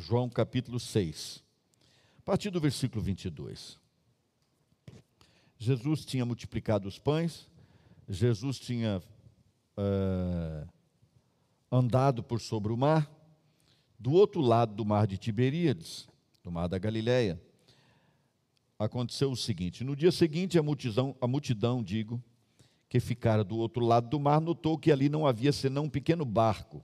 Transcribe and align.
João 0.00 0.30
capítulo 0.30 0.80
6, 0.80 1.44
a 2.18 2.22
partir 2.22 2.48
do 2.48 2.58
versículo 2.58 3.02
22. 3.04 3.78
Jesus 5.58 6.06
tinha 6.06 6.24
multiplicado 6.24 6.88
os 6.88 6.98
pães, 6.98 7.46
Jesus 8.08 8.58
tinha 8.58 9.02
uh, 9.76 10.68
andado 11.70 12.22
por 12.22 12.40
sobre 12.40 12.72
o 12.72 12.78
mar, 12.78 13.10
do 13.98 14.12
outro 14.12 14.40
lado 14.40 14.74
do 14.74 14.86
mar 14.86 15.06
de 15.06 15.18
Tiberíades, 15.18 16.08
do 16.42 16.50
mar 16.50 16.66
da 16.66 16.78
Galileia, 16.78 17.38
aconteceu 18.78 19.30
o 19.30 19.36
seguinte: 19.36 19.84
no 19.84 19.94
dia 19.94 20.10
seguinte, 20.10 20.58
a 20.58 20.62
multidão, 20.62 21.14
a 21.20 21.26
multidão, 21.26 21.82
digo, 21.82 22.24
que 22.88 22.98
ficara 23.00 23.44
do 23.44 23.58
outro 23.58 23.84
lado 23.84 24.08
do 24.08 24.18
mar, 24.18 24.40
notou 24.40 24.78
que 24.78 24.90
ali 24.90 25.10
não 25.10 25.26
havia 25.26 25.52
senão 25.52 25.84
um 25.84 25.90
pequeno 25.90 26.24
barco, 26.24 26.82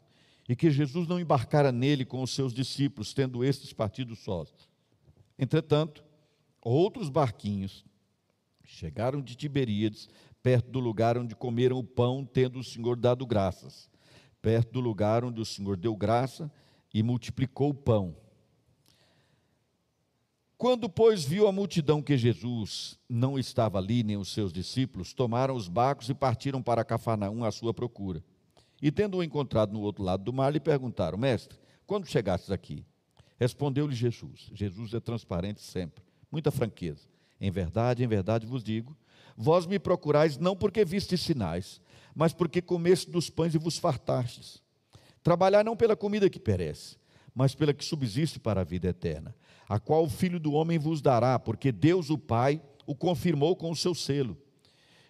e 0.48 0.54
que 0.54 0.70
Jesus 0.70 1.08
não 1.08 1.18
embarcara 1.18 1.72
nele 1.72 2.04
com 2.04 2.22
os 2.22 2.30
seus 2.30 2.52
discípulos, 2.52 3.12
tendo 3.12 3.44
estes 3.44 3.72
partido 3.72 4.14
sós. 4.14 4.50
Entretanto, 5.38 6.04
outros 6.62 7.08
barquinhos 7.08 7.84
chegaram 8.64 9.20
de 9.20 9.34
Tiberíades, 9.34 10.08
perto 10.42 10.70
do 10.70 10.78
lugar 10.78 11.18
onde 11.18 11.34
comeram 11.34 11.78
o 11.78 11.84
pão, 11.84 12.24
tendo 12.24 12.58
o 12.58 12.64
Senhor 12.64 12.96
dado 12.96 13.26
graças, 13.26 13.90
perto 14.40 14.72
do 14.72 14.80
lugar 14.80 15.24
onde 15.24 15.40
o 15.40 15.44
Senhor 15.44 15.76
deu 15.76 15.96
graça 15.96 16.50
e 16.94 17.02
multiplicou 17.02 17.70
o 17.70 17.74
pão. 17.74 18.16
Quando, 20.56 20.88
pois, 20.88 21.24
viu 21.24 21.46
a 21.46 21.52
multidão 21.52 22.00
que 22.00 22.16
Jesus 22.16 22.98
não 23.08 23.38
estava 23.38 23.78
ali, 23.78 24.02
nem 24.02 24.16
os 24.16 24.32
seus 24.32 24.52
discípulos, 24.52 25.12
tomaram 25.12 25.54
os 25.54 25.68
barcos 25.68 26.08
e 26.08 26.14
partiram 26.14 26.62
para 26.62 26.84
Cafarnaum 26.84 27.44
à 27.44 27.50
sua 27.50 27.74
procura. 27.74 28.24
E 28.80 28.90
tendo-o 28.90 29.22
encontrado 29.22 29.72
no 29.72 29.80
outro 29.80 30.04
lado 30.04 30.22
do 30.24 30.32
mar, 30.32 30.52
lhe 30.52 30.60
perguntaram: 30.60 31.16
Mestre, 31.16 31.58
quando 31.86 32.06
chegastes 32.06 32.50
aqui? 32.50 32.84
Respondeu-lhe 33.38 33.94
Jesus. 33.94 34.50
Jesus 34.52 34.94
é 34.94 35.00
transparente 35.00 35.60
sempre, 35.60 36.02
muita 36.30 36.50
franqueza. 36.50 37.08
Em 37.40 37.50
verdade, 37.50 38.02
em 38.02 38.06
verdade 38.06 38.46
vos 38.46 38.64
digo: 38.64 38.96
vós 39.36 39.66
me 39.66 39.78
procurais 39.78 40.38
não 40.38 40.56
porque 40.56 40.84
vistes 40.84 41.20
sinais, 41.20 41.80
mas 42.14 42.32
porque 42.32 42.62
comeste 42.62 43.10
dos 43.10 43.28
pães 43.28 43.54
e 43.54 43.58
vos 43.58 43.78
fartastes. 43.78 44.62
Trabalhar 45.22 45.64
não 45.64 45.76
pela 45.76 45.96
comida 45.96 46.30
que 46.30 46.38
perece, 46.38 46.96
mas 47.34 47.54
pela 47.54 47.74
que 47.74 47.84
subsiste 47.84 48.38
para 48.38 48.62
a 48.62 48.64
vida 48.64 48.88
eterna, 48.88 49.34
a 49.68 49.78
qual 49.78 50.04
o 50.04 50.08
Filho 50.08 50.40
do 50.40 50.52
Homem 50.52 50.78
vos 50.78 51.02
dará, 51.02 51.38
porque 51.38 51.70
Deus 51.70 52.08
o 52.08 52.16
Pai 52.16 52.62
o 52.86 52.94
confirmou 52.94 53.54
com 53.54 53.70
o 53.70 53.76
seu 53.76 53.94
selo. 53.94 54.38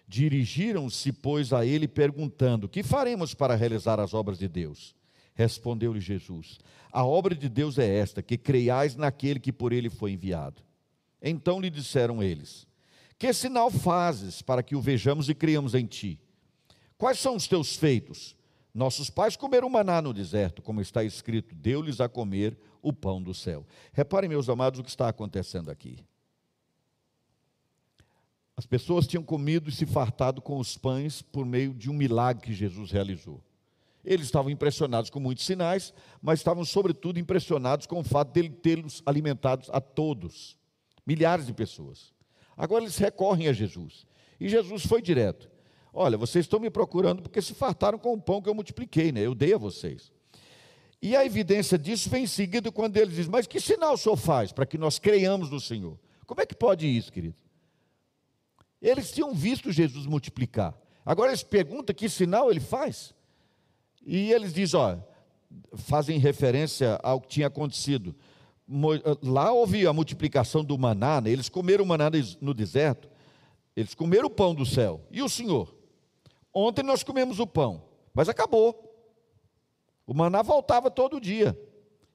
Dirigiram-se, 0.07 1.11
pois, 1.11 1.51
a 1.51 1.65
ele, 1.65 1.87
perguntando: 1.87 2.69
Que 2.69 2.81
faremos 2.81 3.33
para 3.33 3.55
realizar 3.55 3.99
as 3.99 4.13
obras 4.13 4.37
de 4.37 4.47
Deus? 4.47 4.95
Respondeu-lhe 5.33 5.99
Jesus: 5.99 6.59
A 6.91 7.05
obra 7.05 7.35
de 7.35 7.49
Deus 7.49 7.77
é 7.77 7.87
esta, 7.97 8.23
que 8.23 8.37
creiais 8.37 8.95
naquele 8.95 9.39
que 9.39 9.51
por 9.51 9.73
ele 9.73 9.89
foi 9.89 10.13
enviado. 10.13 10.63
Então 11.21 11.59
lhe 11.59 11.69
disseram 11.69 12.23
eles: 12.23 12.65
Que 13.19 13.33
sinal 13.33 13.69
fazes 13.69 14.41
para 14.41 14.63
que 14.63 14.75
o 14.75 14.81
vejamos 14.81 15.27
e 15.27 15.35
criamos 15.35 15.75
em 15.75 15.85
ti? 15.85 16.19
Quais 16.97 17.19
são 17.19 17.35
os 17.35 17.47
teus 17.47 17.75
feitos? 17.75 18.35
Nossos 18.73 19.09
pais 19.09 19.35
comeram 19.35 19.69
maná 19.69 20.01
no 20.01 20.13
deserto, 20.13 20.61
como 20.61 20.79
está 20.79 21.03
escrito: 21.03 21.53
deu-lhes 21.53 21.99
a 21.99 22.07
comer 22.07 22.57
o 22.81 22.93
pão 22.93 23.21
do 23.21 23.33
céu. 23.33 23.65
Reparem, 23.91 24.29
meus 24.29 24.47
amados, 24.47 24.79
o 24.79 24.83
que 24.83 24.89
está 24.89 25.09
acontecendo 25.09 25.69
aqui. 25.69 25.99
As 28.57 28.65
pessoas 28.65 29.05
tinham 29.05 29.23
comido 29.23 29.69
e 29.69 29.71
se 29.71 29.85
fartado 29.85 30.41
com 30.41 30.57
os 30.57 30.75
pães 30.75 31.21
por 31.21 31.45
meio 31.45 31.75
de 31.75 31.91
um 31.91 31.93
milagre 31.93 32.47
que 32.47 32.53
Jesus 32.53 32.89
realizou. 32.89 33.39
Eles 34.03 34.25
estavam 34.25 34.49
impressionados 34.49 35.11
com 35.11 35.19
muitos 35.19 35.45
sinais, 35.45 35.93
mas 36.19 36.39
estavam, 36.39 36.65
sobretudo, 36.65 37.19
impressionados 37.19 37.85
com 37.85 37.99
o 37.99 38.03
fato 38.03 38.31
dele 38.31 38.49
tê-los 38.49 39.03
alimentados 39.05 39.69
a 39.71 39.79
todos, 39.79 40.57
milhares 41.05 41.45
de 41.45 41.53
pessoas. 41.53 42.11
Agora 42.55 42.83
eles 42.83 42.97
recorrem 42.97 43.47
a 43.47 43.53
Jesus. 43.53 44.07
E 44.39 44.49
Jesus 44.49 44.87
foi 44.87 45.03
direto. 45.03 45.51
Olha, 45.93 46.17
vocês 46.17 46.45
estão 46.45 46.59
me 46.59 46.71
procurando 46.71 47.21
porque 47.21 47.41
se 47.41 47.53
fartaram 47.53 47.99
com 47.99 48.13
o 48.13 48.21
pão 48.21 48.41
que 48.41 48.49
eu 48.49 48.55
multipliquei, 48.55 49.11
né? 49.11 49.21
Eu 49.21 49.35
dei 49.35 49.53
a 49.53 49.57
vocês. 49.57 50.11
E 50.99 51.15
a 51.15 51.23
evidência 51.23 51.77
disso 51.77 52.09
vem 52.09 52.23
em 52.23 52.27
seguida 52.27 52.71
quando 52.71 52.97
ele 52.97 53.11
diz: 53.11 53.27
Mas 53.27 53.45
que 53.45 53.59
sinal 53.59 53.93
o 53.93 53.97
Senhor 53.97 54.15
faz 54.15 54.51
para 54.51 54.65
que 54.65 54.77
nós 54.79 54.97
creiamos 54.97 55.51
no 55.51 55.59
Senhor? 55.59 55.97
Como 56.25 56.41
é 56.41 56.45
que 56.45 56.55
pode 56.55 56.87
isso, 56.87 57.11
querido? 57.11 57.35
Eles 58.81 59.11
tinham 59.11 59.33
visto 59.33 59.71
Jesus 59.71 60.05
multiplicar. 60.05 60.77
Agora 61.05 61.29
eles 61.29 61.43
perguntam 61.43 61.95
que 61.95 62.09
sinal 62.09 62.51
ele 62.51 62.59
faz. 62.59 63.13
E 64.05 64.31
eles 64.31 64.53
dizem: 64.53 64.79
ó, 64.79 64.97
fazem 65.73 66.19
referência 66.19 66.99
ao 67.01 67.21
que 67.21 67.27
tinha 67.27 67.47
acontecido. 67.47 68.15
Lá 69.23 69.51
houve 69.51 69.87
a 69.87 69.93
multiplicação 69.93 70.63
do 70.63 70.77
maná, 70.77 71.21
né? 71.21 71.29
eles 71.29 71.47
comeram 71.47 71.83
o 71.83 71.87
maná 71.87 72.09
no 72.41 72.53
deserto, 72.53 73.09
eles 73.75 73.95
comeram 73.95 74.27
o 74.27 74.29
pão 74.29 74.53
do 74.53 74.65
céu. 74.65 75.01
E 75.09 75.21
o 75.21 75.29
Senhor? 75.29 75.73
Ontem 76.53 76.83
nós 76.83 77.03
comemos 77.03 77.39
o 77.39 77.47
pão, 77.47 77.83
mas 78.13 78.27
acabou. 78.27 78.83
O 80.05 80.13
maná 80.13 80.41
voltava 80.41 80.89
todo 80.89 81.21
dia. 81.21 81.57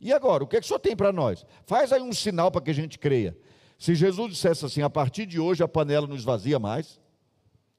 E 0.01 0.12
agora, 0.12 0.43
o 0.43 0.49
que, 0.49 0.56
é 0.56 0.61
que 0.61 0.65
o 0.65 0.69
senhor 0.69 0.81
tem 0.81 0.97
para 0.97 1.12
nós? 1.12 1.47
Faz 1.65 1.93
aí 1.93 2.03
um 2.03 2.12
sinal 2.12 2.51
para 2.51 2.61
que 2.61 2.71
a 2.71 2.75
gente 2.75 2.99
creia. 2.99 3.39
Se 3.82 3.97
Jesus 3.97 4.31
dissesse 4.31 4.65
assim, 4.65 4.81
a 4.81 4.88
partir 4.88 5.26
de 5.26 5.41
hoje 5.41 5.60
a 5.60 5.66
panela 5.66 6.06
não 6.06 6.15
esvazia 6.15 6.56
mais, 6.56 7.00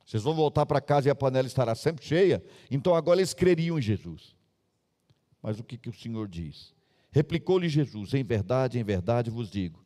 vocês 0.05 0.21
vão 0.21 0.33
voltar 0.33 0.65
para 0.65 0.81
casa 0.81 1.07
e 1.07 1.09
a 1.09 1.15
panela 1.15 1.47
estará 1.47 1.73
sempre 1.75 2.03
cheia, 2.03 2.43
então 2.69 2.93
agora 2.93 3.21
eles 3.21 3.33
creriam 3.33 3.79
em 3.79 3.81
Jesus. 3.81 4.35
Mas 5.41 5.57
o 5.61 5.63
que, 5.63 5.77
que 5.77 5.87
o 5.87 5.93
Senhor 5.93 6.27
diz? 6.27 6.75
Replicou-lhe 7.09 7.69
Jesus: 7.69 8.13
Em 8.13 8.21
verdade, 8.21 8.77
em 8.77 8.83
verdade 8.83 9.29
vos 9.29 9.49
digo, 9.49 9.81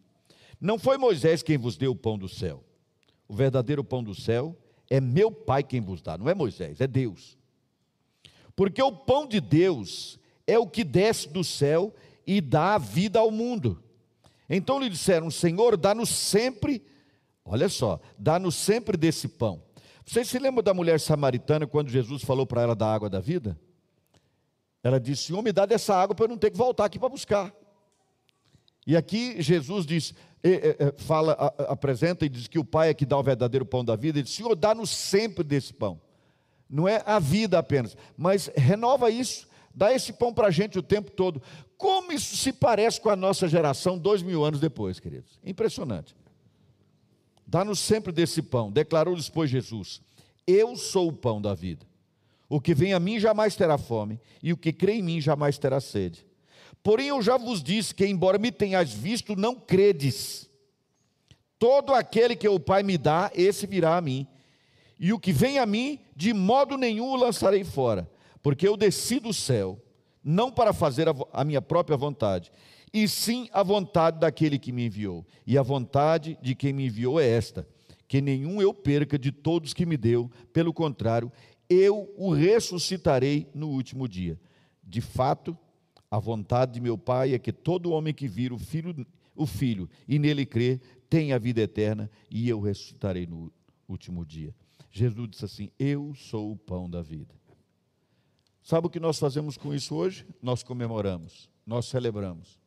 não 0.59 0.79
foi 0.79 0.97
Moisés 0.97 1.43
quem 1.43 1.55
vos 1.55 1.77
deu 1.77 1.91
o 1.91 1.95
pão 1.95 2.17
do 2.17 2.27
céu. 2.27 2.63
O 3.27 3.35
verdadeiro 3.35 3.83
pão 3.83 4.03
do 4.03 4.15
céu 4.15 4.57
é 4.89 4.99
meu 4.99 5.31
Pai 5.31 5.61
quem 5.61 5.81
vos 5.81 6.01
dá, 6.01 6.17
não 6.17 6.27
é 6.27 6.33
Moisés, 6.33 6.81
é 6.81 6.87
Deus. 6.87 7.37
Porque 8.55 8.81
o 8.81 8.91
pão 8.91 9.27
de 9.27 9.39
Deus 9.39 10.19
é 10.47 10.57
o 10.57 10.65
que 10.65 10.83
desce 10.83 11.29
do 11.29 11.43
céu 11.43 11.93
e 12.25 12.41
dá 12.41 12.79
vida 12.79 13.19
ao 13.19 13.29
mundo. 13.29 13.83
Então 14.49 14.79
lhe 14.79 14.89
disseram: 14.89 15.29
Senhor, 15.29 15.75
dá-nos 15.77 16.09
sempre, 16.09 16.85
olha 17.43 17.69
só, 17.69 17.99
dá-nos 18.17 18.55
sempre 18.55 18.97
desse 18.97 19.27
pão. 19.27 19.61
Vocês 20.05 20.29
se 20.29 20.39
lembram 20.39 20.63
da 20.63 20.73
mulher 20.73 20.99
samaritana 20.99 21.67
quando 21.67 21.89
Jesus 21.89 22.23
falou 22.23 22.45
para 22.47 22.61
ela 22.61 22.75
da 22.75 22.91
água 22.91 23.09
da 23.09 23.19
vida? 23.19 23.59
Ela 24.81 24.99
disse: 24.99 25.23
Senhor, 25.23 25.41
me 25.41 25.51
dá 25.51 25.65
dessa 25.65 25.95
água 25.95 26.15
para 26.15 26.25
eu 26.25 26.29
não 26.29 26.37
ter 26.37 26.51
que 26.51 26.57
voltar 26.57 26.85
aqui 26.85 26.97
para 26.97 27.09
buscar. 27.09 27.53
E 28.85 28.95
aqui 28.95 29.41
Jesus 29.41 29.85
diz: 29.85 30.13
fala, 30.97 31.33
apresenta 31.67 32.25
e 32.25 32.29
diz 32.29 32.47
que 32.47 32.57
o 32.57 32.63
Pai 32.63 32.89
é 32.89 32.93
que 32.93 33.05
dá 33.05 33.17
o 33.17 33.23
verdadeiro 33.23 33.65
pão 33.65 33.83
da 33.83 33.97
vida. 33.97 34.19
Ele 34.19 34.23
diz: 34.23 34.33
Senhor, 34.33 34.55
dá-nos 34.55 34.89
sempre 34.89 35.43
desse 35.43 35.73
pão. 35.73 35.99
Não 36.69 36.87
é 36.87 37.03
a 37.05 37.19
vida 37.19 37.59
apenas, 37.59 37.97
mas 38.17 38.49
renova 38.55 39.09
isso, 39.09 39.47
dá 39.73 39.93
esse 39.93 40.13
pão 40.13 40.33
para 40.33 40.47
a 40.47 40.51
gente 40.51 40.77
o 40.77 40.83
tempo 40.83 41.11
todo. 41.11 41.41
Como 41.77 42.11
isso 42.11 42.35
se 42.35 42.51
parece 42.51 42.99
com 42.99 43.09
a 43.09 43.15
nossa 43.15 43.47
geração 43.47 43.97
dois 43.97 44.23
mil 44.23 44.43
anos 44.43 44.59
depois, 44.59 44.99
queridos? 44.99 45.39
Impressionante. 45.45 46.15
Dá-nos 47.45 47.79
sempre 47.79 48.11
desse 48.11 48.41
pão, 48.41 48.71
declarou-lhes, 48.71 49.29
pois, 49.29 49.49
Jesus: 49.49 50.01
Eu 50.45 50.75
sou 50.75 51.09
o 51.09 51.13
pão 51.13 51.41
da 51.41 51.53
vida. 51.53 51.85
O 52.49 52.59
que 52.59 52.73
vem 52.73 52.93
a 52.93 52.99
mim 52.99 53.19
jamais 53.19 53.55
terá 53.55 53.77
fome, 53.77 54.19
e 54.41 54.51
o 54.51 54.57
que 54.57 54.73
crê 54.73 54.93
em 54.93 55.03
mim 55.03 55.21
jamais 55.21 55.57
terá 55.57 55.79
sede. 55.79 56.25
Porém, 56.81 57.09
eu 57.09 57.21
já 57.21 57.37
vos 57.37 57.61
disse 57.61 57.93
que, 57.93 58.05
embora 58.05 58.37
me 58.37 58.51
tenhas 58.51 58.91
visto, 58.91 59.35
não 59.35 59.55
credes. 59.55 60.49
Todo 61.59 61.93
aquele 61.93 62.35
que 62.35 62.47
o 62.47 62.59
Pai 62.59 62.83
me 62.83 62.97
dá, 62.97 63.31
esse 63.35 63.67
virá 63.67 63.97
a 63.97 64.01
mim. 64.01 64.27
E 64.99 65.11
o 65.11 65.19
que 65.19 65.31
vem 65.31 65.59
a 65.59 65.65
mim, 65.65 65.99
de 66.15 66.33
modo 66.33 66.77
nenhum 66.77 67.09
o 67.09 67.15
lançarei 67.15 67.63
fora, 67.63 68.09
porque 68.41 68.67
eu 68.67 68.77
desci 68.77 69.19
do 69.19 69.33
céu, 69.33 69.79
não 70.29 70.51
para 70.51 70.73
fazer 70.73 71.07
a, 71.07 71.15
a 71.31 71.45
minha 71.45 71.61
própria 71.61 71.95
vontade, 71.95 72.51
e 72.93 73.07
sim 73.07 73.47
a 73.53 73.63
vontade 73.63 74.19
daquele 74.19 74.59
que 74.59 74.73
me 74.73 74.85
enviou. 74.85 75.25
E 75.45 75.57
a 75.57 75.63
vontade 75.63 76.37
de 76.41 76.53
quem 76.53 76.73
me 76.73 76.85
enviou 76.87 77.17
é 77.17 77.25
esta: 77.25 77.65
que 78.09 78.19
nenhum 78.19 78.61
eu 78.61 78.73
perca 78.73 79.17
de 79.17 79.31
todos 79.31 79.73
que 79.73 79.85
me 79.85 79.95
deu, 79.95 80.29
pelo 80.51 80.73
contrário, 80.73 81.31
eu 81.69 82.13
o 82.17 82.33
ressuscitarei 82.33 83.47
no 83.53 83.69
último 83.69 84.05
dia. 84.05 84.37
De 84.83 84.99
fato, 84.99 85.57
a 86.11 86.19
vontade 86.19 86.73
de 86.73 86.81
meu 86.81 86.97
Pai 86.97 87.33
é 87.33 87.39
que 87.39 87.53
todo 87.53 87.91
homem 87.91 88.13
que 88.13 88.27
vira 88.27 88.53
o 88.53 88.59
filho, 88.59 89.07
o 89.33 89.45
filho 89.45 89.89
e 90.07 90.19
nele 90.19 90.45
crê, 90.45 90.81
tenha 91.09 91.37
a 91.37 91.39
vida 91.39 91.61
eterna 91.61 92.11
e 92.29 92.49
eu 92.49 92.59
ressuscitarei 92.59 93.25
no 93.25 93.49
último 93.87 94.25
dia. 94.25 94.53
Jesus 94.91 95.29
disse 95.29 95.45
assim: 95.45 95.69
Eu 95.79 96.13
sou 96.15 96.51
o 96.51 96.57
pão 96.57 96.89
da 96.89 97.01
vida. 97.01 97.33
Sabe 98.67 98.87
o 98.87 98.89
que 98.89 98.99
nós 98.99 99.17
fazemos 99.17 99.55
com 99.55 99.73
isso 99.73 99.95
hoje? 99.95 100.27
Nós 100.41 100.61
comemoramos, 100.61 101.49
nós 101.65 101.85
celebramos. 101.85 102.59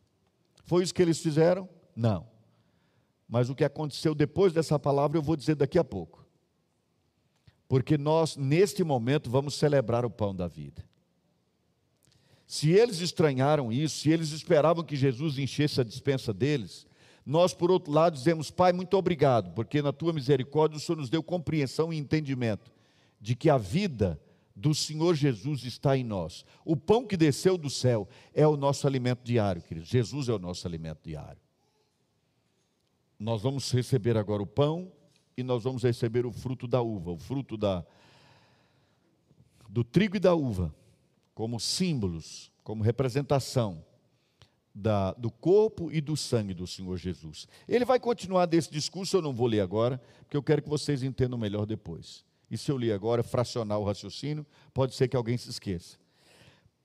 Foi 0.65 0.83
isso 0.83 0.95
que 0.95 1.03
eles 1.03 1.19
fizeram? 1.19 1.69
Não. 1.95 2.27
Mas 3.29 3.51
o 3.51 3.55
que 3.55 3.63
aconteceu 3.63 4.15
depois 4.15 4.55
dessa 4.55 4.79
palavra 4.79 5.19
eu 5.19 5.23
vou 5.23 5.37
dizer 5.37 5.57
daqui 5.57 5.79
a 5.79 5.85
pouco. 5.85 6.27
Porque 7.69 7.99
nós, 7.99 8.35
neste 8.35 8.83
momento, 8.83 9.29
vamos 9.29 9.57
celebrar 9.57 10.07
o 10.07 10.11
pão 10.11 10.35
da 10.35 10.49
vida. 10.49 10.83
Se 12.47 12.71
eles 12.71 13.01
estranharam 13.01 13.71
isso, 13.71 13.99
se 13.99 14.09
eles 14.09 14.31
esperavam 14.31 14.83
que 14.83 14.97
Jesus 14.97 15.37
enchesse 15.37 15.83
a 15.83 15.85
dispensa 15.85 16.33
deles, 16.33 16.87
nós, 17.27 17.53
por 17.53 17.71
outro 17.71 17.93
lado, 17.93 18.15
dizemos: 18.15 18.51
Pai, 18.51 18.73
muito 18.73 18.97
obrigado, 18.97 19.53
porque 19.53 19.83
na 19.83 19.93
tua 19.93 20.15
misericórdia 20.15 20.79
o 20.79 20.81
Senhor 20.81 20.97
nos 20.97 21.11
deu 21.11 21.23
compreensão 21.23 21.93
e 21.93 21.99
entendimento 21.99 22.73
de 23.21 23.37
que 23.37 23.51
a 23.51 23.59
vida 23.59 24.19
do 24.61 24.75
Senhor 24.75 25.15
Jesus 25.15 25.65
está 25.65 25.97
em 25.97 26.05
nós. 26.05 26.45
O 26.67 26.77
pão 26.77 27.07
que 27.07 27.17
desceu 27.17 27.57
do 27.57 27.71
céu 27.71 28.07
é 28.35 28.47
o 28.47 28.59
nosso 28.59 28.87
alimento 28.87 29.25
diário, 29.25 29.63
queridos. 29.63 29.89
Jesus 29.89 30.29
é 30.29 30.35
o 30.35 30.39
nosso 30.39 30.69
alimento 30.69 31.01
diário. 31.03 31.41
Nós 33.19 33.41
vamos 33.41 33.71
receber 33.73 34.19
agora 34.19 34.43
o 34.43 34.47
pão 34.47 34.93
e 35.35 35.43
nós 35.43 35.65
vamos 35.65 35.83
receber 35.83 36.27
o 36.27 36.33
fruto 36.33 36.69
da 36.69 36.83
uva, 36.83 37.11
o 37.11 37.19
fruto 37.19 37.57
da, 37.57 37.83
do 39.67 39.83
trigo 39.83 40.17
e 40.17 40.21
da 40.21 40.35
uva, 40.35 40.75
como 41.35 41.59
símbolos, 41.59 42.53
como 42.63 42.83
representação 42.83 43.83
da, 44.75 45.13
do 45.15 45.31
corpo 45.31 45.91
e 45.91 46.03
do 46.03 46.19
sangue 46.19 46.53
do 46.53 46.67
Senhor 46.67 46.99
Jesus. 46.99 47.49
Ele 47.67 47.87
vai 47.87 47.99
continuar 47.99 48.45
desse 48.45 48.71
discurso, 48.71 49.17
eu 49.17 49.23
não 49.23 49.33
vou 49.33 49.47
ler 49.47 49.61
agora, 49.61 49.99
porque 50.21 50.37
eu 50.37 50.43
quero 50.43 50.61
que 50.61 50.69
vocês 50.69 51.03
entendam 51.03 51.39
melhor 51.39 51.65
depois. 51.65 52.29
Se 52.57 52.71
eu 52.71 52.77
ler 52.77 52.93
agora, 52.93 53.23
fracionar 53.23 53.79
o 53.79 53.85
raciocínio, 53.85 54.47
pode 54.75 54.95
ser 54.95 55.09
que 55.09 55.17
alguém 55.17 55.37
se 55.37 55.49
esqueça. 55.49 55.99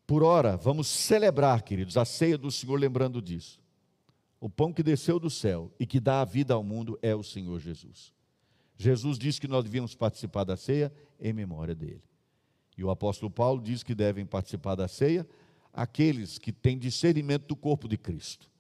Por 0.06 0.24
ora, 0.24 0.56
vamos 0.56 0.88
celebrar, 0.88 1.64
queridos, 1.64 1.98
a 1.98 2.06
ceia 2.06 2.38
do 2.38 2.52
Senhor, 2.52 2.80
lembrando 2.80 3.22
disso. 3.22 3.60
O 4.40 4.50
pão 4.50 4.72
que 4.72 4.84
desceu 4.84 5.20
do 5.20 5.30
céu 5.30 5.72
e 5.80 5.86
que 5.88 6.00
dá 6.00 6.22
a 6.22 6.26
vida 6.26 6.54
ao 6.54 6.64
mundo 6.64 7.00
é 7.02 7.16
o 7.16 7.24
Senhor 7.24 7.60
Jesus. 7.60 8.14
Jesus 8.78 9.18
disse 9.18 9.42
que 9.42 9.48
nós 9.48 9.64
devíamos 9.64 9.96
participar 9.96 10.44
da 10.44 10.56
ceia 10.56 10.94
em 11.20 11.34
memória 11.34 11.74
dele. 11.74 12.04
E 12.78 12.84
o 12.84 12.90
apóstolo 12.90 13.32
Paulo 13.32 13.62
diz 13.62 13.82
que 13.82 13.96
devem 13.96 14.26
participar 14.26 14.76
da 14.76 14.88
ceia 14.88 15.28
aqueles 15.74 16.38
que 16.38 16.52
têm 16.52 16.78
discernimento 16.78 17.48
do 17.48 17.56
corpo 17.56 17.88
de 17.88 17.98
Cristo, 17.98 18.52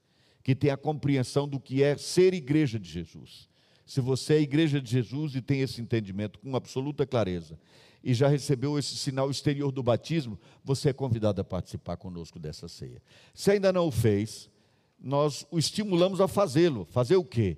que 0.41 0.55
têm 0.55 0.69
a 0.69 0.77
compreensão 0.77 1.47
do 1.47 1.59
que 1.59 1.83
é 1.83 1.97
ser 1.97 2.33
igreja 2.33 2.79
de 2.79 2.89
Jesus. 2.89 3.49
Se 3.85 4.01
você 4.01 4.35
é 4.35 4.41
igreja 4.41 4.81
de 4.81 4.89
Jesus 4.89 5.35
e 5.35 5.41
tem 5.41 5.61
esse 5.61 5.81
entendimento 5.81 6.39
com 6.39 6.55
absoluta 6.55 7.05
clareza, 7.05 7.59
e 8.03 8.13
já 8.13 8.27
recebeu 8.27 8.77
esse 8.77 8.95
sinal 8.95 9.31
exterior 9.31 9.71
do 9.71 9.81
batismo, 9.81 10.39
você 10.63 10.89
é 10.89 10.93
convidado 10.93 11.41
a 11.41 11.43
participar 11.43 11.97
conosco 11.97 12.37
dessa 12.37 12.67
ceia. 12.67 13.01
Se 13.33 13.51
ainda 13.51 13.73
não 13.73 13.87
o 13.87 13.91
fez, 13.91 14.49
nós 14.99 15.45
o 15.49 15.57
estimulamos 15.57 16.21
a 16.21 16.27
fazê-lo. 16.27 16.85
Fazer 16.85 17.15
o 17.15 17.23
quê? 17.23 17.57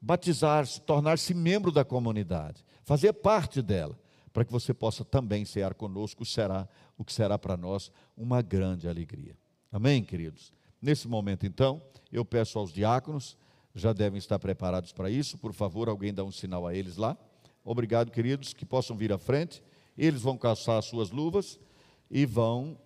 Batizar-se, 0.00 0.80
tornar-se 0.80 1.34
membro 1.34 1.72
da 1.72 1.84
comunidade, 1.84 2.64
fazer 2.84 3.12
parte 3.12 3.60
dela 3.60 3.98
para 4.32 4.44
que 4.44 4.52
você 4.52 4.72
possa 4.72 5.04
também 5.04 5.44
cear 5.44 5.74
conosco, 5.74 6.24
será 6.24 6.68
o 6.96 7.04
que 7.04 7.12
será 7.12 7.36
para 7.36 7.56
nós 7.56 7.90
uma 8.16 8.40
grande 8.40 8.88
alegria. 8.88 9.36
Amém, 9.72 10.04
queridos? 10.04 10.52
Nesse 10.80 11.08
momento, 11.08 11.44
então, 11.44 11.82
eu 12.12 12.24
peço 12.24 12.56
aos 12.56 12.72
diáconos, 12.72 13.36
já 13.74 13.92
devem 13.92 14.18
estar 14.18 14.38
preparados 14.38 14.92
para 14.92 15.10
isso, 15.10 15.38
por 15.38 15.52
favor, 15.52 15.88
alguém 15.88 16.12
dá 16.12 16.24
um 16.24 16.32
sinal 16.32 16.66
a 16.66 16.74
eles 16.74 16.96
lá. 16.96 17.16
Obrigado, 17.64 18.10
queridos, 18.10 18.52
que 18.52 18.64
possam 18.64 18.96
vir 18.96 19.12
à 19.12 19.18
frente. 19.18 19.62
Eles 19.96 20.22
vão 20.22 20.38
calçar 20.38 20.78
as 20.78 20.86
suas 20.86 21.10
luvas 21.10 21.58
e 22.10 22.24
vão 22.24 22.78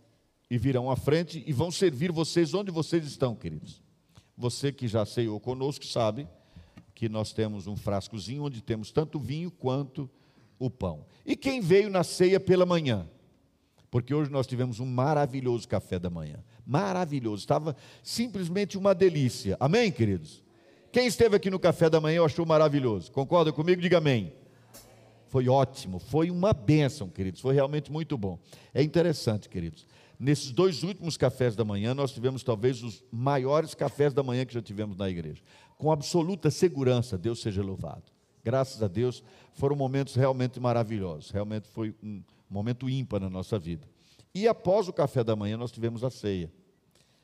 e 0.51 0.59
virão 0.59 0.91
à 0.91 0.97
frente 0.97 1.43
e 1.47 1.53
vão 1.53 1.71
servir 1.71 2.13
vocês 2.13 2.53
onde 2.53 2.71
vocês 2.71 3.07
estão, 3.07 3.35
queridos. 3.35 3.83
Você 4.37 4.71
que 4.71 4.87
já 4.87 5.07
ceiou 5.07 5.41
conosco 5.41 5.87
sabe 5.87 6.29
que 6.95 7.09
nós 7.09 7.33
temos 7.33 7.67
um 7.67 7.77
frascozinho 7.77 8.45
onde 8.45 8.61
temos 8.61 8.91
tanto 8.91 9.19
vinho 9.19 9.51
quanto 9.51 10.11
o 10.59 10.69
pão. 10.69 11.07
E 11.25 11.37
quem 11.37 11.61
veio 11.61 11.89
na 11.89 12.05
ceia 12.05 12.39
pela 12.39 12.67
manhã? 12.67 13.09
Porque 13.91 14.15
hoje 14.15 14.31
nós 14.31 14.47
tivemos 14.47 14.81
um 14.81 14.87
maravilhoso 14.87 15.69
café 15.69 15.99
da 15.99 16.11
manhã. 16.11 16.43
Maravilhoso, 16.67 17.43
estava 17.43 17.77
simplesmente 18.03 18.77
uma 18.77 18.95
delícia. 18.95 19.57
Amém, 19.61 19.91
queridos? 19.91 20.43
Quem 20.93 21.07
esteve 21.07 21.37
aqui 21.37 21.51
no 21.51 21.59
café 21.59 21.89
da 21.89 22.01
manhã 22.01 22.23
achou 22.25 22.47
maravilhoso. 22.47 23.11
Concorda 23.11 23.53
comigo? 23.53 23.81
Diga 23.81 23.99
amém. 23.99 24.33
Foi 25.29 25.49
ótimo, 25.49 25.99
foi 25.99 26.31
uma 26.31 26.53
bênção, 26.53 27.09
queridos. 27.09 27.41
Foi 27.41 27.55
realmente 27.55 27.91
muito 27.91 28.19
bom. 28.19 28.39
É 28.75 28.83
interessante, 28.83 29.49
queridos. 29.49 29.87
Nesses 30.21 30.53
dois 30.53 30.83
últimos 30.83 31.17
cafés 31.17 31.57
da 31.57 31.65
manhã, 31.65 31.95
nós 31.95 32.13
tivemos 32.13 32.45
talvez 32.45 32.83
os 32.83 33.03
maiores 33.11 33.75
cafés 33.75 34.13
da 34.13 34.23
manhã 34.23 34.45
que 34.45 34.53
já 34.53 34.61
tivemos 34.61 34.97
na 34.97 35.09
igreja. 35.09 35.43
Com 35.79 35.91
absoluta 35.91 36.51
segurança, 36.51 37.17
Deus 37.17 37.41
seja 37.41 37.63
louvado 37.63 38.13
graças 38.45 38.83
a 38.83 38.89
Deus, 38.89 39.23
foram 39.55 39.77
momentos 39.77 40.15
realmente 40.15 40.59
maravilhosos. 40.59 41.31
Realmente 41.31 41.69
foi 41.69 41.95
um 42.03 42.23
momento 42.51 42.89
ímpar 42.89 43.21
na 43.21 43.31
nossa 43.31 43.59
vida. 43.59 43.87
E 44.35 44.49
após 44.49 44.89
o 44.89 44.93
café 44.93 45.23
da 45.23 45.37
manhã, 45.37 45.57
nós 45.57 45.71
tivemos 45.71 46.03
a 46.03 46.11
ceia. 46.11 46.51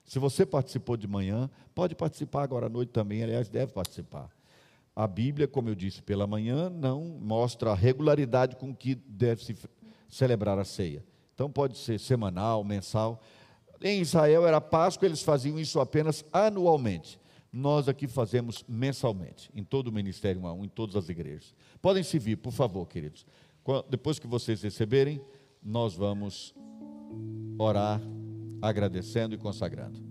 Se 0.09 0.19
você 0.19 0.45
participou 0.45 0.97
de 0.97 1.07
manhã, 1.07 1.49
pode 1.73 1.95
participar 1.95 2.43
agora 2.43 2.67
à 2.67 2.69
noite 2.69 2.89
também, 2.89 3.23
aliás, 3.23 3.49
deve 3.49 3.73
participar. 3.73 4.29
A 4.97 5.07
Bíblia, 5.07 5.47
como 5.47 5.69
eu 5.69 5.77
disse, 5.77 6.03
pela 6.03 6.27
manhã 6.27 6.69
não 6.69 7.05
mostra 7.05 7.71
a 7.71 7.75
regularidade 7.75 8.57
com 8.57 8.75
que 8.75 8.97
deve 8.97 9.45
se 9.45 9.57
celebrar 10.09 10.59
a 10.59 10.65
ceia. 10.65 11.05
Então 11.33 11.49
pode 11.49 11.79
ser 11.79 12.01
semanal, 12.01 12.65
mensal. 12.65 13.23
Em 13.81 14.01
Israel 14.01 14.45
era 14.45 14.61
Páscoa, 14.61 15.07
eles 15.07 15.23
faziam 15.23 15.61
isso 15.61 15.79
apenas 15.79 16.25
anualmente 16.33 17.21
nós 17.53 17.89
aqui 17.89 18.07
fazemos 18.07 18.65
mensalmente, 18.69 19.51
em 19.55 19.65
todo 19.65 19.89
o 19.89 19.93
Ministério 19.93 20.45
1 20.45 20.65
em 20.65 20.69
todas 20.69 20.97
as 20.97 21.09
igrejas. 21.09 21.55
Podem 21.81 22.03
se 22.03 22.19
vir, 22.19 22.37
por 22.37 22.53
favor, 22.53 22.87
queridos. 22.87 23.27
Depois 23.89 24.19
que 24.19 24.27
vocês 24.27 24.63
receberem, 24.63 25.21
nós 25.63 25.95
vamos 25.95 26.55
orar, 27.59 28.01
agradecendo 28.61 29.35
e 29.35 29.39
consagrando. 29.39 30.08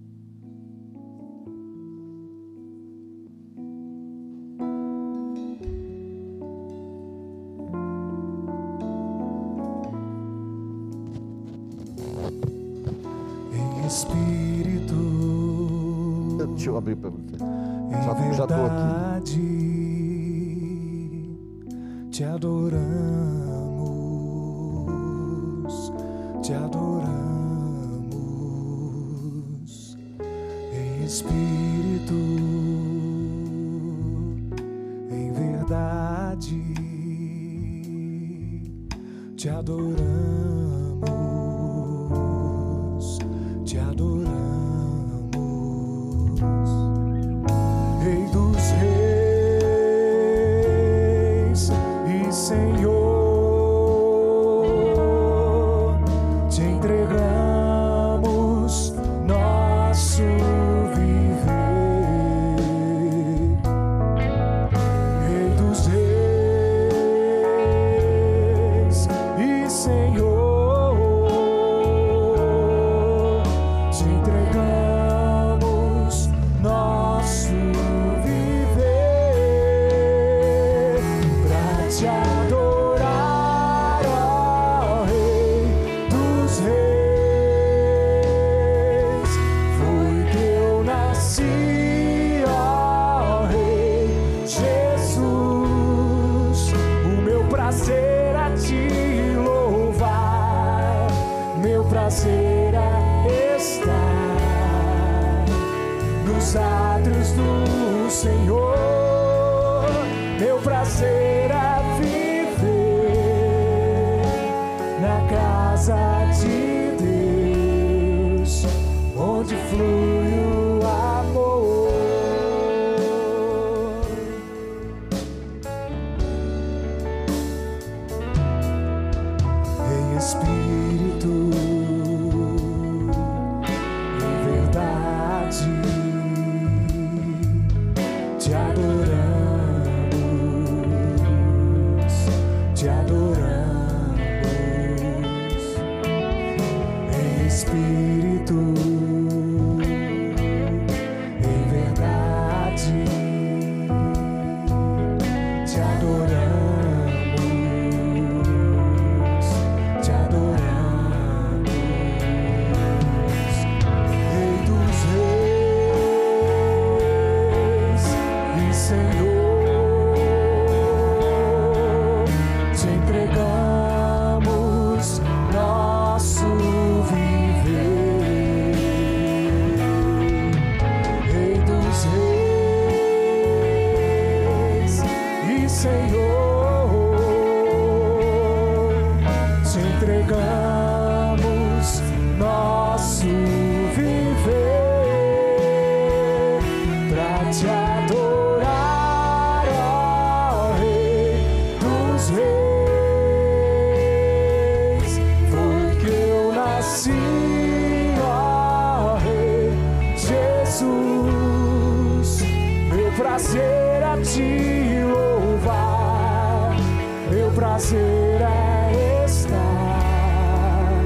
Meu 217.30 217.52
prazer 217.52 218.42
é 218.42 219.26
estar 219.26 221.04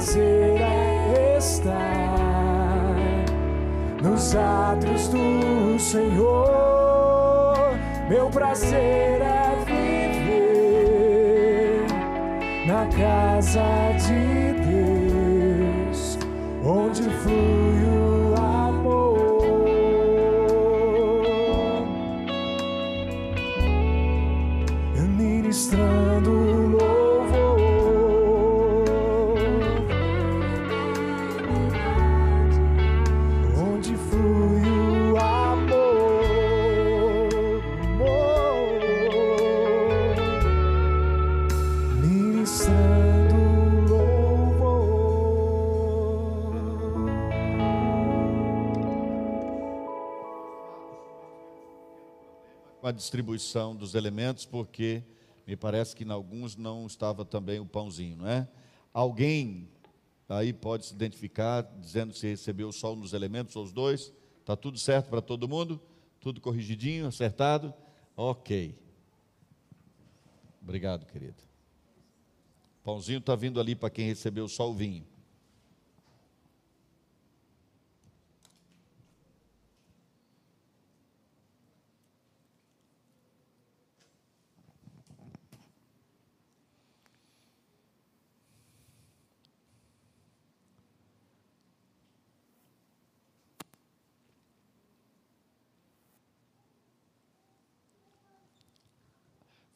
prazer 0.00 0.56
é 0.62 1.36
estar 1.36 2.96
nos 4.02 4.34
atos 4.34 5.08
do 5.08 5.78
Senhor. 5.78 7.74
Meu 8.08 8.30
prazer 8.30 9.20
é 9.20 9.56
viver 9.66 10.64
na 12.66 12.86
casa 12.86 13.62
de 13.98 14.54
Deus, 14.64 16.18
onde 16.64 17.02
flui 17.02 17.59
com 52.80 52.86
a 52.86 52.92
distribuição 52.92 53.76
dos 53.76 53.94
elementos, 53.94 54.46
porque 54.46 55.04
me 55.46 55.54
parece 55.54 55.94
que 55.94 56.02
em 56.02 56.10
alguns 56.10 56.56
não 56.56 56.86
estava 56.86 57.24
também 57.24 57.60
o 57.60 57.66
pãozinho, 57.66 58.16
não 58.16 58.26
é? 58.26 58.48
Alguém 58.92 59.68
aí 60.28 60.52
pode 60.52 60.86
se 60.86 60.94
identificar 60.94 61.62
dizendo 61.78 62.14
se 62.14 62.26
recebeu 62.26 62.72
só 62.72 62.94
um 62.94 63.00
dos 63.00 63.12
elementos 63.12 63.54
ou 63.54 63.64
os 63.64 63.72
dois? 63.72 64.12
Está 64.40 64.56
tudo 64.56 64.78
certo 64.78 65.10
para 65.10 65.20
todo 65.20 65.48
mundo? 65.48 65.80
Tudo 66.20 66.40
corrigidinho, 66.40 67.06
acertado? 67.06 67.74
Ok. 68.16 68.74
Obrigado, 70.62 71.04
querido. 71.04 71.42
Pãozinho 72.82 73.18
está 73.18 73.36
vindo 73.36 73.60
ali 73.60 73.74
para 73.74 73.90
quem 73.90 74.06
recebeu 74.06 74.48
só 74.48 74.70
o 74.70 74.74
vinho. 74.74 75.04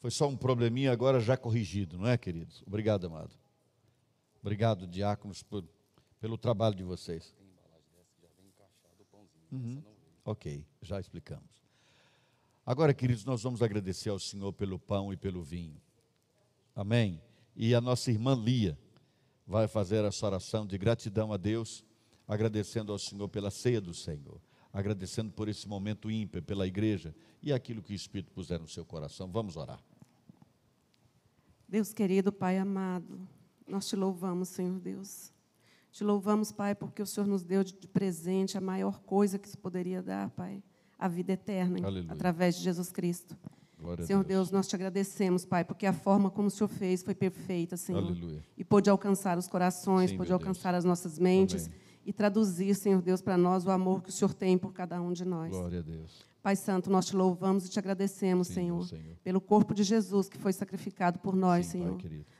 Foi 0.05 0.11
só 0.11 0.27
um 0.27 0.37
probleminha, 0.37 0.91
agora 0.91 1.19
já 1.19 1.35
corrigido, 1.35 1.97
não 1.97 2.07
é, 2.07 2.15
queridos? 2.15 2.61
Obrigado, 2.67 3.07
amado. 3.07 3.33
Obrigado, 4.39 4.85
diáconos, 4.85 5.41
por, 5.41 5.67
pelo 6.21 6.37
trabalho 6.37 6.75
de 6.75 6.83
vocês. 6.83 7.33
Uhum. 9.51 9.81
Ok, 10.23 10.63
já 10.79 10.99
explicamos. 10.99 11.49
Agora, 12.63 12.93
queridos, 12.93 13.25
nós 13.25 13.41
vamos 13.41 13.63
agradecer 13.63 14.09
ao 14.09 14.19
Senhor 14.19 14.53
pelo 14.53 14.77
pão 14.77 15.11
e 15.11 15.17
pelo 15.17 15.41
vinho. 15.41 15.81
Amém. 16.75 17.19
E 17.55 17.73
a 17.73 17.81
nossa 17.81 18.11
irmã 18.11 18.35
Lia 18.35 18.77
vai 19.47 19.67
fazer 19.67 20.05
essa 20.05 20.23
oração 20.27 20.67
de 20.67 20.77
gratidão 20.77 21.33
a 21.33 21.37
Deus, 21.37 21.83
agradecendo 22.27 22.91
ao 22.91 22.99
Senhor 22.99 23.27
pela 23.27 23.49
ceia 23.49 23.81
do 23.81 23.91
Senhor, 23.91 24.39
agradecendo 24.71 25.31
por 25.31 25.49
esse 25.49 25.67
momento 25.67 26.11
ímpar, 26.11 26.43
pela 26.43 26.67
igreja 26.67 27.15
e 27.41 27.51
aquilo 27.51 27.81
que 27.81 27.93
o 27.93 27.95
Espírito 27.95 28.31
puser 28.31 28.59
no 28.59 28.67
seu 28.67 28.85
coração. 28.85 29.31
Vamos 29.31 29.57
orar. 29.57 29.83
Deus 31.67 31.93
querido, 31.93 32.31
Pai 32.31 32.57
amado, 32.57 33.27
nós 33.67 33.87
te 33.87 33.95
louvamos, 33.95 34.49
Senhor 34.49 34.79
Deus. 34.79 35.31
Te 35.91 36.03
louvamos, 36.03 36.51
Pai, 36.51 36.75
porque 36.75 37.01
o 37.01 37.05
Senhor 37.05 37.25
nos 37.25 37.43
deu 37.43 37.63
de 37.63 37.73
presente 37.87 38.57
a 38.57 38.61
maior 38.61 39.01
coisa 39.01 39.39
que 39.39 39.49
se 39.49 39.57
poderia 39.57 40.01
dar, 40.03 40.29
Pai, 40.31 40.61
a 40.99 41.07
vida 41.07 41.33
eterna, 41.33 41.79
Aleluia. 41.85 42.11
através 42.11 42.55
de 42.55 42.63
Jesus 42.63 42.91
Cristo. 42.91 43.35
Glória 43.79 44.05
Senhor 44.05 44.23
Deus, 44.23 44.51
nós 44.51 44.67
te 44.67 44.75
agradecemos, 44.75 45.45
Pai, 45.45 45.63
porque 45.63 45.85
a 45.85 45.93
forma 45.93 46.29
como 46.29 46.47
o 46.47 46.51
Senhor 46.51 46.67
fez 46.67 47.03
foi 47.03 47.15
perfeita, 47.15 47.77
Senhor. 47.77 48.03
Aleluia. 48.03 48.43
E 48.57 48.63
pôde 48.63 48.89
alcançar 48.89 49.37
os 49.37 49.47
corações, 49.47 50.11
Sim, 50.11 50.17
pôde 50.17 50.31
alcançar 50.33 50.73
as 50.73 50.85
nossas 50.85 51.19
mentes 51.19 51.67
Amém. 51.67 51.79
E 52.05 52.13
traduzir, 52.13 52.75
Senhor 52.75 53.01
Deus, 53.01 53.21
para 53.21 53.37
nós 53.37 53.65
o 53.65 53.71
amor 53.71 54.01
que 54.03 54.09
o 54.09 54.11
Senhor 54.11 54.33
tem 54.33 54.57
por 54.57 54.71
cada 54.71 55.01
um 55.01 55.11
de 55.11 55.25
nós. 55.25 55.49
Glória 55.51 55.79
a 55.79 55.81
Deus. 55.81 56.23
Pai 56.43 56.55
Santo, 56.55 56.91
nós 56.91 57.07
te 57.07 57.15
louvamos 57.15 57.65
e 57.65 57.69
te 57.69 57.79
agradecemos, 57.79 58.47
Sim, 58.47 58.53
Senhor, 58.53 58.83
Senhor. 58.85 59.17
pelo 59.23 59.41
corpo 59.41 59.73
de 59.73 59.83
Jesus 59.83 60.29
que 60.29 60.37
foi 60.37 60.53
sacrificado 60.53 61.17
por 61.17 61.35
nós, 61.35 61.65
Sim, 61.65 61.81
Senhor 61.81 61.97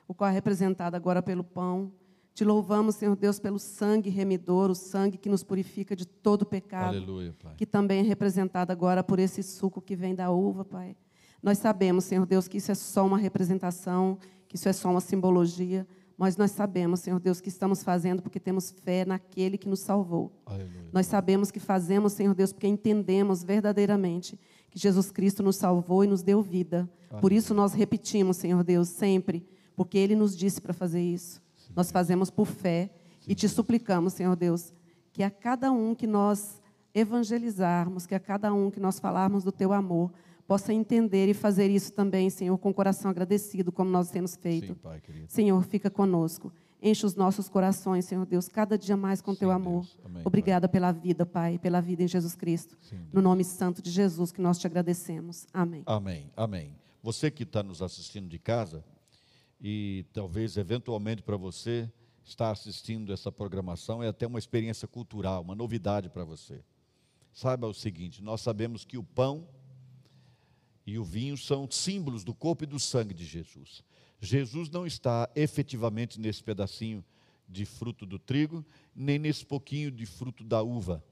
o 0.07 0.13
qual 0.13 0.29
é 0.29 0.33
representado 0.33 0.95
agora 0.95 1.23
pelo 1.23 1.43
pão. 1.43 1.91
Te 2.33 2.43
louvamos, 2.43 2.95
Senhor 2.95 3.15
Deus, 3.15 3.39
pelo 3.39 3.57
sangue 3.57 4.09
remidor, 4.09 4.69
o 4.69 4.75
sangue 4.75 5.17
que 5.17 5.29
nos 5.29 5.41
purifica 5.43 5.95
de 5.95 6.05
todo 6.05 6.45
pecado, 6.45 6.89
Aleluia, 6.97 7.33
Pai. 7.41 7.55
que 7.57 7.65
também 7.65 7.99
é 7.99 8.03
representado 8.03 8.71
agora 8.71 9.03
por 9.03 9.17
esse 9.19 9.41
suco 9.41 9.81
que 9.81 9.95
vem 9.95 10.13
da 10.13 10.29
uva, 10.29 10.63
Pai. 10.65 10.95
Nós 11.41 11.57
sabemos, 11.57 12.03
Senhor 12.03 12.25
Deus, 12.25 12.47
que 12.47 12.57
isso 12.57 12.71
é 12.71 12.75
só 12.75 13.05
uma 13.07 13.17
representação, 13.17 14.19
que 14.47 14.55
isso 14.55 14.67
é 14.67 14.73
só 14.73 14.91
uma 14.91 15.01
simbologia, 15.01 15.87
mas 16.17 16.37
nós 16.37 16.51
sabemos, 16.51 17.01
Senhor 17.01 17.19
Deus, 17.19 17.41
que 17.41 17.49
estamos 17.49 17.83
fazendo 17.83 18.21
porque 18.21 18.39
temos 18.39 18.71
fé 18.71 19.03
naquele 19.05 19.57
que 19.57 19.67
nos 19.67 19.81
salvou. 19.81 20.31
Aleluia. 20.45 20.89
Nós 20.91 21.07
sabemos 21.07 21.51
que 21.51 21.59
fazemos, 21.59 22.13
Senhor 22.13 22.33
Deus, 22.33 22.53
porque 22.53 22.67
entendemos 22.67 23.43
verdadeiramente 23.43 24.39
que 24.69 24.79
Jesus 24.79 25.11
Cristo 25.11 25.43
nos 25.43 25.57
salvou 25.57 26.03
e 26.03 26.07
nos 26.07 26.23
deu 26.23 26.41
vida. 26.41 26.89
Por 27.19 27.31
isso 27.31 27.53
nós 27.53 27.73
repetimos, 27.73 28.37
Senhor 28.37 28.63
Deus, 28.63 28.89
sempre, 28.89 29.45
porque 29.75 29.97
Ele 29.97 30.15
nos 30.15 30.35
disse 30.35 30.61
para 30.61 30.73
fazer 30.73 31.01
isso. 31.01 31.41
Nós 31.75 31.91
fazemos 31.91 32.29
por 32.29 32.45
fé 32.45 32.89
e 33.27 33.35
te 33.35 33.47
suplicamos, 33.49 34.13
Senhor 34.13 34.35
Deus, 34.35 34.73
que 35.11 35.23
a 35.23 35.29
cada 35.29 35.71
um 35.71 35.93
que 35.93 36.07
nós 36.07 36.61
evangelizarmos, 36.93 38.05
que 38.05 38.15
a 38.15 38.19
cada 38.19 38.53
um 38.53 38.71
que 38.71 38.79
nós 38.79 38.99
falarmos 38.99 39.43
do 39.43 39.51
Teu 39.51 39.73
amor, 39.73 40.11
possa 40.47 40.73
entender 40.73 41.27
e 41.27 41.33
fazer 41.33 41.69
isso 41.69 41.91
também, 41.91 42.29
Senhor, 42.29 42.57
com 42.57 42.69
o 42.69 42.73
coração 42.73 43.09
agradecido, 43.09 43.71
como 43.71 43.89
nós 43.89 44.09
temos 44.09 44.35
feito. 44.35 44.67
Sim, 44.67 44.75
Pai 44.75 45.01
querido. 45.01 45.31
Senhor, 45.31 45.63
fica 45.63 45.89
conosco. 45.89 46.51
Enche 46.81 47.05
os 47.05 47.15
nossos 47.15 47.49
corações, 47.49 48.05
Senhor 48.05 48.25
Deus, 48.25 48.47
cada 48.47 48.77
dia 48.77 48.95
mais 48.95 49.21
com 49.21 49.33
teu 49.33 49.49
Sim, 49.49 49.55
amor. 49.55 49.81
Deus. 49.81 49.97
Amém, 50.05 50.21
Obrigada 50.23 50.69
pela 50.69 50.91
vida, 50.91 51.25
Pai, 51.25 51.57
pela 51.57 51.81
vida 51.81 52.03
em 52.03 52.07
Jesus 52.07 52.35
Cristo. 52.35 52.77
Sim, 52.81 52.99
no 53.11 53.21
nome 53.21 53.43
santo 53.43 53.81
de 53.81 53.89
Jesus 53.89 54.31
que 54.31 54.41
nós 54.41 54.59
te 54.59 54.67
agradecemos. 54.67 55.47
Amém. 55.51 55.81
Amém, 55.85 56.29
amém. 56.35 56.75
Você 57.01 57.31
que 57.31 57.43
está 57.43 57.63
nos 57.63 57.81
assistindo 57.81 58.27
de 58.27 58.37
casa 58.37 58.83
e 59.59 60.05
talvez 60.13 60.57
eventualmente 60.57 61.23
para 61.23 61.37
você 61.37 61.89
estar 62.23 62.51
assistindo 62.51 63.13
essa 63.13 63.31
programação 63.31 64.03
é 64.03 64.07
até 64.07 64.27
uma 64.27 64.39
experiência 64.39 64.87
cultural, 64.87 65.41
uma 65.41 65.55
novidade 65.55 66.09
para 66.09 66.23
você. 66.23 66.63
Saiba 67.31 67.67
o 67.67 67.73
seguinte: 67.73 68.21
nós 68.23 68.41
sabemos 68.41 68.85
que 68.85 68.97
o 68.97 69.03
pão 69.03 69.47
e 70.85 70.99
o 70.99 71.03
vinho 71.03 71.37
são 71.37 71.69
símbolos 71.69 72.23
do 72.23 72.33
corpo 72.33 72.63
e 72.63 72.67
do 72.67 72.79
sangue 72.79 73.13
de 73.13 73.25
Jesus. 73.25 73.83
Jesus 74.19 74.69
não 74.69 74.85
está 74.85 75.29
efetivamente 75.35 76.19
nesse 76.19 76.43
pedacinho 76.43 77.03
de 77.47 77.65
fruto 77.65 78.05
do 78.05 78.19
trigo, 78.19 78.65
nem 78.95 79.19
nesse 79.19 79.45
pouquinho 79.45 79.91
de 79.91 80.05
fruto 80.05 80.43
da 80.43 80.61
uva. 80.61 81.03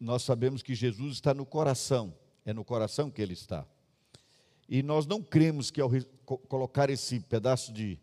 Nós 0.00 0.22
sabemos 0.22 0.62
que 0.62 0.74
Jesus 0.74 1.14
está 1.14 1.34
no 1.34 1.44
coração, 1.44 2.14
é 2.44 2.52
no 2.52 2.64
coração 2.64 3.10
que 3.10 3.20
ele 3.20 3.34
está. 3.34 3.66
E 4.68 4.82
nós 4.82 5.06
não 5.06 5.22
cremos 5.22 5.70
que 5.70 5.80
ao 5.80 5.90
colocar 6.48 6.90
esse 6.90 7.20
pedaço 7.20 7.72
de, 7.72 7.98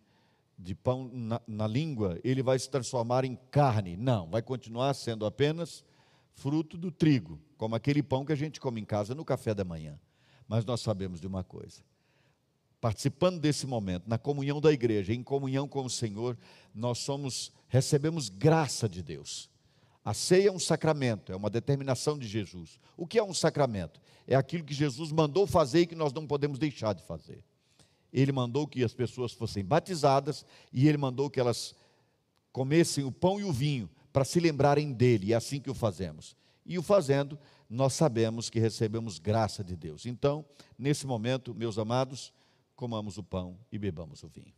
de 0.58 0.74
pão 0.74 1.10
na, 1.12 1.42
na 1.48 1.68
língua, 1.68 2.20
ele 2.24 2.42
vai 2.42 2.58
se 2.58 2.70
transformar 2.70 3.26
em 3.26 3.36
carne. 3.52 3.98
Não, 3.98 4.30
vai 4.30 4.42
continuar 4.42 4.94
sendo 4.94 5.26
apenas 5.26 5.84
fruto 6.34 6.78
do 6.78 6.92
trigo, 6.92 7.40
como 7.58 7.76
aquele 7.76 8.04
pão 8.04 8.26
que 8.26 8.34
a 8.34 8.36
gente 8.36 8.60
come 8.60 8.82
em 8.82 8.86
casa 8.86 9.16
no 9.16 9.24
café 9.24 9.54
da 9.54 9.64
manhã. 9.64 10.00
Mas 10.48 10.66
nós 10.66 10.82
sabemos 10.82 11.20
de 11.20 11.28
uma 11.28 11.44
coisa: 11.44 11.82
participando 12.80 13.40
desse 13.40 13.66
momento, 13.66 14.08
na 14.08 14.18
comunhão 14.18 14.62
da 14.62 14.72
igreja, 14.72 15.14
em 15.14 15.24
comunhão 15.24 15.68
com 15.68 15.84
o 15.84 15.90
Senhor, 15.90 16.38
nós 16.74 17.00
somos, 17.00 17.52
recebemos 17.68 18.30
graça 18.30 18.88
de 18.88 19.02
Deus. 19.02 19.50
A 20.04 20.14
ceia 20.14 20.50
é 20.50 20.52
um 20.52 20.60
sacramento, 20.60 21.32
é 21.32 21.36
uma 21.36 21.50
determinação 21.50 22.18
de 22.18 22.28
Jesus. 22.28 22.80
O 22.96 23.08
que 23.08 23.18
é 23.18 23.24
um 23.24 23.34
sacramento? 23.34 24.00
É 24.28 24.36
aquilo 24.36 24.64
que 24.64 24.74
Jesus 24.74 25.12
mandou 25.12 25.48
fazer 25.48 25.82
e 25.82 25.88
que 25.88 25.96
nós 25.96 26.14
não 26.14 26.28
podemos 26.28 26.60
deixar 26.60 26.94
de 26.94 27.02
fazer. 27.02 27.44
Ele 28.14 28.32
mandou 28.32 28.68
que 28.68 28.84
as 28.84 28.94
pessoas 28.94 29.34
fossem 29.34 29.66
batizadas 29.66 30.46
e 30.72 30.88
ele 30.88 30.98
mandou 30.98 31.30
que 31.30 31.40
elas 31.40 31.76
comessem 32.52 33.04
o 33.04 33.12
pão 33.12 33.40
e 33.40 33.44
o 33.44 33.52
vinho 33.52 33.90
para 34.14 34.24
se 34.24 34.40
lembrarem 34.40 34.94
dele, 34.94 35.28
e 35.28 35.34
é 35.34 35.36
assim 35.36 35.60
que 35.60 35.70
o 35.70 35.74
fazemos. 35.74 36.38
E 36.66 36.78
o 36.80 36.82
fazendo, 36.82 37.38
nós 37.70 37.94
sabemos 37.94 38.50
que 38.50 38.60
recebemos 38.60 39.20
graça 39.20 39.64
de 39.64 39.76
Deus. 39.76 40.06
Então, 40.06 40.46
nesse 40.78 41.08
momento, 41.08 41.54
meus 41.54 41.78
amados, 41.78 42.32
comamos 42.76 43.18
o 43.18 43.24
pão 43.24 43.58
e 43.72 43.78
bebamos 43.78 44.24
o 44.24 44.28
vinho. 44.28 44.54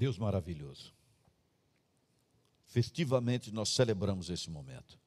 Deus 0.00 0.16
maravilhoso. 0.16 0.94
Festivamente 2.64 3.52
nós 3.52 3.68
celebramos 3.68 4.30
esse 4.30 4.48
momento. 4.48 4.98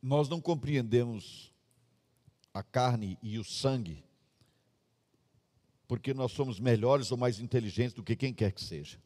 Nós 0.00 0.28
não 0.28 0.40
compreendemos 0.40 1.52
a 2.52 2.62
carne 2.62 3.18
e 3.22 3.38
o 3.38 3.44
sangue 3.44 4.04
porque 5.88 6.12
nós 6.12 6.32
somos 6.32 6.60
melhores 6.60 7.10
ou 7.10 7.16
mais 7.16 7.40
inteligentes 7.40 7.94
do 7.94 8.02
que 8.02 8.14
quem 8.14 8.32
quer 8.34 8.52
que 8.52 8.62
seja. 8.62 8.98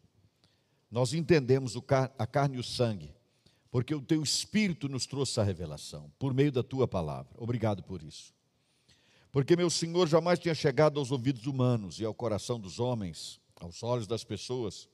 Nós 0.90 1.14
entendemos 1.14 1.76
a 2.18 2.26
carne 2.26 2.56
e 2.56 2.60
o 2.60 2.64
sangue 2.64 3.14
porque 3.70 3.94
o 3.94 4.02
teu 4.02 4.22
espírito 4.22 4.86
nos 4.86 5.06
trouxe 5.06 5.40
a 5.40 5.42
revelação 5.42 6.12
por 6.18 6.34
meio 6.34 6.52
da 6.52 6.62
tua 6.62 6.86
palavra. 6.86 7.32
Obrigado 7.38 7.82
por 7.82 8.02
isso. 8.02 8.34
Porque 9.30 9.56
meu 9.56 9.70
Senhor 9.70 10.06
jamais 10.06 10.38
tinha 10.38 10.54
chegado 10.54 11.00
aos 11.00 11.10
ouvidos 11.10 11.46
humanos 11.46 11.98
e 11.98 12.04
ao 12.04 12.12
coração 12.12 12.60
dos 12.60 12.78
homens, 12.78 13.40
aos 13.58 13.82
olhos 13.82 14.06
das 14.06 14.24
pessoas, 14.24 14.86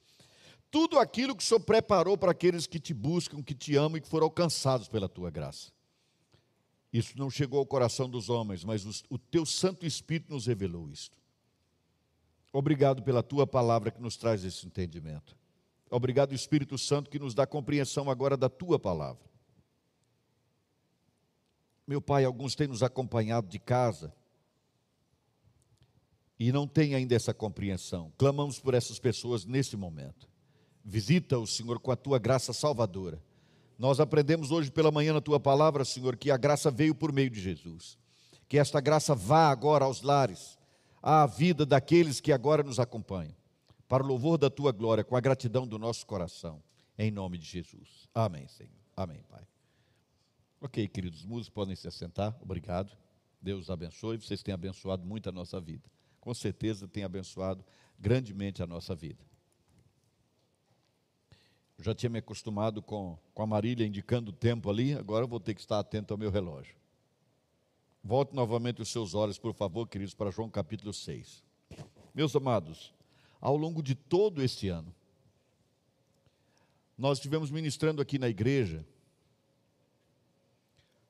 tudo 0.70 0.96
aquilo 0.96 1.34
que 1.34 1.42
o 1.42 1.46
Senhor 1.46 1.58
preparou 1.58 2.16
para 2.16 2.30
aqueles 2.30 2.68
que 2.68 2.78
te 2.78 2.94
buscam, 2.94 3.42
que 3.42 3.54
te 3.54 3.74
amam 3.74 3.96
e 3.96 4.00
que 4.00 4.08
foram 4.08 4.26
alcançados 4.26 4.86
pela 4.86 5.08
tua 5.08 5.28
graça. 5.28 5.72
Isso 6.92 7.18
não 7.18 7.28
chegou 7.30 7.58
ao 7.58 7.66
coração 7.66 8.08
dos 8.08 8.28
homens, 8.28 8.64
mas 8.64 8.86
os- 8.86 9.04
o 9.10 9.18
teu 9.18 9.44
Santo 9.44 9.84
Espírito 9.84 10.32
nos 10.32 10.46
revelou 10.46 10.88
isto. 10.88 11.18
Obrigado 12.52 13.02
pela 13.02 13.22
tua 13.22 13.46
palavra 13.46 13.90
que 13.90 14.00
nos 14.00 14.16
traz 14.16 14.42
esse 14.44 14.66
entendimento. 14.66 15.36
Obrigado, 15.90 16.34
Espírito 16.34 16.76
Santo, 16.78 17.10
que 17.10 17.18
nos 17.18 17.34
dá 17.34 17.46
compreensão 17.46 18.10
agora 18.10 18.36
da 18.36 18.48
tua 18.48 18.78
palavra. 18.78 19.28
Meu 21.86 22.00
Pai, 22.00 22.24
alguns 22.24 22.54
têm 22.54 22.66
nos 22.66 22.82
acompanhado 22.82 23.48
de 23.48 23.58
casa 23.58 24.14
e 26.38 26.52
não 26.52 26.66
têm 26.66 26.94
ainda 26.94 27.14
essa 27.14 27.32
compreensão. 27.32 28.12
Clamamos 28.18 28.58
por 28.58 28.74
essas 28.74 28.98
pessoas 28.98 29.44
nesse 29.44 29.76
momento. 29.76 30.28
Visita 30.84 31.38
o 31.38 31.46
Senhor 31.46 31.78
com 31.80 31.90
a 31.90 31.96
tua 31.96 32.18
graça 32.18 32.52
salvadora. 32.52 33.22
Nós 33.78 34.00
aprendemos 34.00 34.50
hoje 34.50 34.72
pela 34.72 34.90
manhã 34.90 35.12
na 35.12 35.20
tua 35.20 35.38
palavra, 35.38 35.84
Senhor, 35.84 36.16
que 36.16 36.32
a 36.32 36.36
graça 36.36 36.68
veio 36.68 36.94
por 36.94 37.12
meio 37.12 37.30
de 37.30 37.40
Jesus. 37.40 37.96
Que 38.48 38.58
esta 38.58 38.80
graça 38.80 39.14
vá 39.14 39.50
agora 39.50 39.84
aos 39.84 40.02
lares, 40.02 40.58
à 41.00 41.24
vida 41.26 41.64
daqueles 41.64 42.20
que 42.20 42.32
agora 42.32 42.64
nos 42.64 42.80
acompanham, 42.80 43.36
para 43.86 44.02
o 44.02 44.06
louvor 44.06 44.36
da 44.36 44.50
tua 44.50 44.72
glória, 44.72 45.04
com 45.04 45.16
a 45.16 45.20
gratidão 45.20 45.66
do 45.66 45.78
nosso 45.78 46.04
coração, 46.04 46.60
em 46.98 47.10
nome 47.10 47.38
de 47.38 47.44
Jesus. 47.46 48.08
Amém, 48.12 48.48
Senhor. 48.48 48.72
Amém, 48.96 49.22
Pai. 49.28 49.46
Ok, 50.60 50.88
queridos 50.88 51.24
músicos, 51.24 51.50
podem 51.50 51.76
se 51.76 51.86
assentar. 51.86 52.36
Obrigado. 52.42 52.90
Deus 53.40 53.70
abençoe. 53.70 54.16
Vocês 54.16 54.42
têm 54.42 54.52
abençoado 54.52 55.06
muito 55.06 55.28
a 55.28 55.32
nossa 55.32 55.60
vida. 55.60 55.88
Com 56.20 56.34
certeza 56.34 56.88
tem 56.88 57.04
abençoado 57.04 57.64
grandemente 57.96 58.60
a 58.60 58.66
nossa 58.66 58.92
vida. 58.92 59.24
Já 61.78 61.94
tinha 61.94 62.10
me 62.10 62.18
acostumado 62.18 62.82
com, 62.82 63.16
com 63.32 63.42
a 63.42 63.46
Marília 63.46 63.86
indicando 63.86 64.30
o 64.30 64.34
tempo 64.34 64.68
ali, 64.68 64.94
agora 64.94 65.24
eu 65.24 65.28
vou 65.28 65.38
ter 65.38 65.54
que 65.54 65.60
estar 65.60 65.78
atento 65.78 66.12
ao 66.12 66.18
meu 66.18 66.30
relógio. 66.30 66.74
Volte 68.02 68.34
novamente 68.34 68.82
os 68.82 68.88
seus 68.88 69.14
olhos, 69.14 69.38
por 69.38 69.54
favor, 69.54 69.86
queridos, 69.86 70.14
para 70.14 70.30
João 70.30 70.50
capítulo 70.50 70.92
6. 70.92 71.42
Meus 72.14 72.34
amados, 72.34 72.92
ao 73.40 73.56
longo 73.56 73.82
de 73.82 73.94
todo 73.94 74.42
este 74.42 74.68
ano, 74.68 74.92
nós 76.96 77.18
estivemos 77.18 77.50
ministrando 77.50 78.02
aqui 78.02 78.18
na 78.18 78.28
igreja 78.28 78.84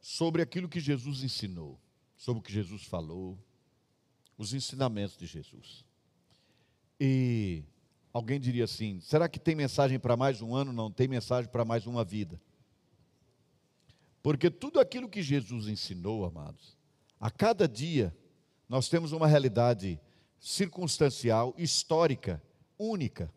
sobre 0.00 0.42
aquilo 0.42 0.68
que 0.68 0.80
Jesus 0.80 1.22
ensinou, 1.22 1.78
sobre 2.16 2.40
o 2.40 2.42
que 2.42 2.52
Jesus 2.52 2.84
falou, 2.84 3.38
os 4.36 4.52
ensinamentos 4.52 5.16
de 5.16 5.26
Jesus. 5.26 5.84
E 7.00 7.64
alguém 8.18 8.38
diria 8.40 8.64
assim: 8.64 9.00
será 9.00 9.28
que 9.28 9.38
tem 9.38 9.54
mensagem 9.54 9.98
para 9.98 10.16
mais 10.16 10.42
um 10.42 10.54
ano? 10.54 10.72
Não, 10.72 10.90
tem 10.90 11.08
mensagem 11.08 11.50
para 11.50 11.64
mais 11.64 11.86
uma 11.86 12.04
vida. 12.04 12.40
Porque 14.22 14.50
tudo 14.50 14.80
aquilo 14.80 15.08
que 15.08 15.22
Jesus 15.22 15.68
ensinou, 15.68 16.24
amados, 16.24 16.76
a 17.20 17.30
cada 17.30 17.66
dia 17.66 18.14
nós 18.68 18.88
temos 18.88 19.12
uma 19.12 19.26
realidade 19.26 19.98
circunstancial, 20.38 21.54
histórica, 21.56 22.42
única. 22.78 23.32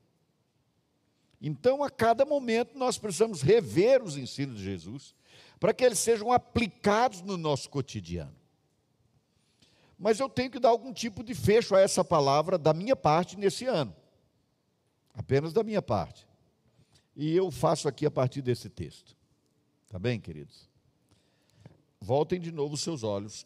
Então, 1.42 1.84
a 1.84 1.90
cada 1.90 2.26
momento, 2.26 2.78
nós 2.78 2.98
precisamos 2.98 3.42
rever 3.42 4.04
os 4.04 4.18
ensinos 4.18 4.58
de 4.58 4.64
Jesus, 4.64 5.16
para 5.60 5.74
que 5.74 5.84
eles 5.84 5.98
sejam 6.00 6.32
aplicados 6.32 7.22
no 7.22 7.38
nosso 7.38 7.70
cotidiano. 7.70 8.36
Mas 9.98 10.20
eu 10.20 10.28
tenho 10.28 10.52
que 10.52 10.60
dar 10.60 10.70
algum 10.70 10.92
tipo 10.92 11.24
de 11.24 11.34
fecho 11.34 11.76
a 11.76 11.80
essa 11.80 12.04
palavra 12.04 12.58
da 12.58 12.74
minha 12.74 12.96
parte 12.96 13.38
nesse 13.38 13.66
ano, 13.66 13.96
apenas 15.14 15.54
da 15.54 15.64
minha 15.64 15.82
parte. 15.82 16.28
E 17.16 17.36
eu 17.36 17.52
faço 17.52 17.88
aqui 17.88 18.06
a 18.06 18.12
partir 18.12 18.42
desse 18.42 18.70
texto. 18.70 19.16
Tá 19.90 20.00
bem, 20.00 20.20
queridos? 20.20 20.70
Voltem 22.00 22.40
de 22.40 22.52
novo 22.52 22.76
os 22.76 22.82
seus 22.82 23.04
olhos 23.04 23.46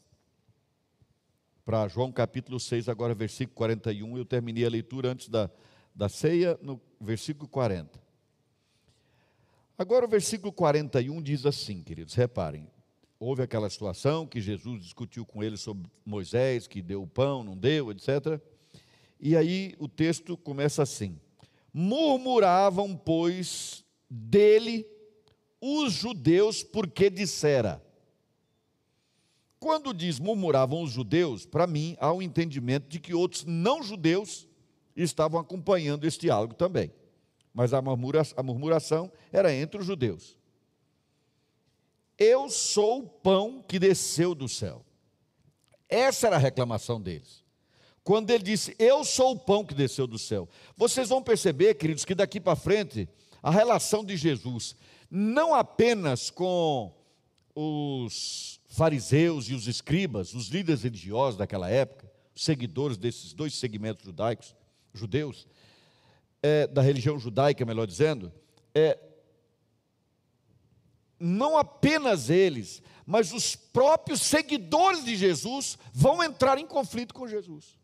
para 1.65 1.87
João 1.87 2.11
capítulo 2.11 2.59
6, 2.59 2.87
agora 2.87 3.15
versículo 3.15 3.55
41. 3.55 4.17
Eu 4.17 4.25
terminei 4.25 4.65
a 4.65 4.69
leitura 4.69 5.11
antes 5.11 5.27
da, 5.27 5.49
da 5.95 6.07
ceia, 6.07 6.57
no 6.61 6.79
versículo 7.01 7.49
40. 7.49 7.99
Agora 9.77 10.05
o 10.05 10.07
versículo 10.07 10.53
41 10.53 11.21
diz 11.21 11.45
assim, 11.45 11.81
queridos, 11.81 12.13
reparem. 12.13 12.69
Houve 13.19 13.41
aquela 13.41 13.69
situação 13.69 14.27
que 14.27 14.39
Jesus 14.39 14.83
discutiu 14.83 15.25
com 15.25 15.43
eles 15.43 15.59
sobre 15.61 15.89
Moisés, 16.05 16.67
que 16.67 16.81
deu 16.81 17.01
o 17.01 17.07
pão, 17.07 17.43
não 17.43 17.57
deu, 17.57 17.91
etc. 17.91 18.39
E 19.19 19.35
aí 19.35 19.75
o 19.79 19.87
texto 19.87 20.37
começa 20.37 20.83
assim: 20.83 21.19
Murmuravam, 21.77 22.95
pois, 22.95 23.83
dele 24.09 24.87
os 25.59 25.91
judeus, 25.91 26.63
porque 26.63 27.09
dissera: 27.09 27.83
quando 29.59 29.93
diz 29.93 30.17
murmuravam 30.17 30.81
os 30.81 30.91
judeus, 30.91 31.45
para 31.45 31.67
mim 31.67 31.97
há 31.99 32.13
um 32.13 32.21
entendimento 32.21 32.87
de 32.87 32.97
que 32.97 33.13
outros 33.13 33.43
não 33.43 33.83
judeus 33.83 34.47
estavam 34.95 35.37
acompanhando 35.37 36.05
este 36.05 36.21
diálogo 36.21 36.53
também. 36.53 36.93
Mas 37.53 37.73
a 37.73 37.79
a 37.79 38.43
murmuração 38.43 39.11
era 39.29 39.53
entre 39.53 39.79
os 39.81 39.85
judeus. 39.85 40.37
Eu 42.17 42.49
sou 42.49 42.99
o 42.99 43.07
pão 43.07 43.61
que 43.67 43.77
desceu 43.77 44.33
do 44.33 44.47
céu. 44.47 44.85
Essa 45.89 46.27
era 46.27 46.37
a 46.37 46.39
reclamação 46.39 47.01
deles. 47.01 47.44
Quando 48.05 48.29
ele 48.29 48.43
disse, 48.43 48.75
Eu 48.77 49.03
sou 49.03 49.31
o 49.31 49.39
pão 49.39 49.65
que 49.65 49.73
desceu 49.73 50.05
do 50.05 50.19
céu. 50.19 50.47
Vocês 50.77 51.09
vão 51.09 51.23
perceber, 51.23 51.73
queridos, 51.73 52.05
que 52.05 52.13
daqui 52.13 52.39
para 52.39 52.55
frente, 52.55 53.09
a 53.41 53.49
relação 53.49 54.05
de 54.05 54.15
Jesus, 54.15 54.75
não 55.09 55.55
apenas 55.55 56.29
com 56.29 56.93
os 57.55 58.61
fariseus 58.67 59.49
e 59.49 59.55
os 59.55 59.67
escribas, 59.67 60.35
os 60.35 60.49
líderes 60.49 60.83
religiosos 60.83 61.35
daquela 61.35 61.67
época, 61.67 62.07
seguidores 62.35 62.95
desses 62.95 63.33
dois 63.33 63.55
segmentos 63.55 64.05
judaicos, 64.05 64.55
judeus, 64.93 65.47
é, 66.43 66.67
da 66.67 66.83
religião 66.83 67.17
judaica, 67.17 67.65
melhor 67.65 67.87
dizendo, 67.87 68.31
é, 68.75 68.99
não 71.19 71.57
apenas 71.57 72.29
eles, 72.29 72.83
mas 73.03 73.33
os 73.33 73.55
próprios 73.55 74.21
seguidores 74.21 75.03
de 75.03 75.15
Jesus 75.15 75.75
vão 75.91 76.23
entrar 76.23 76.59
em 76.59 76.67
conflito 76.67 77.11
com 77.11 77.27
Jesus. 77.27 77.83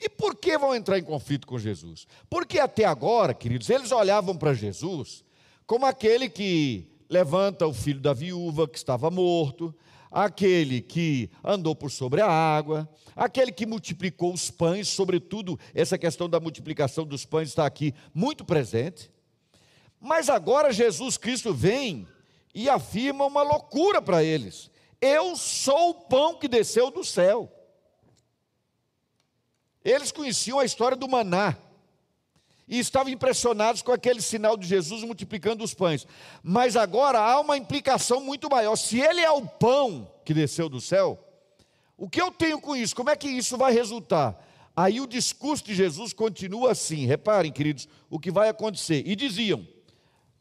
E 0.00 0.08
por 0.08 0.36
que 0.36 0.58
vão 0.58 0.74
entrar 0.74 0.98
em 0.98 1.02
conflito 1.02 1.46
com 1.46 1.58
Jesus? 1.58 2.06
Porque 2.28 2.58
até 2.58 2.84
agora, 2.84 3.32
queridos, 3.32 3.70
eles 3.70 3.92
olhavam 3.92 4.36
para 4.36 4.54
Jesus 4.54 5.24
como 5.66 5.84
aquele 5.84 6.28
que 6.28 6.86
levanta 7.08 7.66
o 7.66 7.74
filho 7.74 8.00
da 8.00 8.12
viúva 8.12 8.68
que 8.68 8.78
estava 8.78 9.10
morto, 9.10 9.74
aquele 10.10 10.80
que 10.80 11.30
andou 11.42 11.74
por 11.74 11.90
sobre 11.90 12.20
a 12.20 12.28
água, 12.28 12.88
aquele 13.14 13.50
que 13.50 13.66
multiplicou 13.66 14.32
os 14.32 14.50
pães, 14.50 14.88
sobretudo 14.88 15.58
essa 15.74 15.98
questão 15.98 16.28
da 16.28 16.38
multiplicação 16.38 17.04
dos 17.04 17.24
pães 17.24 17.48
está 17.48 17.66
aqui 17.66 17.94
muito 18.14 18.44
presente. 18.44 19.10
Mas 20.00 20.28
agora 20.28 20.72
Jesus 20.72 21.16
Cristo 21.16 21.52
vem 21.52 22.06
e 22.54 22.68
afirma 22.68 23.24
uma 23.24 23.42
loucura 23.42 24.00
para 24.00 24.22
eles: 24.22 24.70
Eu 25.00 25.36
sou 25.36 25.90
o 25.90 25.94
pão 25.94 26.38
que 26.38 26.48
desceu 26.48 26.90
do 26.90 27.02
céu. 27.02 27.52
Eles 29.86 30.10
conheciam 30.10 30.58
a 30.58 30.64
história 30.64 30.96
do 30.96 31.08
maná 31.08 31.56
e 32.66 32.80
estavam 32.80 33.12
impressionados 33.12 33.82
com 33.82 33.92
aquele 33.92 34.20
sinal 34.20 34.56
de 34.56 34.66
Jesus 34.66 35.04
multiplicando 35.04 35.62
os 35.62 35.72
pães. 35.72 36.04
Mas 36.42 36.74
agora 36.74 37.20
há 37.20 37.38
uma 37.38 37.56
implicação 37.56 38.20
muito 38.20 38.50
maior. 38.50 38.74
Se 38.74 38.98
ele 38.98 39.20
é 39.20 39.30
o 39.30 39.46
pão 39.46 40.10
que 40.24 40.34
desceu 40.34 40.68
do 40.68 40.80
céu, 40.80 41.24
o 41.96 42.10
que 42.10 42.20
eu 42.20 42.32
tenho 42.32 42.60
com 42.60 42.74
isso? 42.74 42.96
Como 42.96 43.10
é 43.10 43.14
que 43.14 43.28
isso 43.28 43.56
vai 43.56 43.72
resultar? 43.72 44.44
Aí 44.74 45.00
o 45.00 45.06
discurso 45.06 45.64
de 45.64 45.72
Jesus 45.72 46.12
continua 46.12 46.72
assim. 46.72 47.06
Reparem, 47.06 47.52
queridos, 47.52 47.88
o 48.10 48.18
que 48.18 48.32
vai 48.32 48.48
acontecer. 48.48 49.04
E 49.06 49.14
diziam, 49.14 49.64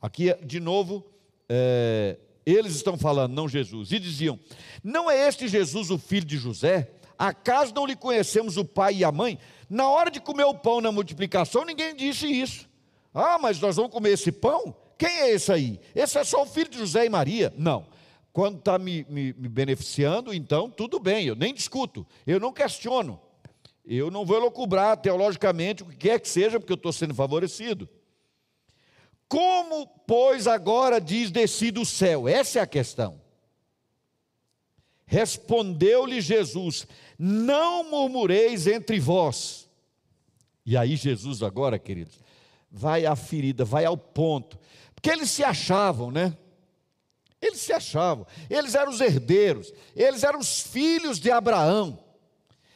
aqui 0.02 0.34
de 0.44 0.60
novo, 0.60 1.06
é, 1.48 2.18
eles 2.44 2.74
estão 2.74 2.98
falando, 2.98 3.34
não 3.34 3.48
Jesus, 3.48 3.92
e 3.92 4.00
diziam: 4.00 4.40
Não 4.84 5.10
é 5.10 5.28
este 5.28 5.48
Jesus 5.48 5.92
o 5.92 6.00
filho 6.00 6.26
de 6.26 6.38
José? 6.38 6.90
Acaso 7.18 7.74
não 7.74 7.86
lhe 7.86 7.96
conhecemos 7.96 8.58
o 8.58 8.66
pai 8.66 8.96
e 8.96 9.04
a 9.04 9.12
mãe? 9.12 9.40
Na 9.70 9.90
hora 9.90 10.12
de 10.12 10.20
comer 10.20 10.44
o 10.46 10.54
pão 10.54 10.82
na 10.82 10.92
multiplicação, 10.92 11.66
ninguém 11.66 11.96
disse 11.96 12.28
isso. 12.28 12.70
Ah, 13.14 13.38
mas 13.40 13.60
nós 13.60 13.76
vamos 13.76 13.92
comer 13.92 14.12
esse 14.12 14.32
pão? 14.32 14.76
Quem 14.98 15.10
é 15.10 15.32
esse 15.32 15.52
aí? 15.52 15.80
Esse 15.94 16.18
é 16.18 16.24
só 16.24 16.44
o 16.44 16.46
filho 16.46 16.70
de 16.70 16.78
José 16.78 17.06
e 17.06 17.10
Maria? 17.10 17.54
Não. 17.58 17.88
Quando 18.34 18.60
está 18.60 18.78
me, 18.78 19.06
me, 19.10 19.34
me 19.34 19.48
beneficiando, 19.48 20.34
então 20.34 20.70
tudo 20.70 21.00
bem, 21.00 21.26
eu 21.26 21.36
nem 21.36 21.54
discuto, 21.54 22.06
eu 22.28 22.40
não 22.40 22.52
questiono. 22.52 23.20
Eu 23.86 24.10
não 24.10 24.26
vou 24.26 24.36
elocubrar 24.36 24.98
teologicamente 24.98 25.84
o 25.84 25.86
que 25.86 25.96
quer 25.96 26.20
que 26.20 26.28
seja, 26.28 26.60
porque 26.60 26.74
eu 26.74 26.78
estou 26.78 26.92
sendo 26.92 27.14
favorecido. 27.14 27.88
Como, 29.28 29.88
pois, 30.08 30.48
agora 30.48 31.00
diz 31.00 31.32
desci 31.32 31.72
do 31.72 31.86
céu? 31.86 32.28
Essa 32.28 32.60
é 32.60 32.62
a 32.62 32.68
questão. 32.68 33.22
Respondeu-lhe 35.06 36.20
Jesus: 36.20 36.88
Não 37.18 37.90
murmureis 37.90 38.68
entre 38.68 39.00
vós. 39.00 39.70
E 40.66 40.76
aí, 40.76 40.96
Jesus, 40.96 41.44
agora, 41.44 41.78
queridos, 41.78 42.20
vai 42.72 43.06
à 43.06 43.16
ferida, 43.16 43.64
vai 43.64 43.86
ao 43.86 43.98
ponto, 43.98 44.60
porque 44.94 45.10
eles 45.10 45.30
se 45.30 45.44
achavam, 45.44 46.12
né? 46.12 46.36
Eles 47.42 47.60
se 47.62 47.72
achavam, 47.72 48.26
eles 48.50 48.74
eram 48.74 48.92
os 48.92 49.00
herdeiros, 49.00 49.72
eles 49.96 50.24
eram 50.24 50.40
os 50.40 50.62
filhos 50.62 51.20
de 51.20 51.30
Abraão. 51.30 52.00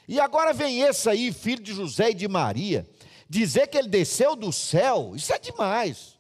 E 0.08 0.20
agora 0.20 0.54
vem 0.54 0.82
esse 0.82 1.10
aí, 1.10 1.32
filho 1.34 1.64
de 1.64 1.74
José 1.74 2.12
e 2.12 2.14
de 2.14 2.28
Maria, 2.28 2.88
dizer 3.28 3.68
que 3.68 3.78
ele 3.78 3.88
desceu 3.88 4.36
do 4.36 4.52
céu, 4.52 5.14
isso 5.16 5.34
é 5.34 5.40
demais. 5.40 6.18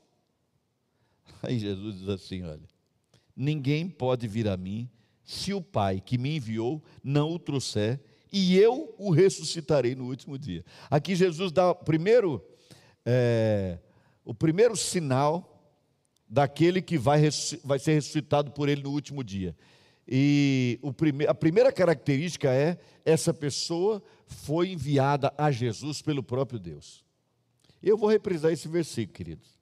Aí 1.41 1.59
Jesus 1.59 1.99
diz 1.99 2.09
assim: 2.09 2.43
olha, 2.43 2.67
ninguém 3.35 3.87
pode 3.87 4.27
vir 4.27 4.47
a 4.47 4.57
mim 4.57 4.89
se 5.23 5.53
o 5.53 5.61
Pai 5.61 6.01
que 6.01 6.17
me 6.17 6.35
enviou 6.35 6.83
não 7.03 7.31
o 7.31 7.39
trouxer, 7.39 7.99
e 8.31 8.57
eu 8.57 8.93
o 8.97 9.11
ressuscitarei 9.11 9.95
no 9.95 10.05
último 10.05 10.37
dia. 10.37 10.63
Aqui 10.89 11.15
Jesus 11.15 11.51
dá 11.51 11.71
o 11.71 11.75
primeiro, 11.75 12.43
é, 13.05 13.79
o 14.23 14.33
primeiro 14.33 14.75
sinal 14.75 15.59
daquele 16.27 16.81
que 16.81 16.97
vai, 16.97 17.21
vai 17.63 17.79
ser 17.79 17.93
ressuscitado 17.93 18.51
por 18.51 18.69
ele 18.69 18.83
no 18.83 18.91
último 18.91 19.23
dia. 19.23 19.55
E 20.07 20.79
prime, 20.97 21.27
a 21.27 21.33
primeira 21.33 21.71
característica 21.71 22.51
é: 22.51 22.77
essa 23.05 23.33
pessoa 23.33 24.01
foi 24.25 24.71
enviada 24.71 25.33
a 25.37 25.51
Jesus 25.51 26.01
pelo 26.01 26.23
próprio 26.23 26.59
Deus. 26.59 27.03
Eu 27.81 27.97
vou 27.97 28.09
reprisar 28.09 28.51
esse 28.51 28.67
versículo, 28.67 29.15
queridos. 29.15 29.59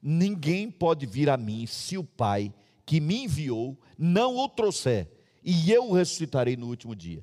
Ninguém 0.00 0.70
pode 0.70 1.06
vir 1.06 1.28
a 1.28 1.36
mim 1.36 1.66
se 1.66 1.96
o 1.98 2.04
Pai 2.04 2.52
que 2.86 3.00
me 3.00 3.24
enviou 3.24 3.78
não 3.98 4.36
o 4.36 4.48
trouxer, 4.48 5.08
e 5.42 5.72
eu 5.72 5.88
o 5.88 5.92
ressuscitarei 5.92 6.56
no 6.56 6.68
último 6.68 6.94
dia. 6.94 7.22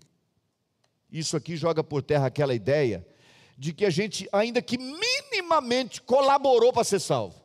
Isso 1.12 1.36
aqui 1.36 1.58
joga 1.58 1.84
por 1.84 2.02
terra 2.02 2.28
aquela 2.28 2.54
ideia 2.54 3.06
de 3.58 3.74
que 3.74 3.86
a 3.86 3.90
gente, 3.90 4.28
ainda 4.32 4.62
que 4.62 4.78
minimamente 4.78 6.02
colaborou 6.02 6.72
para 6.74 6.84
ser 6.84 7.00
salvo. 7.00 7.40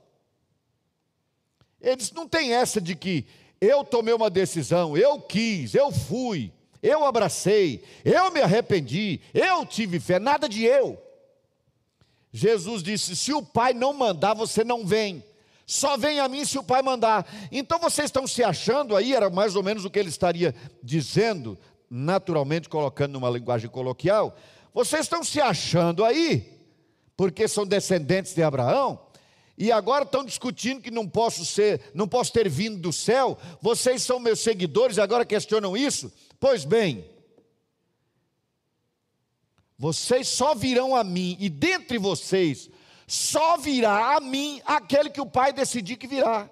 Eles 1.81 2.11
não 2.13 2.27
têm 2.27 2.55
essa 2.55 2.81
de 2.81 2.95
que 2.95 3.27
eu 3.61 3.85
tomei 3.85 4.15
uma 4.15 4.31
decisão, 4.31 4.97
eu 4.97 5.21
quis, 5.21 5.75
eu 5.75 5.91
fui, 5.91 6.53
eu 6.83 7.05
abracei, 7.05 7.83
eu 8.05 8.31
me 8.31 8.41
arrependi, 8.41 9.21
eu 9.35 9.67
tive 9.67 10.01
fé, 10.01 10.19
nada 10.19 10.49
de 10.49 10.65
eu. 10.65 10.99
Jesus 12.33 12.83
disse: 12.83 13.17
se 13.17 13.33
o 13.33 13.43
Pai 13.43 13.73
não 13.73 13.93
mandar, 13.93 14.35
você 14.35 14.63
não 14.63 14.87
vem. 14.87 15.25
Só 15.67 15.97
vem 15.97 16.21
a 16.21 16.29
mim 16.29 16.45
se 16.45 16.59
o 16.59 16.63
Pai 16.63 16.81
mandar. 16.81 17.27
Então 17.51 17.79
vocês 17.79 18.07
estão 18.07 18.27
se 18.27 18.45
achando 18.45 18.95
aí, 18.95 19.15
era 19.15 19.29
mais 19.29 19.57
ou 19.57 19.63
menos 19.63 19.85
o 19.85 19.91
que 19.91 19.99
ele 19.99 20.09
estaria 20.09 20.55
dizendo, 20.83 21.59
naturalmente 21.91 22.69
colocando 22.69 23.13
numa 23.13 23.31
linguagem 23.31 23.71
coloquial. 23.71 24.37
Vocês 24.75 25.03
estão 25.03 25.25
se 25.25 25.41
achando 25.41 26.05
aí, 26.05 26.53
porque 27.17 27.49
são 27.49 27.67
descendentes 27.67 28.35
de 28.35 28.43
Abraão, 28.43 29.01
e 29.57 29.73
agora 29.73 30.05
estão 30.05 30.25
discutindo 30.25 30.83
que 30.83 30.91
não 30.91 31.09
posso 31.09 31.45
ser, 31.45 31.81
não 31.95 32.07
posso 32.07 32.33
ter 32.33 32.49
vindo 32.49 32.79
do 32.79 32.93
céu. 32.93 33.39
Vocês 33.63 34.03
são 34.03 34.21
meus 34.21 34.41
seguidores 34.41 34.99
e 34.99 35.01
agora 35.01 35.25
questionam 35.25 35.75
isso? 35.75 36.13
Pois 36.39 36.65
bem, 36.65 37.09
vocês 39.79 40.29
só 40.29 40.55
virão 40.55 40.95
a 40.95 41.03
mim, 41.03 41.37
e 41.41 41.49
dentre 41.49 41.97
vocês 41.99 42.71
só 43.07 43.57
virá 43.57 44.17
a 44.17 44.21
mim 44.21 44.61
aquele 44.67 45.09
que 45.09 45.21
o 45.21 45.27
Pai 45.27 45.53
decidir 45.53 45.97
que 45.97 46.07
virá. 46.07 46.51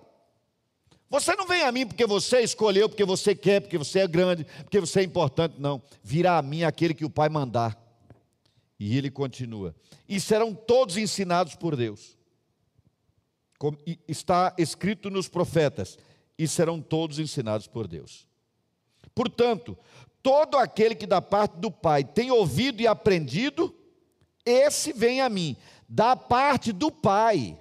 Você 1.15 1.37
não 1.37 1.47
vem 1.47 1.63
a 1.63 1.71
mim 1.71 1.87
porque 1.87 2.05
você 2.05 2.41
escolheu, 2.41 2.89
porque 2.89 3.05
você 3.05 3.37
quer, 3.37 3.61
porque 3.61 3.79
você 3.79 4.01
é 4.01 4.09
grande, 4.09 4.45
porque 4.65 4.81
você 4.81 4.99
é 4.99 5.03
importante, 5.05 5.55
não. 5.61 5.81
Virá 6.03 6.39
a 6.39 6.43
mim 6.43 6.65
aquele 6.65 6.93
que 6.93 7.05
o 7.05 7.11
Pai 7.11 7.29
mandar. 7.29 7.81
E 8.81 8.99
ele 8.99 9.13
continua: 9.13 9.77
E 10.09 10.19
serão 10.19 10.53
todos 10.53 10.97
ensinados 10.97 11.55
por 11.55 11.77
Deus. 11.77 12.19
Como 13.61 13.79
está 14.09 14.57
escrito 14.59 15.09
nos 15.09 15.29
profetas: 15.29 15.97
E 16.37 16.49
serão 16.49 16.81
todos 16.81 17.21
ensinados 17.21 17.69
por 17.69 17.87
Deus. 17.87 18.27
Portanto, 19.15 19.79
todo 20.21 20.59
aquele 20.59 20.97
que 20.97 21.07
da 21.07 21.23
parte 21.23 21.59
do 21.59 21.71
Pai 21.71 22.03
tem 22.03 22.33
ouvido 22.33 22.83
e 22.83 22.89
aprendido, 22.89 23.73
esse 24.45 24.93
vem 24.93 25.21
a 25.21 25.29
mim 25.29 25.57
da 25.89 26.17
parte 26.17 26.73
do 26.73 26.91
Pai. 26.91 27.57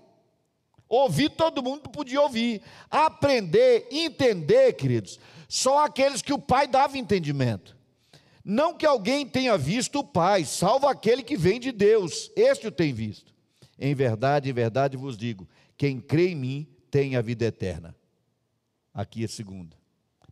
Ouvir 0.93 1.29
todo 1.31 1.63
mundo 1.63 1.89
podia 1.89 2.21
ouvir. 2.21 2.61
Aprender, 2.87 3.87
entender, 3.89 4.73
queridos, 4.73 5.19
só 5.49 5.83
aqueles 5.83 6.21
que 6.21 6.31
o 6.31 6.37
Pai 6.37 6.67
dava 6.67 6.99
entendimento. 6.99 7.75
Não 8.45 8.77
que 8.77 8.85
alguém 8.85 9.25
tenha 9.25 9.57
visto 9.57 9.99
o 9.99 10.03
Pai, 10.03 10.45
salvo 10.45 10.85
aquele 10.85 11.23
que 11.23 11.35
vem 11.35 11.59
de 11.59 11.71
Deus, 11.71 12.29
este 12.35 12.67
o 12.67 12.71
tem 12.71 12.93
visto. 12.93 13.33
Em 13.79 13.95
verdade, 13.95 14.51
em 14.51 14.53
verdade 14.53 14.95
vos 14.95 15.17
digo: 15.17 15.49
quem 15.75 15.99
crê 15.99 16.29
em 16.29 16.35
mim 16.35 16.67
tem 16.91 17.15
a 17.15 17.21
vida 17.21 17.45
eterna. 17.45 17.95
Aqui 18.93 19.23
é 19.23 19.27
segunda. 19.27 19.75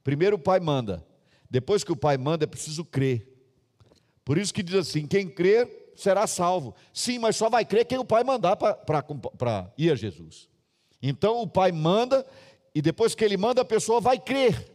Primeiro 0.04 0.36
o 0.36 0.40
Pai 0.40 0.60
manda, 0.60 1.04
depois 1.50 1.84
que 1.84 1.92
o 1.92 1.98
Pai 1.98 2.20
manda 2.20 2.44
é 2.44 2.48
preciso 2.48 2.86
crer. 2.86 3.28
Por 4.24 4.38
isso 4.38 4.54
que 4.54 4.62
diz 4.62 4.76
assim: 4.76 5.08
quem 5.08 5.28
crer 5.28 5.92
será 5.96 6.28
salvo. 6.28 6.76
Sim, 6.94 7.18
mas 7.18 7.36
só 7.36 7.50
vai 7.50 7.66
crer 7.66 7.86
quem 7.86 7.98
o 7.98 8.06
Pai 8.06 8.24
mandar 8.24 8.56
para 8.56 9.74
ir 9.76 9.92
a 9.92 9.96
Jesus. 9.96 10.51
Então 11.02 11.42
o 11.42 11.48
Pai 11.48 11.72
manda, 11.72 12.26
e 12.74 12.82
depois 12.82 13.16
que 13.16 13.24
ele 13.24 13.38
manda, 13.38 13.62
a 13.62 13.66
pessoa 13.66 14.00
vai 14.00 14.20
crer. 14.20 14.70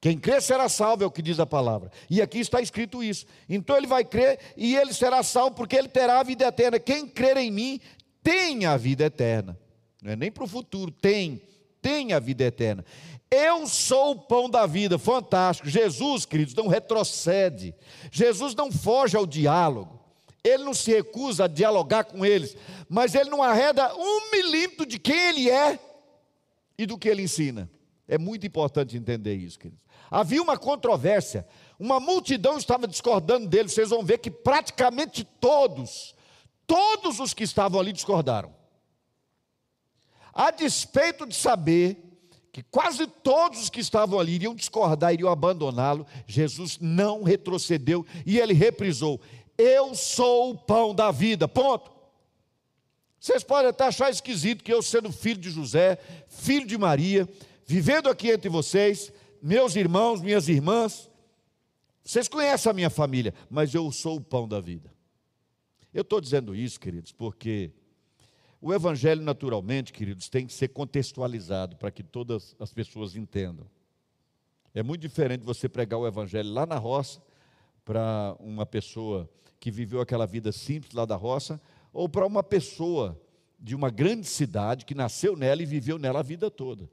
Quem 0.00 0.18
crer 0.18 0.42
será 0.42 0.68
salvo, 0.68 1.02
é 1.02 1.06
o 1.06 1.10
que 1.10 1.22
diz 1.22 1.40
a 1.40 1.46
palavra. 1.46 1.90
E 2.08 2.20
aqui 2.20 2.38
está 2.38 2.60
escrito 2.60 3.02
isso. 3.02 3.26
Então 3.48 3.76
ele 3.76 3.86
vai 3.86 4.04
crer 4.04 4.38
e 4.56 4.76
ele 4.76 4.92
será 4.92 5.22
salvo, 5.22 5.56
porque 5.56 5.76
ele 5.76 5.88
terá 5.88 6.20
a 6.20 6.22
vida 6.22 6.46
eterna. 6.46 6.78
Quem 6.78 7.08
crer 7.08 7.36
em 7.38 7.50
mim 7.50 7.80
tem 8.22 8.66
a 8.66 8.76
vida 8.76 9.04
eterna. 9.04 9.58
Não 10.02 10.12
é 10.12 10.16
nem 10.16 10.30
para 10.30 10.44
o 10.44 10.48
futuro, 10.48 10.90
tem, 10.90 11.42
tem 11.80 12.12
a 12.12 12.18
vida 12.18 12.44
eterna. 12.44 12.84
Eu 13.30 13.66
sou 13.66 14.12
o 14.12 14.20
pão 14.20 14.48
da 14.48 14.66
vida, 14.66 14.98
fantástico. 14.98 15.68
Jesus, 15.68 16.24
queridos, 16.24 16.54
não 16.54 16.68
retrocede. 16.68 17.74
Jesus 18.12 18.54
não 18.54 18.70
foge 18.70 19.16
ao 19.16 19.26
diálogo 19.26 20.05
ele 20.46 20.64
não 20.64 20.74
se 20.74 20.92
recusa 20.92 21.44
a 21.44 21.48
dialogar 21.48 22.04
com 22.04 22.24
eles, 22.24 22.56
mas 22.88 23.14
ele 23.14 23.30
não 23.30 23.42
arreda 23.42 23.94
um 23.96 24.30
milímetro 24.30 24.86
de 24.86 24.98
quem 24.98 25.28
ele 25.28 25.50
é 25.50 25.78
e 26.78 26.86
do 26.86 26.96
que 26.96 27.08
ele 27.08 27.22
ensina. 27.22 27.70
É 28.06 28.16
muito 28.16 28.46
importante 28.46 28.96
entender 28.96 29.34
isso, 29.34 29.58
queridos. 29.58 29.84
Havia 30.08 30.40
uma 30.40 30.56
controvérsia, 30.56 31.46
uma 31.78 31.98
multidão 31.98 32.56
estava 32.56 32.86
discordando 32.86 33.48
dele. 33.48 33.68
Vocês 33.68 33.90
vão 33.90 34.04
ver 34.04 34.18
que 34.18 34.30
praticamente 34.30 35.24
todos, 35.24 36.14
todos 36.66 37.18
os 37.18 37.34
que 37.34 37.42
estavam 37.42 37.80
ali 37.80 37.92
discordaram. 37.92 38.54
A 40.32 40.50
despeito 40.52 41.26
de 41.26 41.34
saber 41.34 42.06
que 42.52 42.62
quase 42.62 43.06
todos 43.06 43.60
os 43.62 43.68
que 43.68 43.80
estavam 43.80 44.18
ali 44.18 44.34
iriam 44.34 44.54
discordar, 44.54 45.12
iriam 45.12 45.30
abandoná-lo, 45.30 46.06
Jesus 46.26 46.78
não 46.80 47.22
retrocedeu 47.22 48.06
e 48.24 48.38
ele 48.38 48.54
reprisou: 48.54 49.20
eu 49.58 49.94
sou 49.94 50.50
o 50.50 50.58
pão 50.58 50.94
da 50.94 51.10
vida. 51.10 51.48
Ponto. 51.48 51.90
Vocês 53.18 53.42
podem 53.42 53.70
até 53.70 53.84
achar 53.84 54.10
esquisito 54.10 54.62
que 54.62 54.72
eu, 54.72 54.82
sendo 54.82 55.10
filho 55.10 55.40
de 55.40 55.50
José, 55.50 55.98
filho 56.28 56.66
de 56.66 56.78
Maria, 56.78 57.28
vivendo 57.64 58.08
aqui 58.08 58.30
entre 58.30 58.48
vocês, 58.48 59.12
meus 59.42 59.74
irmãos, 59.74 60.20
minhas 60.20 60.48
irmãs, 60.48 61.10
vocês 62.04 62.28
conhecem 62.28 62.70
a 62.70 62.72
minha 62.72 62.90
família, 62.90 63.34
mas 63.50 63.74
eu 63.74 63.90
sou 63.90 64.18
o 64.18 64.20
pão 64.20 64.46
da 64.46 64.60
vida. 64.60 64.92
Eu 65.92 66.02
estou 66.02 66.20
dizendo 66.20 66.54
isso, 66.54 66.78
queridos, 66.78 67.10
porque 67.10 67.72
o 68.60 68.72
Evangelho, 68.72 69.22
naturalmente, 69.22 69.92
queridos, 69.92 70.28
tem 70.28 70.46
que 70.46 70.52
ser 70.52 70.68
contextualizado 70.68 71.76
para 71.76 71.90
que 71.90 72.04
todas 72.04 72.54
as 72.60 72.72
pessoas 72.72 73.16
entendam. 73.16 73.66
É 74.72 74.82
muito 74.82 75.00
diferente 75.00 75.42
você 75.42 75.68
pregar 75.68 75.98
o 75.98 76.06
Evangelho 76.06 76.52
lá 76.52 76.64
na 76.64 76.76
roça 76.76 77.20
para 77.86 78.36
uma 78.40 78.66
pessoa 78.66 79.30
que 79.60 79.70
viveu 79.70 80.00
aquela 80.00 80.26
vida 80.26 80.50
simples 80.50 80.92
lá 80.92 81.04
da 81.04 81.14
roça, 81.14 81.60
ou 81.92 82.08
para 82.08 82.26
uma 82.26 82.42
pessoa 82.42 83.18
de 83.58 83.76
uma 83.76 83.90
grande 83.90 84.26
cidade 84.26 84.84
que 84.84 84.92
nasceu 84.94 85.36
nela 85.36 85.62
e 85.62 85.66
viveu 85.66 85.96
nela 85.96 86.18
a 86.18 86.22
vida 86.22 86.50
toda. 86.50 86.90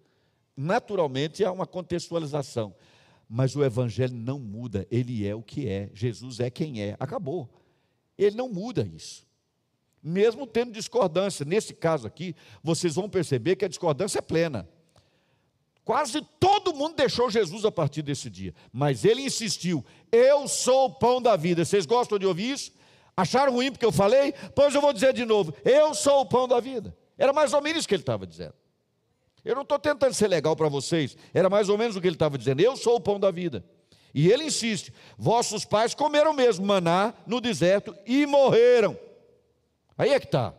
Naturalmente 0.56 1.44
há 1.44 1.52
uma 1.52 1.66
contextualização, 1.66 2.76
mas 3.28 3.56
o 3.56 3.64
evangelho 3.64 4.14
não 4.14 4.38
muda, 4.38 4.88
ele 4.92 5.28
é 5.28 5.34
o 5.34 5.42
que 5.42 5.68
é, 5.68 5.90
Jesus 5.96 6.40
é 6.40 6.52
quem 6.52 6.80
é, 6.80 6.96
acabou. 7.00 7.50
Ele 8.16 8.36
não 8.36 8.48
muda 8.48 8.88
isso. 8.88 9.26
Mesmo 10.02 10.46
tendo 10.46 10.72
discordância, 10.72 11.44
nesse 11.44 11.74
caso 11.74 12.06
aqui, 12.06 12.36
vocês 12.62 12.94
vão 12.94 13.10
perceber 13.10 13.56
que 13.56 13.66
a 13.66 13.70
discordância 13.70 14.20
é 14.20 14.22
plena. 14.22 14.70
Quase 15.86 16.22
todo 16.40 16.74
mundo 16.74 16.96
deixou 16.96 17.30
Jesus 17.30 17.66
a 17.66 17.72
partir 17.72 18.02
desse 18.02 18.30
dia, 18.30 18.54
mas 18.72 19.04
ele 19.04 19.22
insistiu: 19.22 19.84
Eu 20.12 20.48
sou 20.48 20.86
o 20.86 20.94
pão 20.94 21.22
da 21.22 21.36
vida. 21.36 21.66
Vocês 21.66 21.86
gostam 21.86 22.18
de 22.18 22.26
ouvir 22.26 22.52
isso? 22.52 22.72
Acharam 23.18 23.54
ruim 23.54 23.72
porque 23.72 23.86
eu 23.86 23.92
falei? 23.92 24.34
Pois 24.56 24.74
eu 24.74 24.80
vou 24.80 24.94
dizer 24.94 25.14
de 25.14 25.26
novo: 25.26 25.54
Eu 25.66 25.94
sou 25.94 26.22
o 26.22 26.26
pão 26.26 26.48
da 26.48 26.60
vida. 26.62 26.96
Era 27.18 27.34
mais 27.34 27.54
ou 27.54 27.62
menos 27.62 27.80
isso 27.80 27.88
que 27.88 27.96
ele 27.96 28.02
estava 28.02 28.26
dizendo. 28.26 28.54
Eu 29.44 29.56
não 29.56 29.64
estou 29.64 29.78
tentando 29.78 30.14
ser 30.14 30.30
legal 30.30 30.56
para 30.56 30.70
vocês, 30.70 31.18
era 31.34 31.50
mais 31.50 31.68
ou 31.68 31.78
menos 31.78 31.98
o 31.98 32.02
que 32.02 32.08
ele 32.08 32.16
estava 32.16 32.38
dizendo: 32.38 32.62
Eu 32.62 32.78
sou 32.78 32.96
o 32.96 33.02
pão 33.02 33.20
da 33.20 33.30
vida. 33.30 33.64
E 34.14 34.32
ele 34.32 34.46
insiste: 34.46 34.94
Vossos 35.18 35.66
pais 35.66 35.94
comeram 35.94 36.32
mesmo 36.32 36.66
maná 36.66 37.14
no 37.28 37.42
deserto 37.42 37.94
e 38.06 38.26
morreram. 38.26 38.98
Aí 39.98 40.12
é 40.12 40.20
que 40.20 40.28
está. 40.28 40.54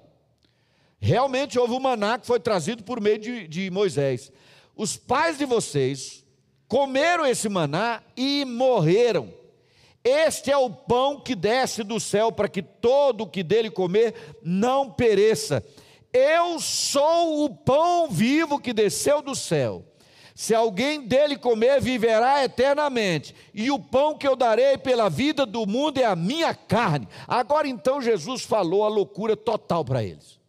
Realmente 1.00 1.58
houve 1.58 1.72
um 1.72 1.80
maná 1.80 2.18
que 2.18 2.26
foi 2.26 2.38
trazido 2.38 2.82
por 2.82 3.00
meio 3.00 3.18
de, 3.18 3.48
de 3.48 3.70
Moisés 3.70 4.30
os 4.76 4.96
pais 4.96 5.38
de 5.38 5.44
vocês 5.44 6.24
comeram 6.68 7.26
esse 7.26 7.48
maná 7.48 8.02
e 8.16 8.44
morreram. 8.44 9.32
Este 10.02 10.50
é 10.50 10.56
o 10.56 10.68
pão 10.68 11.20
que 11.20 11.34
desce 11.34 11.82
do 11.82 11.98
céu 11.98 12.30
para 12.30 12.48
que 12.48 12.62
todo 12.62 13.22
o 13.22 13.26
que 13.26 13.42
dele 13.42 13.70
comer 13.70 14.36
não 14.42 14.90
pereça. 14.90 15.64
Eu 16.12 16.60
sou 16.60 17.44
o 17.44 17.54
pão 17.54 18.08
vivo 18.08 18.60
que 18.60 18.72
desceu 18.72 19.22
do 19.22 19.34
céu. 19.34 19.84
Se 20.34 20.52
alguém 20.52 21.06
dele 21.06 21.38
comer, 21.38 21.80
viverá 21.80 22.44
eternamente. 22.44 23.34
E 23.54 23.70
o 23.70 23.78
pão 23.78 24.18
que 24.18 24.26
eu 24.26 24.34
darei 24.34 24.76
pela 24.76 25.08
vida 25.08 25.46
do 25.46 25.64
mundo 25.64 25.98
é 25.98 26.04
a 26.04 26.16
minha 26.16 26.52
carne. 26.52 27.08
Agora 27.26 27.68
então 27.68 28.02
Jesus 28.02 28.42
falou 28.42 28.84
a 28.84 28.88
loucura 28.88 29.36
total 29.36 29.84
para 29.84 30.02
eles. 30.02 30.40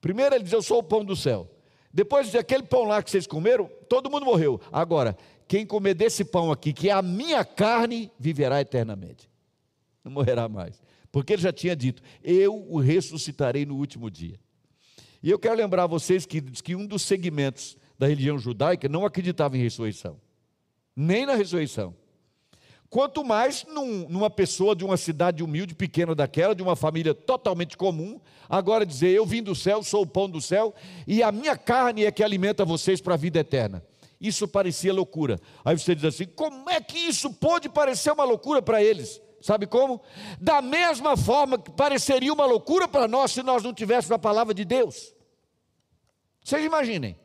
Primeiro 0.00 0.34
ele 0.34 0.44
diz: 0.44 0.52
Eu 0.52 0.62
sou 0.62 0.78
o 0.78 0.82
pão 0.82 1.04
do 1.04 1.16
céu. 1.16 1.48
Depois 1.92 2.30
daquele 2.32 2.62
pão 2.62 2.84
lá 2.84 3.02
que 3.02 3.10
vocês 3.10 3.26
comeram, 3.26 3.70
todo 3.88 4.10
mundo 4.10 4.24
morreu. 4.24 4.60
Agora, 4.72 5.16
quem 5.46 5.66
comer 5.66 5.94
desse 5.94 6.24
pão 6.24 6.50
aqui, 6.50 6.72
que 6.72 6.88
é 6.88 6.92
a 6.92 7.02
minha 7.02 7.44
carne, 7.44 8.10
viverá 8.18 8.60
eternamente. 8.60 9.28
Não 10.02 10.10
morrerá 10.10 10.48
mais. 10.48 10.82
Porque 11.10 11.34
ele 11.34 11.42
já 11.42 11.52
tinha 11.52 11.76
dito: 11.76 12.02
Eu 12.24 12.54
o 12.54 12.80
ressuscitarei 12.80 13.66
no 13.66 13.76
último 13.76 14.10
dia. 14.10 14.40
E 15.22 15.30
eu 15.30 15.38
quero 15.38 15.54
lembrar 15.54 15.84
a 15.84 15.86
vocês 15.86 16.26
que, 16.26 16.40
que 16.40 16.74
um 16.74 16.86
dos 16.86 17.02
segmentos 17.02 17.76
da 17.98 18.08
religião 18.08 18.38
judaica 18.38 18.88
não 18.88 19.04
acreditava 19.04 19.56
em 19.56 19.60
ressurreição, 19.60 20.18
nem 20.96 21.26
na 21.26 21.34
ressurreição. 21.34 21.94
Quanto 22.92 23.24
mais 23.24 23.64
num, 23.64 24.06
numa 24.06 24.28
pessoa 24.28 24.76
de 24.76 24.84
uma 24.84 24.98
cidade 24.98 25.42
humilde, 25.42 25.74
pequena 25.74 26.14
daquela, 26.14 26.54
de 26.54 26.62
uma 26.62 26.76
família 26.76 27.14
totalmente 27.14 27.74
comum, 27.74 28.20
agora 28.50 28.84
dizer: 28.84 29.08
Eu 29.08 29.24
vim 29.24 29.42
do 29.42 29.54
céu, 29.54 29.82
sou 29.82 30.02
o 30.02 30.06
pão 30.06 30.28
do 30.28 30.42
céu, 30.42 30.74
e 31.06 31.22
a 31.22 31.32
minha 31.32 31.56
carne 31.56 32.04
é 32.04 32.12
que 32.12 32.22
alimenta 32.22 32.66
vocês 32.66 33.00
para 33.00 33.14
a 33.14 33.16
vida 33.16 33.38
eterna. 33.38 33.82
Isso 34.20 34.46
parecia 34.46 34.92
loucura. 34.92 35.40
Aí 35.64 35.78
você 35.78 35.94
diz 35.94 36.04
assim: 36.04 36.26
como 36.26 36.68
é 36.68 36.82
que 36.82 36.98
isso 36.98 37.32
pode 37.32 37.66
parecer 37.70 38.12
uma 38.12 38.24
loucura 38.24 38.60
para 38.60 38.84
eles? 38.84 39.22
Sabe 39.40 39.66
como? 39.66 39.98
Da 40.38 40.60
mesma 40.60 41.16
forma 41.16 41.58
que 41.58 41.70
pareceria 41.70 42.30
uma 42.30 42.44
loucura 42.44 42.86
para 42.86 43.08
nós 43.08 43.32
se 43.32 43.42
nós 43.42 43.62
não 43.62 43.72
tivéssemos 43.72 44.12
a 44.12 44.18
palavra 44.18 44.52
de 44.52 44.66
Deus. 44.66 45.14
Vocês 46.44 46.62
imaginem. 46.62 47.18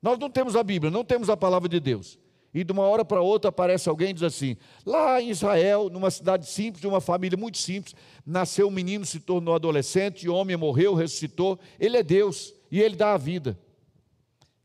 Nós 0.00 0.18
não 0.18 0.30
temos 0.30 0.56
a 0.56 0.62
Bíblia, 0.62 0.90
não 0.90 1.04
temos 1.04 1.28
a 1.28 1.36
palavra 1.36 1.68
de 1.68 1.78
Deus. 1.78 2.18
E 2.54 2.62
de 2.62 2.72
uma 2.72 2.84
hora 2.84 3.04
para 3.04 3.20
outra 3.20 3.48
aparece 3.48 3.88
alguém 3.88 4.10
e 4.10 4.12
diz 4.12 4.22
assim: 4.22 4.56
lá 4.86 5.20
em 5.20 5.30
Israel, 5.30 5.90
numa 5.90 6.10
cidade 6.10 6.46
simples, 6.46 6.80
de 6.80 6.86
uma 6.86 7.00
família 7.00 7.36
muito 7.36 7.58
simples, 7.58 7.96
nasceu 8.24 8.68
um 8.68 8.70
menino, 8.70 9.04
se 9.04 9.18
tornou 9.18 9.56
adolescente, 9.56 10.28
homem 10.28 10.56
morreu, 10.56 10.94
ressuscitou. 10.94 11.58
Ele 11.80 11.96
é 11.96 12.02
Deus 12.02 12.54
e 12.70 12.80
ele 12.80 12.94
dá 12.94 13.14
a 13.14 13.18
vida. 13.18 13.58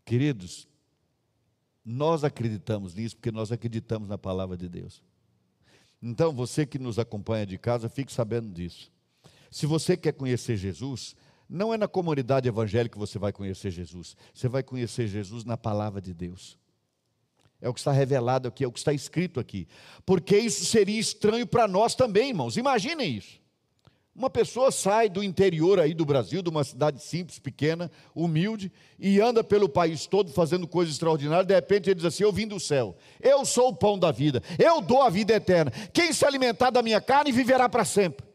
Queridos, 0.05 0.67
nós 1.83 2.23
acreditamos 2.23 2.93
nisso 2.93 3.15
porque 3.15 3.31
nós 3.31 3.51
acreditamos 3.51 4.07
na 4.07 4.17
palavra 4.17 4.55
de 4.55 4.69
Deus. 4.69 5.01
Então, 6.01 6.31
você 6.31 6.65
que 6.65 6.77
nos 6.77 6.99
acompanha 6.99 7.45
de 7.45 7.57
casa, 7.57 7.89
fique 7.89 8.13
sabendo 8.13 8.49
disso. 8.51 8.91
Se 9.49 9.65
você 9.65 9.97
quer 9.97 10.13
conhecer 10.13 10.55
Jesus, 10.55 11.15
não 11.49 11.73
é 11.73 11.77
na 11.77 11.87
comunidade 11.87 12.47
evangélica 12.47 12.93
que 12.93 12.99
você 12.99 13.17
vai 13.17 13.33
conhecer 13.33 13.71
Jesus. 13.71 14.15
Você 14.33 14.47
vai 14.47 14.61
conhecer 14.61 15.07
Jesus 15.07 15.43
na 15.43 15.57
palavra 15.57 15.99
de 15.99 16.13
Deus. 16.13 16.57
É 17.61 17.67
o 17.67 17.73
que 17.73 17.79
está 17.79 17.91
revelado 17.91 18.47
aqui, 18.47 18.63
é 18.63 18.67
o 18.67 18.71
que 18.71 18.79
está 18.79 18.93
escrito 18.93 19.39
aqui. 19.39 19.67
Porque 20.05 20.37
isso 20.37 20.65
seria 20.65 20.99
estranho 20.99 21.45
para 21.45 21.67
nós 21.67 21.93
também, 21.93 22.29
irmãos. 22.29 22.55
Imaginem 22.55 23.17
isso. 23.17 23.39
Uma 24.15 24.29
pessoa 24.29 24.69
sai 24.69 25.07
do 25.07 25.23
interior 25.23 25.79
aí 25.79 25.93
do 25.93 26.05
Brasil, 26.05 26.41
de 26.41 26.49
uma 26.49 26.63
cidade 26.63 27.01
simples, 27.01 27.39
pequena, 27.39 27.89
humilde, 28.13 28.69
e 28.99 29.21
anda 29.21 29.43
pelo 29.43 29.69
país 29.69 30.05
todo 30.05 30.31
fazendo 30.31 30.67
coisas 30.67 30.95
extraordinárias. 30.95 31.47
De 31.47 31.55
repente 31.55 31.89
ele 31.89 31.95
diz 31.95 32.05
assim: 32.05 32.23
Eu 32.23 32.33
vim 32.33 32.45
do 32.45 32.59
céu, 32.59 32.97
eu 33.21 33.45
sou 33.45 33.69
o 33.69 33.75
pão 33.75 33.97
da 33.97 34.11
vida, 34.11 34.43
eu 34.57 34.81
dou 34.81 35.01
a 35.01 35.09
vida 35.09 35.33
eterna. 35.33 35.71
Quem 35.93 36.11
se 36.11 36.25
alimentar 36.25 36.69
da 36.69 36.81
minha 36.81 36.99
carne 36.99 37.31
viverá 37.31 37.69
para 37.69 37.85
sempre. 37.85 38.25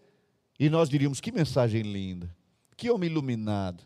E 0.59 0.71
nós 0.71 0.89
diríamos: 0.89 1.21
Que 1.21 1.31
mensagem 1.31 1.83
linda, 1.83 2.35
que 2.77 2.91
homem 2.91 3.11
iluminado. 3.11 3.85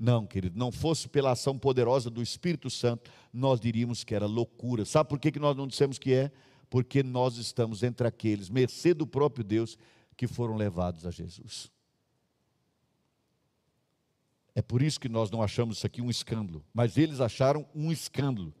Não, 0.00 0.26
querido, 0.26 0.58
não 0.58 0.72
fosse 0.72 1.06
pela 1.06 1.32
ação 1.32 1.58
poderosa 1.58 2.08
do 2.08 2.22
Espírito 2.22 2.70
Santo, 2.70 3.10
nós 3.30 3.60
diríamos 3.60 4.02
que 4.02 4.14
era 4.14 4.24
loucura. 4.24 4.86
Sabe 4.86 5.10
por 5.10 5.18
que 5.18 5.38
nós 5.38 5.54
não 5.54 5.68
dissemos 5.68 5.98
que 5.98 6.14
é? 6.14 6.32
Porque 6.70 7.02
nós 7.02 7.36
estamos 7.36 7.82
entre 7.82 8.06
aqueles, 8.08 8.48
mercê 8.48 8.94
do 8.94 9.06
próprio 9.06 9.44
Deus, 9.44 9.76
que 10.16 10.26
foram 10.26 10.56
levados 10.56 11.04
a 11.04 11.10
Jesus. 11.10 11.70
É 14.54 14.62
por 14.62 14.80
isso 14.80 14.98
que 14.98 15.08
nós 15.08 15.30
não 15.30 15.42
achamos 15.42 15.76
isso 15.76 15.86
aqui 15.86 16.00
um 16.00 16.08
escândalo, 16.08 16.64
mas 16.72 16.96
eles 16.96 17.20
acharam 17.20 17.66
um 17.74 17.92
escândalo. 17.92 18.54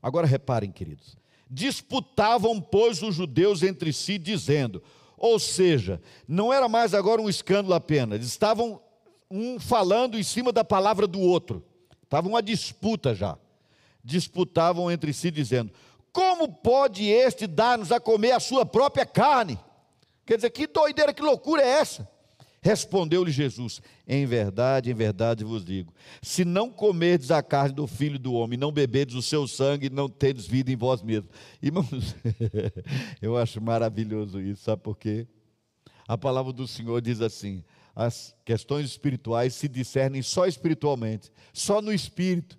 Agora 0.00 0.26
reparem, 0.26 0.72
queridos, 0.72 1.18
disputavam, 1.50 2.58
pois, 2.62 3.02
os 3.02 3.14
judeus 3.14 3.62
entre 3.62 3.92
si, 3.92 4.16
dizendo, 4.16 4.82
ou 5.18 5.38
seja, 5.38 6.00
não 6.26 6.50
era 6.50 6.66
mais 6.66 6.94
agora 6.94 7.20
um 7.20 7.28
escândalo 7.28 7.74
apenas, 7.74 8.24
estavam 8.24 8.80
um 9.32 9.58
falando 9.58 10.18
em 10.18 10.22
cima 10.22 10.52
da 10.52 10.64
palavra 10.64 11.06
do 11.06 11.20
outro. 11.20 11.64
Estava 12.04 12.28
uma 12.28 12.42
disputa 12.42 13.14
já. 13.14 13.38
Disputavam 14.04 14.90
entre 14.90 15.12
si, 15.12 15.30
dizendo: 15.30 15.72
Como 16.12 16.48
pode 16.48 17.04
este 17.06 17.46
dar-nos 17.46 17.90
a 17.90 17.98
comer 17.98 18.32
a 18.32 18.40
sua 18.40 18.66
própria 18.66 19.06
carne? 19.06 19.58
Quer 20.26 20.36
dizer, 20.36 20.50
que 20.50 20.66
doideira, 20.66 21.12
que 21.12 21.22
loucura 21.22 21.62
é 21.62 21.68
essa? 21.68 22.08
Respondeu-lhe 22.60 23.32
Jesus: 23.32 23.82
Em 24.06 24.24
verdade, 24.24 24.88
em 24.88 24.94
verdade 24.94 25.42
vos 25.42 25.64
digo: 25.64 25.92
se 26.22 26.44
não 26.44 26.70
comerdes 26.70 27.32
a 27.32 27.42
carne 27.42 27.74
do 27.74 27.88
filho 27.88 28.20
do 28.20 28.34
homem, 28.34 28.56
não 28.56 28.70
beberdes 28.70 29.16
o 29.16 29.22
seu 29.22 29.48
sangue, 29.48 29.90
não 29.90 30.08
tendes 30.08 30.46
vida 30.46 30.70
em 30.70 30.76
vós 30.76 31.02
mesmos. 31.02 31.30
Irmãos, 31.60 32.14
eu 33.20 33.36
acho 33.36 33.60
maravilhoso 33.60 34.40
isso, 34.40 34.62
sabe 34.62 34.80
por 34.80 34.96
quê? 34.96 35.26
A 36.06 36.16
palavra 36.16 36.52
do 36.52 36.68
Senhor 36.68 37.00
diz 37.00 37.20
assim: 37.20 37.64
as 37.94 38.34
questões 38.44 38.86
espirituais 38.86 39.54
se 39.54 39.68
discernem 39.68 40.22
só 40.22 40.46
espiritualmente, 40.46 41.30
só 41.52 41.82
no 41.82 41.92
espírito. 41.92 42.58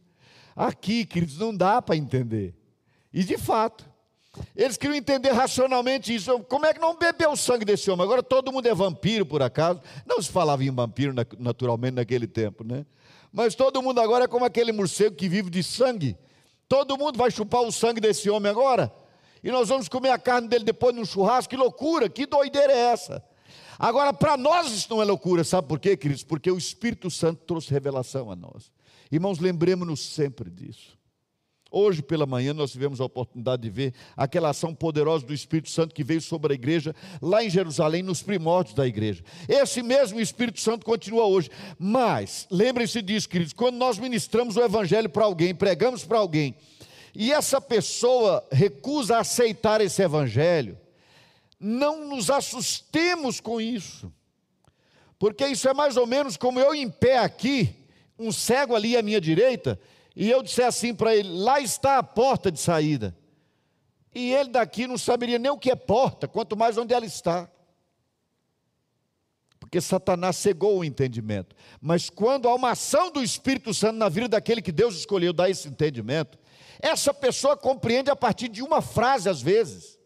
Aqui, 0.55 1.05
queridos, 1.05 1.37
não 1.37 1.55
dá 1.55 1.81
para 1.81 1.95
entender. 1.95 2.55
E 3.11 3.23
de 3.23 3.37
fato, 3.37 3.85
eles 4.55 4.77
queriam 4.77 4.95
entender 4.95 5.31
racionalmente 5.31 6.13
isso. 6.13 6.39
Como 6.41 6.65
é 6.65 6.73
que 6.73 6.79
não 6.79 6.97
bebeu 6.97 7.31
o 7.31 7.37
sangue 7.37 7.65
desse 7.65 7.89
homem? 7.89 8.03
Agora 8.03 8.21
todo 8.23 8.51
mundo 8.51 8.67
é 8.67 8.73
vampiro, 8.73 9.25
por 9.25 9.41
acaso. 9.41 9.81
Não 10.05 10.21
se 10.21 10.31
falava 10.31 10.63
em 10.63 10.71
vampiro 10.71 11.13
naturalmente 11.37 11.95
naquele 11.95 12.27
tempo, 12.27 12.63
né? 12.63 12.85
Mas 13.31 13.55
todo 13.55 13.81
mundo 13.81 13.99
agora 13.99 14.25
é 14.25 14.27
como 14.27 14.45
aquele 14.45 14.71
morcego 14.71 15.15
que 15.15 15.27
vive 15.27 15.49
de 15.49 15.63
sangue. 15.63 16.15
Todo 16.67 16.97
mundo 16.97 17.17
vai 17.17 17.31
chupar 17.31 17.61
o 17.61 17.71
sangue 17.71 17.99
desse 17.99 18.29
homem 18.29 18.49
agora. 18.49 18.93
E 19.43 19.51
nós 19.51 19.69
vamos 19.69 19.89
comer 19.89 20.09
a 20.09 20.19
carne 20.19 20.47
dele 20.47 20.63
depois 20.63 20.95
no 20.95 21.05
churrasco. 21.05 21.49
Que 21.49 21.57
loucura, 21.57 22.07
que 22.07 22.25
doideira 22.25 22.71
é 22.71 22.91
essa? 22.91 23.23
Agora, 23.79 24.13
para 24.13 24.37
nós 24.37 24.71
isso 24.71 24.87
não 24.89 25.01
é 25.01 25.05
loucura, 25.05 25.43
sabe 25.43 25.67
por 25.67 25.79
quê, 25.79 25.97
queridos? 25.97 26.23
Porque 26.23 26.49
o 26.49 26.57
Espírito 26.57 27.09
Santo 27.09 27.43
trouxe 27.45 27.71
revelação 27.71 28.31
a 28.31 28.35
nós. 28.35 28.71
Irmãos, 29.11 29.39
lembremos-nos 29.39 29.99
sempre 29.99 30.49
disso. 30.49 30.97
Hoje 31.75 32.03
pela 32.03 32.27
manhã 32.27 32.53
nós 32.53 32.71
tivemos 32.71 33.01
a 33.01 33.05
oportunidade 33.05 33.63
de 33.63 33.69
ver 33.71 33.95
aquela 34.15 34.49
ação 34.49 34.75
poderosa 34.75 35.25
do 35.25 35.33
Espírito 35.33 35.71
Santo 35.71 35.95
que 35.95 36.03
veio 36.03 36.21
sobre 36.21 36.53
a 36.53 36.55
igreja 36.55 36.95
lá 37.19 37.43
em 37.43 37.49
Jerusalém, 37.49 38.03
nos 38.03 38.21
primórdios 38.21 38.75
da 38.75 38.85
igreja. 38.85 39.23
Esse 39.49 39.81
mesmo 39.81 40.19
Espírito 40.19 40.59
Santo 40.61 40.85
continua 40.85 41.25
hoje. 41.25 41.49
Mas, 41.79 42.47
lembrem-se 42.51 43.01
disso, 43.01 43.27
queridos, 43.27 43.53
quando 43.53 43.75
nós 43.75 43.97
ministramos 43.97 44.55
o 44.55 44.61
Evangelho 44.61 45.09
para 45.09 45.25
alguém, 45.25 45.55
pregamos 45.55 46.05
para 46.05 46.19
alguém, 46.19 46.55
e 47.15 47.31
essa 47.31 47.59
pessoa 47.59 48.43
recusa 48.51 49.17
aceitar 49.17 49.81
esse 49.81 50.01
Evangelho, 50.03 50.77
não 51.63 52.09
nos 52.09 52.29
assustemos 52.29 53.39
com 53.39 53.61
isso, 53.61 54.11
porque 55.17 55.47
isso 55.47 55.69
é 55.69 55.73
mais 55.73 55.95
ou 55.95 56.05
menos 56.05 56.35
como 56.35 56.59
eu 56.59 56.75
em 56.75 56.89
pé 56.89 57.19
aqui, 57.19 57.73
um 58.19 58.33
cego 58.33 58.75
ali 58.75 58.97
à 58.97 59.01
minha 59.01 59.21
direita, 59.21 59.79
e 60.13 60.29
eu 60.29 60.43
disser 60.43 60.67
assim 60.67 60.93
para 60.93 61.15
ele: 61.15 61.29
lá 61.29 61.61
está 61.61 61.97
a 61.97 62.03
porta 62.03 62.51
de 62.51 62.59
saída. 62.59 63.17
E 64.13 64.31
ele 64.31 64.49
daqui 64.49 64.85
não 64.85 64.97
saberia 64.97 65.39
nem 65.39 65.51
o 65.51 65.57
que 65.57 65.71
é 65.71 65.75
porta, 65.75 66.27
quanto 66.27 66.55
mais 66.55 66.77
onde 66.77 66.93
ela 66.93 67.05
está. 67.05 67.49
Porque 69.59 69.79
Satanás 69.81 70.35
cegou 70.35 70.77
o 70.77 70.83
entendimento. 70.83 71.55
Mas 71.81 72.09
quando 72.09 72.47
há 72.47 72.53
uma 72.53 72.71
ação 72.71 73.09
do 73.09 73.23
Espírito 73.23 73.73
Santo 73.73 73.97
na 73.97 74.09
vida 74.09 74.27
daquele 74.27 74.61
que 74.61 74.71
Deus 74.71 74.95
escolheu 74.95 75.33
dar 75.33 75.49
esse 75.49 75.67
entendimento, 75.67 76.37
essa 76.79 77.11
pessoa 77.11 77.57
compreende 77.57 78.11
a 78.11 78.15
partir 78.15 78.49
de 78.49 78.61
uma 78.61 78.81
frase 78.81 79.29
às 79.29 79.41
vezes. 79.41 79.97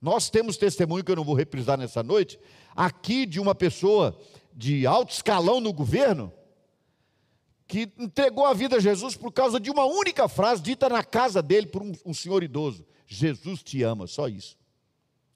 Nós 0.00 0.28
temos 0.28 0.56
testemunho 0.56 1.04
que 1.04 1.10
eu 1.10 1.16
não 1.16 1.24
vou 1.24 1.34
reprisar 1.34 1.78
nessa 1.78 2.02
noite, 2.02 2.38
aqui 2.74 3.24
de 3.26 3.40
uma 3.40 3.54
pessoa 3.54 4.18
de 4.54 4.86
alto 4.86 5.12
escalão 5.12 5.60
no 5.60 5.72
governo, 5.72 6.32
que 7.66 7.90
entregou 7.98 8.46
a 8.46 8.54
vida 8.54 8.76
a 8.76 8.80
Jesus 8.80 9.16
por 9.16 9.32
causa 9.32 9.58
de 9.58 9.70
uma 9.70 9.84
única 9.84 10.28
frase 10.28 10.62
dita 10.62 10.88
na 10.88 11.02
casa 11.02 11.42
dele 11.42 11.66
por 11.66 11.82
um, 11.82 11.92
um 12.04 12.14
senhor 12.14 12.42
idoso: 12.42 12.86
Jesus 13.06 13.62
te 13.62 13.82
ama, 13.82 14.06
só 14.06 14.28
isso. 14.28 14.56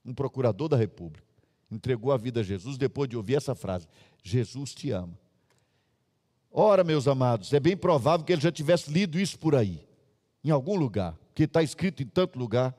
Um 0.05 0.15
procurador 0.15 0.69
da 0.69 0.77
República 0.77 1.31
entregou 1.71 2.13
a 2.13 2.17
vida 2.17 2.41
a 2.41 2.43
Jesus 2.43 2.77
depois 2.77 3.09
de 3.09 3.17
ouvir 3.17 3.37
essa 3.37 3.55
frase: 3.55 3.89
Jesus 4.23 4.75
te 4.75 4.91
ama. 4.91 5.19
Ora, 6.53 6.83
meus 6.83 7.07
amados, 7.07 7.53
é 7.53 7.61
bem 7.61 7.77
provável 7.77 8.27
que 8.27 8.33
ele 8.33 8.43
já 8.43 8.51
tivesse 8.51 8.91
lido 8.91 9.19
isso 9.19 9.39
por 9.39 9.55
aí, 9.55 9.87
em 10.43 10.51
algum 10.51 10.77
lugar, 10.77 11.17
que 11.35 11.45
está 11.45 11.63
escrito 11.63 12.03
em 12.03 12.07
tanto 12.07 12.39
lugar 12.39 12.75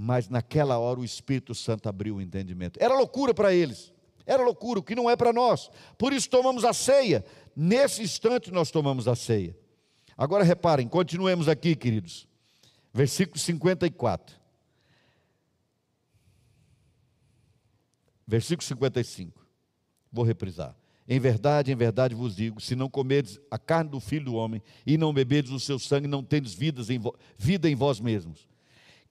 mas 0.00 0.28
naquela 0.28 0.78
hora 0.78 1.00
o 1.00 1.04
Espírito 1.04 1.56
Santo 1.56 1.88
abriu 1.88 2.16
o 2.16 2.22
entendimento. 2.22 2.78
Era 2.80 2.94
loucura 2.94 3.34
para 3.34 3.52
eles, 3.52 3.92
era 4.24 4.44
loucura, 4.44 4.78
o 4.78 4.82
que 4.82 4.94
não 4.94 5.10
é 5.10 5.16
para 5.16 5.32
nós. 5.32 5.68
Por 5.98 6.12
isso 6.12 6.30
tomamos 6.30 6.64
a 6.64 6.72
ceia. 6.72 7.24
Nesse 7.56 8.00
instante 8.00 8.52
nós 8.52 8.70
tomamos 8.70 9.08
a 9.08 9.16
ceia. 9.16 9.58
Agora 10.16 10.44
reparem, 10.44 10.86
continuemos 10.86 11.48
aqui, 11.48 11.74
queridos. 11.74 12.28
Versículo 12.94 13.40
54. 13.40 14.36
Versículo 18.24 18.68
55. 18.68 19.44
Vou 20.12 20.24
reprisar. 20.24 20.76
Em 21.08 21.18
verdade, 21.18 21.72
em 21.72 21.76
verdade 21.76 22.14
vos 22.14 22.36
digo: 22.36 22.60
se 22.60 22.76
não 22.76 22.88
comerdes 22.88 23.40
a 23.50 23.58
carne 23.58 23.90
do 23.90 23.98
filho 23.98 24.26
do 24.26 24.34
homem 24.34 24.62
e 24.86 24.96
não 24.96 25.12
beberdes 25.12 25.50
o 25.50 25.58
seu 25.58 25.76
sangue, 25.76 26.06
não 26.06 26.22
tendes 26.22 26.54
vidas 26.54 26.88
em 26.88 27.00
vida 27.36 27.68
em 27.68 27.74
vós 27.74 27.98
mesmos. 27.98 28.47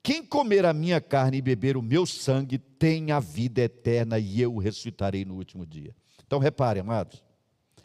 Quem 0.02 0.24
comer 0.24 0.64
a 0.64 0.72
minha 0.72 1.00
carne 1.00 1.38
e 1.38 1.42
beber 1.42 1.76
o 1.76 1.82
meu 1.82 2.06
sangue 2.06 2.58
tem 2.58 3.12
a 3.12 3.20
vida 3.20 3.60
eterna 3.62 4.18
e 4.18 4.40
eu 4.40 4.54
o 4.54 4.58
ressuscitarei 4.58 5.24
no 5.24 5.34
último 5.34 5.66
dia. 5.66 5.94
Então 6.26 6.38
repare, 6.38 6.80
amados. 6.80 7.22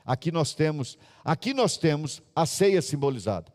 Aqui 0.06 0.32
nós 0.32 0.54
temos, 0.54 0.98
aqui 1.24 1.54
nós 1.54 1.78
temos 1.78 2.22
a 2.36 2.46
ceia 2.46 2.82
simbolizada. 2.82 3.52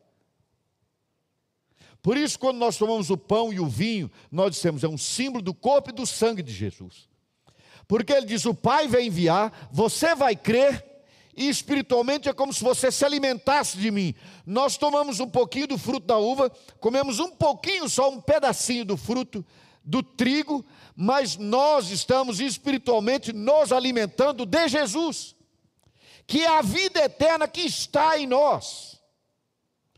Por 2.03 2.17
isso, 2.17 2.39
quando 2.39 2.59
nós 2.59 2.77
tomamos 2.77 3.11
o 3.11 3.19
pão 3.19 3.53
e 3.53 3.61
o 3.61 3.67
vinho, 3.67 4.11
nós 4.31 4.53
dissemos 4.53 4.85
é 4.85 4.89
um 4.89 4.97
símbolo 4.97 5.43
do 5.43 5.53
corpo 5.53 5.91
e 5.91 5.93
do 5.93 6.07
sangue 6.07 6.43
de 6.43 6.53
Jesus. 6.53 7.09
Porque 7.87 8.13
ele 8.13 8.27
diz: 8.27 8.45
o 8.47 8.55
Pai 8.55 8.87
vai 8.89 9.07
enviar, 9.07 9.69
você 9.73 10.15
vai 10.15 10.37
crer 10.37 10.88
e 11.39 11.49
espiritualmente 11.49 12.29
é 12.29 12.33
como 12.33 12.53
se 12.53 12.65
você 12.65 12.91
se 12.91 13.05
alimentasse 13.05 13.79
de 13.79 13.93
mim. 13.93 14.13
Nós 14.45 14.77
tomamos 14.77 15.21
um 15.21 15.31
pouquinho 15.31 15.69
do 15.69 15.79
fruto 15.79 16.05
da 16.05 16.19
uva, 16.19 16.51
comemos 16.81 17.21
um 17.21 17.31
pouquinho, 17.31 17.89
só 17.89 18.11
um 18.11 18.21
pedacinho 18.21 18.85
do 18.85 18.97
fruto 18.97 19.47
do 19.85 20.03
trigo, 20.03 20.67
mas 20.97 21.37
nós 21.37 21.91
estamos 21.91 22.41
espiritualmente 22.41 23.33
nos 23.33 23.71
alimentando 23.71 24.45
de 24.45 24.67
Jesus, 24.67 25.37
que 26.27 26.43
é 26.43 26.49
a 26.49 26.61
vida 26.61 27.05
eterna 27.05 27.47
que 27.47 27.61
está 27.61 28.19
em 28.19 28.27
nós. 28.27 29.01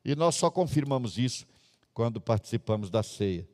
E 0.05 0.15
nós 0.15 0.35
só 0.35 0.51
confirmamos 0.51 1.17
isso 1.17 1.47
quando 1.95 2.21
participamos 2.21 2.91
da 2.91 3.03
ceia. 3.03 3.49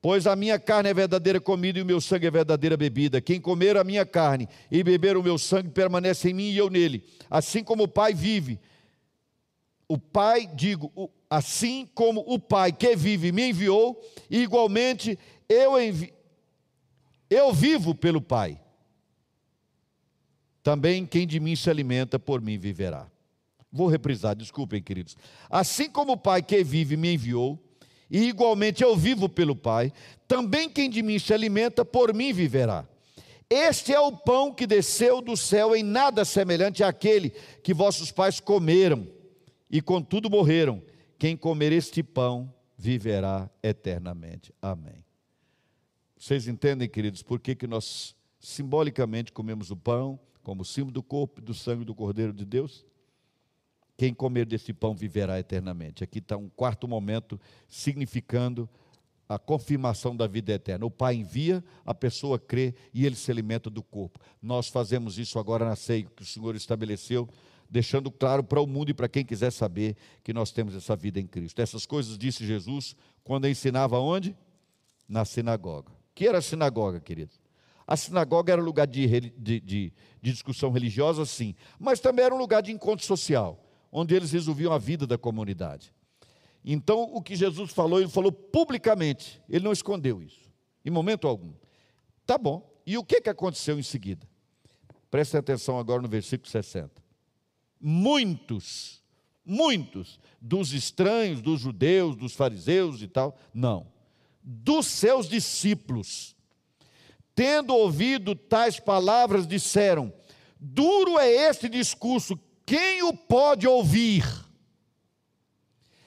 Pois 0.00 0.26
a 0.26 0.36
minha 0.36 0.58
carne 0.60 0.88
é 0.88 0.94
verdadeira 0.94 1.40
comida 1.40 1.78
e 1.78 1.82
o 1.82 1.86
meu 1.86 2.00
sangue 2.00 2.26
é 2.26 2.30
verdadeira 2.30 2.76
bebida. 2.76 3.20
Quem 3.20 3.40
comer 3.40 3.76
a 3.76 3.82
minha 3.82 4.06
carne 4.06 4.48
e 4.70 4.82
beber 4.84 5.16
o 5.16 5.22
meu 5.22 5.36
sangue 5.36 5.70
permanece 5.70 6.30
em 6.30 6.34
mim 6.34 6.50
e 6.50 6.56
eu 6.56 6.70
nele. 6.70 7.04
Assim 7.28 7.64
como 7.64 7.82
o 7.84 7.88
Pai 7.88 8.14
vive, 8.14 8.60
o 9.88 9.98
Pai, 9.98 10.46
digo, 10.46 11.10
assim 11.28 11.88
como 11.94 12.20
o 12.26 12.38
Pai 12.38 12.70
que 12.70 12.94
vive 12.94 13.32
me 13.32 13.50
enviou, 13.50 14.00
igualmente 14.30 15.18
eu, 15.48 15.80
envi, 15.80 16.12
eu 17.28 17.52
vivo 17.52 17.92
pelo 17.92 18.20
Pai. 18.20 18.60
Também 20.62 21.06
quem 21.06 21.26
de 21.26 21.40
mim 21.40 21.56
se 21.56 21.68
alimenta, 21.68 22.20
por 22.20 22.40
mim 22.40 22.56
viverá. 22.56 23.08
Vou 23.72 23.88
reprisar, 23.88 24.36
desculpem, 24.36 24.82
queridos. 24.82 25.16
Assim 25.50 25.90
como 25.90 26.12
o 26.12 26.16
Pai 26.16 26.40
que 26.40 26.62
vive 26.62 26.96
me 26.96 27.14
enviou, 27.14 27.58
e 28.10 28.28
igualmente 28.28 28.82
eu 28.82 28.96
vivo 28.96 29.28
pelo 29.28 29.54
Pai, 29.54 29.92
também 30.26 30.68
quem 30.68 30.88
de 30.88 31.02
mim 31.02 31.18
se 31.18 31.32
alimenta, 31.32 31.84
por 31.84 32.14
mim 32.14 32.32
viverá. 32.32 32.86
Este 33.50 33.94
é 33.94 34.00
o 34.00 34.12
pão 34.12 34.52
que 34.52 34.66
desceu 34.66 35.22
do 35.22 35.36
céu, 35.36 35.74
em 35.74 35.82
nada 35.82 36.24
semelhante 36.24 36.84
àquele 36.84 37.30
que 37.62 37.72
vossos 37.72 38.12
pais 38.12 38.40
comeram, 38.40 39.06
e 39.70 39.80
contudo 39.80 40.28
morreram. 40.28 40.82
Quem 41.18 41.36
comer 41.36 41.72
este 41.72 42.02
pão 42.02 42.52
viverá 42.76 43.50
eternamente. 43.62 44.52
Amém. 44.60 45.04
Vocês 46.16 46.46
entendem, 46.46 46.88
queridos, 46.88 47.22
por 47.22 47.40
que, 47.40 47.54
que 47.54 47.66
nós 47.66 48.14
simbolicamente 48.38 49.32
comemos 49.32 49.70
o 49.70 49.76
pão, 49.76 50.18
como 50.42 50.64
símbolo 50.64 50.92
do 50.92 51.02
corpo 51.02 51.40
e 51.40 51.44
do 51.44 51.54
sangue 51.54 51.84
do 51.84 51.94
Cordeiro 51.94 52.32
de 52.32 52.44
Deus? 52.44 52.84
Quem 53.98 54.14
comer 54.14 54.46
desse 54.46 54.72
pão 54.72 54.94
viverá 54.94 55.40
eternamente. 55.40 56.04
Aqui 56.04 56.20
está 56.20 56.36
um 56.36 56.48
quarto 56.48 56.86
momento 56.86 57.38
significando 57.66 58.68
a 59.28 59.40
confirmação 59.40 60.16
da 60.16 60.24
vida 60.28 60.52
eterna. 60.52 60.86
O 60.86 60.90
Pai 60.90 61.16
envia, 61.16 61.64
a 61.84 61.92
pessoa 61.92 62.38
crê 62.38 62.76
e 62.94 63.04
ele 63.04 63.16
se 63.16 63.28
alimenta 63.28 63.68
do 63.68 63.82
corpo. 63.82 64.20
Nós 64.40 64.68
fazemos 64.68 65.18
isso 65.18 65.36
agora 65.36 65.64
na 65.64 65.74
ceia 65.74 66.04
que 66.04 66.22
o 66.22 66.24
Senhor 66.24 66.54
estabeleceu, 66.54 67.28
deixando 67.68 68.08
claro 68.08 68.44
para 68.44 68.60
o 68.60 68.68
mundo 68.68 68.90
e 68.90 68.94
para 68.94 69.08
quem 69.08 69.24
quiser 69.24 69.50
saber 69.50 69.96
que 70.22 70.32
nós 70.32 70.52
temos 70.52 70.76
essa 70.76 70.94
vida 70.94 71.18
em 71.18 71.26
Cristo. 71.26 71.60
Essas 71.60 71.84
coisas 71.84 72.16
disse 72.16 72.46
Jesus 72.46 72.94
quando 73.24 73.48
ensinava 73.48 73.98
onde? 73.98 74.34
Na 75.08 75.24
sinagoga. 75.24 75.90
Que 76.14 76.28
era 76.28 76.38
a 76.38 76.42
sinagoga, 76.42 77.00
querido? 77.00 77.32
A 77.84 77.96
sinagoga 77.96 78.52
era 78.52 78.62
lugar 78.62 78.86
de, 78.86 79.08
de, 79.08 79.30
de, 79.60 79.60
de 79.60 79.92
discussão 80.32 80.70
religiosa, 80.70 81.26
sim, 81.26 81.56
mas 81.80 81.98
também 81.98 82.24
era 82.24 82.34
um 82.34 82.38
lugar 82.38 82.62
de 82.62 82.70
encontro 82.70 83.04
social 83.04 83.64
onde 83.90 84.14
eles 84.14 84.32
resolviam 84.32 84.72
a 84.72 84.78
vida 84.78 85.06
da 85.06 85.18
comunidade. 85.18 85.92
Então, 86.64 87.02
o 87.02 87.22
que 87.22 87.36
Jesus 87.36 87.72
falou, 87.72 88.00
ele 88.00 88.08
falou 88.08 88.32
publicamente, 88.32 89.40
ele 89.48 89.64
não 89.64 89.72
escondeu 89.72 90.22
isso, 90.22 90.50
em 90.84 90.90
momento 90.90 91.26
algum. 91.26 91.52
Tá 92.26 92.36
bom, 92.36 92.70
e 92.86 92.98
o 92.98 93.04
que, 93.04 93.20
que 93.20 93.30
aconteceu 93.30 93.78
em 93.78 93.82
seguida? 93.82 94.28
Prestem 95.10 95.40
atenção 95.40 95.78
agora 95.78 96.02
no 96.02 96.08
versículo 96.08 96.50
60. 96.50 96.90
Muitos, 97.80 99.02
muitos 99.44 100.18
dos 100.40 100.72
estranhos, 100.72 101.40
dos 101.40 101.60
judeus, 101.60 102.16
dos 102.16 102.34
fariseus 102.34 103.00
e 103.00 103.08
tal, 103.08 103.36
não, 103.54 103.86
dos 104.42 104.86
seus 104.86 105.28
discípulos, 105.28 106.36
tendo 107.34 107.74
ouvido 107.74 108.34
tais 108.34 108.80
palavras, 108.80 109.46
disseram: 109.46 110.12
Duro 110.58 111.18
é 111.18 111.30
este 111.30 111.68
discurso, 111.68 112.36
quem 112.68 113.02
o 113.02 113.14
pode 113.14 113.66
ouvir? 113.66 114.26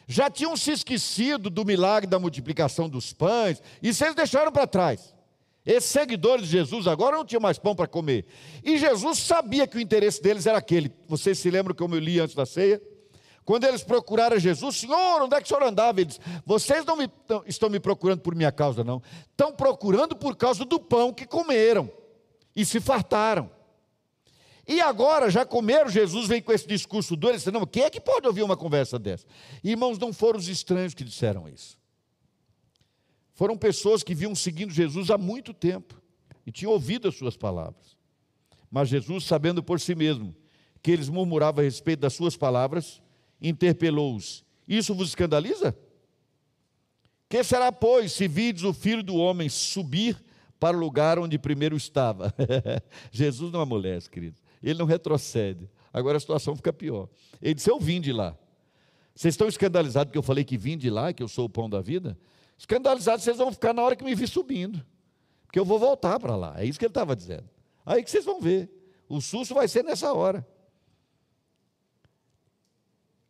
Já 0.06 0.30
tinham 0.30 0.56
se 0.56 0.72
esquecido 0.72 1.50
do 1.50 1.66
milagre 1.66 2.08
da 2.08 2.20
multiplicação 2.20 2.88
dos 2.88 3.12
pães, 3.12 3.64
e 3.82 3.92
vocês 3.92 4.14
deixaram 4.14 4.52
para 4.52 4.68
trás. 4.68 5.16
Esses 5.66 5.90
seguidores 5.90 6.46
de 6.46 6.52
Jesus 6.52 6.86
agora 6.86 7.18
não 7.18 7.26
tinham 7.26 7.42
mais 7.42 7.58
pão 7.58 7.76
para 7.76 7.88
comer. 7.88 8.28
E 8.64 8.78
Jesus 8.78 9.18
sabia 9.20 9.66
que 9.66 9.78
o 9.78 9.80
interesse 9.80 10.22
deles 10.22 10.46
era 10.46 10.60
aquele. 10.60 10.92
Vocês 11.08 11.40
se 11.40 11.50
lembram 11.50 11.74
como 11.74 11.96
eu 11.96 12.00
li 12.00 12.20
antes 12.20 12.36
da 12.36 12.46
ceia? 12.46 12.80
Quando 13.44 13.64
eles 13.64 13.84
procuraram 13.84 14.38
Jesus, 14.38 14.78
Senhor, 14.78 15.22
onde 15.22 15.36
é 15.36 15.40
que 15.40 15.46
o 15.46 15.48
Senhor 15.48 15.64
andava? 15.64 16.00
Eles, 16.00 16.20
vocês 16.46 16.86
não 16.86 16.96
me, 16.96 17.10
estão 17.48 17.70
me 17.70 17.80
procurando 17.80 18.22
por 18.22 18.36
minha 18.36 18.52
causa, 18.52 18.84
não. 18.84 19.02
Estão 19.32 19.52
procurando 19.52 20.16
por 20.16 20.36
causa 20.36 20.64
do 20.64 20.80
pão 20.80 21.12
que 21.12 21.26
comeram 21.26 21.92
e 22.56 22.64
se 22.64 22.80
fartaram. 22.80 23.50
E 24.68 24.80
agora 24.80 25.30
já 25.30 25.46
comeram, 25.46 25.90
Jesus 25.90 26.28
vem 26.28 26.42
com 26.42 26.52
esse 26.52 26.68
discurso 26.68 27.16
duro, 27.16 27.32
ele 27.32 27.38
disse, 27.38 27.52
não, 27.52 27.66
quem 27.66 27.84
é 27.84 27.90
que 27.90 28.00
pode 28.00 28.28
ouvir 28.28 28.44
uma 28.44 28.56
conversa 28.56 29.00
dessa? 29.00 29.26
Irmãos, 29.64 29.98
não 29.98 30.14
foram 30.14 30.40
os 30.40 30.48
estranhos 30.48 30.94
que 30.94 31.04
disseram 31.04 31.50
isso. 31.50 31.80
Foram 33.34 33.58
pessoas 33.58 34.04
que 34.04 34.14
vinham 34.14 34.36
seguindo 34.36 34.72
Jesus 34.72 35.10
há 35.10 35.18
muito 35.18 35.54
tempo 35.54 36.00
e 36.46 36.52
tinham 36.52 36.72
ouvido 36.72 37.08
as 37.08 37.16
suas 37.16 37.36
palavras. 37.36 37.98
Mas 38.70 38.88
Jesus, 38.88 39.26
sabendo 39.26 39.64
por 39.64 39.80
si 39.80 39.96
mesmo 39.96 40.36
que 40.82 40.92
eles 40.92 41.10
murmuravam 41.10 41.62
a 41.62 41.66
respeito 41.66 42.02
das 42.02 42.14
suas 42.14 42.38
palavras, 42.38 43.02
interpelou-os: 43.42 44.46
Isso 44.68 44.94
vos 44.94 45.10
escandaliza? 45.10 45.76
Que 47.28 47.44
será, 47.44 47.72
pois, 47.72 48.12
se 48.12 48.28
vides 48.28 48.64
o 48.64 48.74
filho 48.74 49.02
do 49.02 49.16
homem 49.16 49.50
subir 49.50 50.24
para 50.60 50.78
o 50.78 50.80
lugar 50.80 51.18
onde 51.18 51.40
primeiro 51.40 51.76
estava? 51.76 52.34
Jesus 53.12 53.52
não 53.52 53.62
amolece, 53.62 54.10
querido 54.10 54.41
ele 54.70 54.80
não 54.80 54.86
retrocede. 54.86 55.70
Agora 55.94 56.18
a 56.18 56.20
situação 56.20 56.56
fica 56.56 56.72
pior. 56.72 57.10
Ele 57.42 57.54
disse: 57.54 57.70
Eu 57.70 57.80
vim 57.80 58.00
de 58.00 58.14
lá. 58.14 58.38
Vocês 59.16 59.34
estão 59.34 59.48
escandalizados 59.48 60.10
porque 60.10 60.18
eu 60.18 60.24
falei 60.24 60.44
que 60.44 60.58
vim 60.58 60.78
de 60.78 60.90
lá, 60.90 61.12
que 61.14 61.22
eu 61.22 61.28
sou 61.28 61.46
o 61.46 61.50
pão 61.50 61.70
da 61.70 61.82
vida? 61.82 62.18
Escandalizados 62.58 63.24
vocês 63.24 63.38
vão 63.38 63.52
ficar 63.52 63.74
na 63.74 63.82
hora 63.82 63.96
que 63.96 64.04
me 64.04 64.16
vi 64.16 64.28
subindo, 64.28 64.86
porque 65.44 65.60
eu 65.60 65.66
vou 65.66 65.80
voltar 65.80 66.20
para 66.20 66.36
lá. 66.36 66.54
É 66.58 66.66
isso 66.66 66.80
que 66.80 66.86
ele 66.86 66.92
estava 66.92 67.16
dizendo. 67.16 67.50
Aí 67.86 68.04
que 68.04 68.10
vocês 68.10 68.24
vão 68.24 68.40
ver. 68.40 68.70
O 69.10 69.20
susto 69.20 69.54
vai 69.54 69.68
ser 69.68 69.84
nessa 69.84 70.14
hora. 70.14 70.48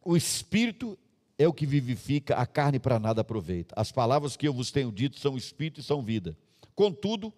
O 0.04 0.16
espírito 0.16 0.98
é 1.38 1.48
o 1.48 1.54
que 1.54 1.66
vivifica, 1.66 2.36
a 2.36 2.46
carne 2.46 2.80
para 2.80 3.00
nada 3.00 3.22
aproveita. 3.22 3.74
As 3.78 3.92
palavras 3.92 4.36
que 4.36 4.48
eu 4.48 4.54
vos 4.54 4.72
tenho 4.72 4.92
dito 4.92 5.20
são 5.20 5.36
espírito 5.36 5.80
e 5.80 5.84
são 5.84 6.02
vida. 6.02 6.38
Contudo, 6.76 7.34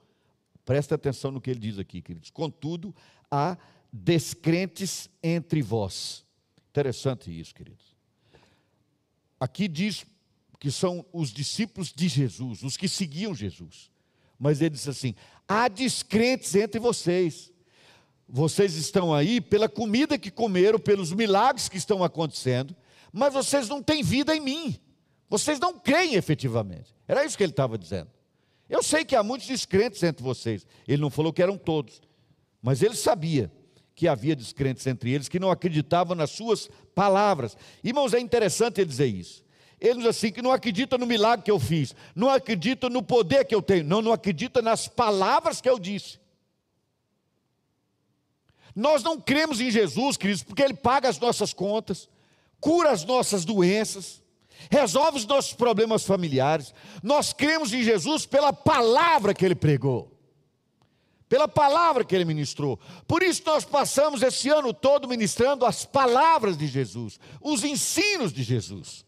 presta 0.66 0.96
atenção 0.96 1.32
no 1.32 1.40
que 1.40 1.50
ele 1.50 1.60
diz 1.60 1.80
aqui, 1.80 2.02
queridos. 2.02 2.30
Contudo, 2.30 2.94
há 3.32 3.58
descrentes 3.94 5.08
entre 5.22 5.62
vós. 5.62 6.26
Interessante 6.72 7.30
isso, 7.40 7.54
queridos. 7.54 7.96
Aqui 9.40 9.68
diz 9.68 10.04
que 10.60 10.72
são 10.72 11.06
os 11.14 11.32
discípulos 11.32 11.94
de 11.94 12.08
Jesus, 12.08 12.64
os 12.64 12.76
que 12.76 12.88
seguiam 12.88 13.36
Jesus. 13.36 13.92
Mas 14.40 14.62
ele 14.62 14.72
diz 14.72 14.88
assim: 14.88 15.14
há 15.48 15.68
descrentes 15.68 16.56
entre 16.56 16.80
vocês. 16.80 17.52
Vocês 18.28 18.76
estão 18.76 19.14
aí 19.14 19.40
pela 19.40 19.70
comida 19.70 20.18
que 20.18 20.32
comeram, 20.32 20.80
pelos 20.80 21.12
milagres 21.12 21.70
que 21.70 21.78
estão 21.78 22.04
acontecendo, 22.04 22.76
mas 23.12 23.34
vocês 23.34 23.70
não 23.70 23.84
têm 23.84 24.02
vida 24.02 24.36
em 24.36 24.40
mim. 24.40 24.76
Vocês 25.30 25.60
não 25.60 25.78
creem 25.78 26.16
efetivamente. 26.16 26.96
Era 27.08 27.24
isso 27.26 27.38
que 27.38 27.44
ele 27.44 27.52
estava 27.52 27.78
dizendo. 27.78 28.10
Eu 28.68 28.82
sei 28.82 29.06
que 29.06 29.16
há 29.16 29.22
muitos 29.22 29.48
descrentes 29.48 30.02
entre 30.02 30.24
vocês. 30.24 30.66
Ele 30.88 31.02
não 31.02 31.10
falou 31.10 31.34
que 31.34 31.44
eram 31.44 31.58
todos, 31.58 32.02
mas 32.62 32.82
ele 32.82 32.96
sabia 32.96 33.52
que 33.96 34.08
havia 34.08 34.36
descrentes 34.36 34.86
entre 34.88 35.12
eles 35.12 35.30
que 35.30 35.40
não 35.40 35.52
acreditavam 35.52 36.16
nas 36.16 36.32
suas 36.32 36.70
palavras. 36.96 37.56
Irmãos, 37.84 38.14
é 38.14 38.20
interessante 38.20 38.82
ele 38.82 38.90
dizer 38.90 39.08
isso. 39.08 39.44
Ele 39.80 40.00
diz 40.00 40.08
assim: 40.08 40.32
que 40.32 40.42
não 40.42 40.52
acredita 40.52 40.98
no 40.98 41.06
milagre 41.06 41.46
que 41.46 41.52
eu 41.52 41.60
fiz, 41.60 41.96
não 42.16 42.30
acredita 42.30 42.90
no 42.90 43.04
poder 43.04 43.46
que 43.46 43.54
eu 43.54 43.62
tenho, 43.62 43.84
não, 43.84 44.02
não 44.02 44.14
acredita 44.14 44.62
nas 44.62 44.88
palavras 44.88 45.62
que 45.62 45.70
eu 45.70 45.78
disse. 45.78 46.20
Nós 48.76 49.04
não 49.04 49.20
cremos 49.20 49.62
em 49.62 49.70
Jesus, 49.70 50.18
queridos, 50.18 50.42
porque 50.42 50.64
Ele 50.64 50.74
paga 50.74 51.08
as 51.08 51.20
nossas 51.20 51.54
contas, 51.54 52.10
cura 52.60 52.90
as 52.90 53.06
nossas 53.06 53.46
doenças, 53.46 54.24
resolve 54.72 55.20
os 55.20 55.28
nossos 55.28 55.54
problemas 55.54 56.04
familiares. 56.04 56.74
Nós 57.04 57.34
cremos 57.34 57.72
em 57.72 57.84
Jesus 57.84 58.26
pela 58.26 58.52
palavra 58.52 59.34
que 59.34 59.46
Ele 59.46 59.54
pregou 59.54 60.13
pela 61.34 61.48
palavra 61.48 62.04
que 62.06 62.14
ele 62.14 62.26
ministrou. 62.26 62.80
Por 63.08 63.24
isso 63.24 63.42
nós 63.44 63.66
passamos 63.66 64.22
esse 64.22 64.50
ano 64.50 64.72
todo 64.72 65.08
ministrando 65.08 65.66
as 65.66 65.84
palavras 65.84 66.56
de 66.56 66.68
Jesus, 66.68 67.20
os 67.42 67.64
ensinos 67.64 68.32
de 68.32 68.44
Jesus. 68.44 69.04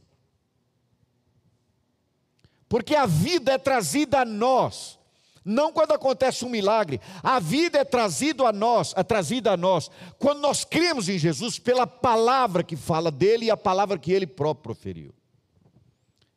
Porque 2.68 2.96
a 2.96 3.06
vida 3.06 3.52
é 3.52 3.60
trazida 3.60 4.22
a 4.22 4.26
nós, 4.26 4.98
Não 5.46 5.72
quando 5.72 5.92
acontece 5.92 6.44
um 6.44 6.50
milagre. 6.50 7.00
A 7.22 7.40
vida 7.40 7.78
é 7.78 7.84
trazida 7.84 8.48
a 8.48 8.52
nós, 8.52 8.92
é 8.98 9.04
trazida 9.04 9.52
a 9.52 9.58
nós 9.58 9.92
quando 10.18 10.40
nós 10.40 10.66
cremos 10.66 11.08
em 11.08 11.20
Jesus 11.20 11.60
pela 11.60 11.86
palavra 11.86 12.64
que 12.64 12.76
fala 12.76 13.12
dele 13.12 13.46
e 13.46 13.52
a 13.52 13.56
palavra 13.56 14.00
que 14.00 14.12
ele 14.12 14.26
próprio 14.26 14.64
proferiu. 14.64 15.14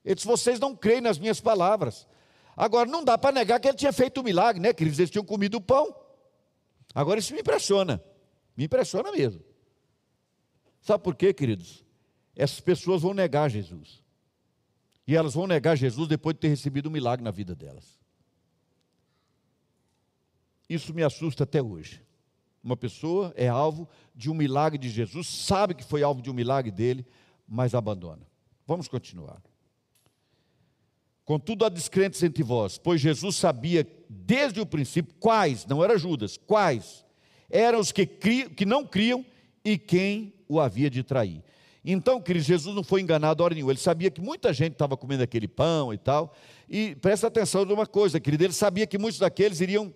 Ele 0.05 0.15
disse: 0.15 0.27
"Vocês 0.27 0.61
não 0.61 0.77
creem 0.77 1.01
nas 1.01 1.19
minhas 1.19 1.41
palavras". 1.41 2.07
Agora 2.59 2.91
não 2.91 3.05
dá 3.05 3.17
para 3.17 3.31
negar 3.31 3.61
que 3.61 3.69
ele 3.69 3.77
tinha 3.77 3.93
feito 3.93 4.21
um 4.21 4.25
milagre, 4.25 4.61
né? 4.61 4.73
Que 4.73 4.83
eles 4.83 5.09
tinham 5.09 5.25
comido 5.25 5.59
o 5.59 5.61
pão. 5.61 5.95
Agora 6.93 7.21
isso 7.21 7.33
me 7.33 7.39
impressiona. 7.39 8.03
Me 8.57 8.65
impressiona 8.65 9.13
mesmo. 9.13 9.41
Sabe 10.81 11.05
por 11.05 11.15
quê, 11.15 11.33
queridos? 11.33 11.85
Essas 12.35 12.59
pessoas 12.59 13.03
vão 13.03 13.15
negar 13.15 13.49
Jesus. 13.49 14.03
E 15.07 15.15
elas 15.15 15.35
vão 15.35 15.47
negar 15.47 15.77
Jesus 15.77 16.09
depois 16.09 16.35
de 16.35 16.41
ter 16.41 16.49
recebido 16.49 16.89
um 16.89 16.93
milagre 16.93 17.23
na 17.23 17.31
vida 17.31 17.55
delas. 17.55 17.97
Isso 20.69 20.93
me 20.93 21.05
assusta 21.05 21.45
até 21.45 21.63
hoje. 21.63 22.03
Uma 22.61 22.77
pessoa 22.77 23.33
é 23.37 23.47
alvo 23.47 23.89
de 24.17 24.29
um 24.29 24.35
milagre 24.35 24.79
de 24.79 24.91
Jesus, 24.91 25.29
sabe 25.29 25.75
que 25.75 25.85
foi 25.85 26.03
alvo 26.03 26.21
de 26.21 26.29
um 26.29 26.35
milagre 26.35 26.73
dele, 26.73 27.07
mas 27.47 27.73
abandona. 27.73 28.27
Vamos 28.67 28.89
continuar. 28.89 29.41
Contudo, 31.29 31.67
há 31.67 31.69
descrentes 31.69 32.23
entre 32.23 32.43
vós, 32.43 32.79
pois 32.79 33.03
Jesus 33.03 33.37
sabia 33.37 33.87
desde 34.09 34.63
o 34.63 34.65
princípio 34.65 35.15
quais, 35.21 35.67
não 35.67 35.85
era 35.85 35.99
Judas, 35.99 36.39
quais 36.39 37.05
eram 37.51 37.81
os 37.81 37.93
que, 37.93 38.07
criam, 38.07 38.49
que 38.49 38.65
não 38.65 38.83
criam 38.87 39.23
e 39.63 39.77
quem 39.77 40.33
o 40.49 40.59
havia 40.59 40.89
de 40.89 41.03
trair. 41.03 41.45
Então, 41.85 42.19
queridos, 42.19 42.49
Jesus 42.49 42.75
não 42.75 42.83
foi 42.83 43.03
enganado 43.03 43.43
a 43.43 43.45
hora 43.45 43.55
nenhuma. 43.55 43.73
Ele 43.73 43.79
sabia 43.79 44.11
que 44.11 44.23
muita 44.23 44.55
gente 44.55 44.73
estava 44.73 44.97
comendo 44.97 45.23
aquele 45.23 45.47
pão 45.47 45.93
e 45.93 45.99
tal. 45.99 46.35
E 46.67 46.95
presta 46.95 47.27
atenção 47.27 47.67
numa 47.67 47.87
coisa, 47.87 48.19
querido. 48.19 48.45
Ele 48.45 48.55
sabia 48.55 48.87
que 48.87 48.97
muitos 48.97 49.21
daqueles 49.21 49.61
iriam 49.61 49.95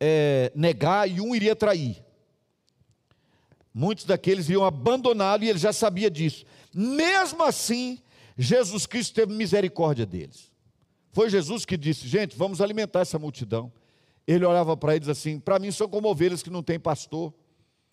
é, 0.00 0.50
negar 0.56 1.08
e 1.08 1.20
um 1.20 1.36
iria 1.36 1.54
trair. 1.54 2.04
Muitos 3.72 4.04
daqueles 4.04 4.48
iriam 4.48 4.64
abandoná-lo 4.64 5.44
e 5.44 5.50
ele 5.50 5.58
já 5.60 5.72
sabia 5.72 6.10
disso. 6.10 6.44
Mesmo 6.74 7.44
assim, 7.44 8.00
Jesus 8.36 8.86
Cristo 8.86 9.14
teve 9.14 9.32
misericórdia 9.32 10.04
deles. 10.04 10.52
Foi 11.12 11.30
Jesus 11.30 11.64
que 11.64 11.76
disse: 11.76 12.06
gente, 12.06 12.36
vamos 12.36 12.60
alimentar 12.60 13.00
essa 13.00 13.18
multidão. 13.18 13.72
Ele 14.26 14.44
olhava 14.44 14.76
para 14.76 14.94
eles 14.94 15.08
assim: 15.08 15.38
para 15.38 15.58
mim 15.58 15.70
são 15.70 15.88
como 15.88 16.08
ovelhas 16.08 16.42
que 16.42 16.50
não 16.50 16.62
têm 16.62 16.78
pastor. 16.78 17.32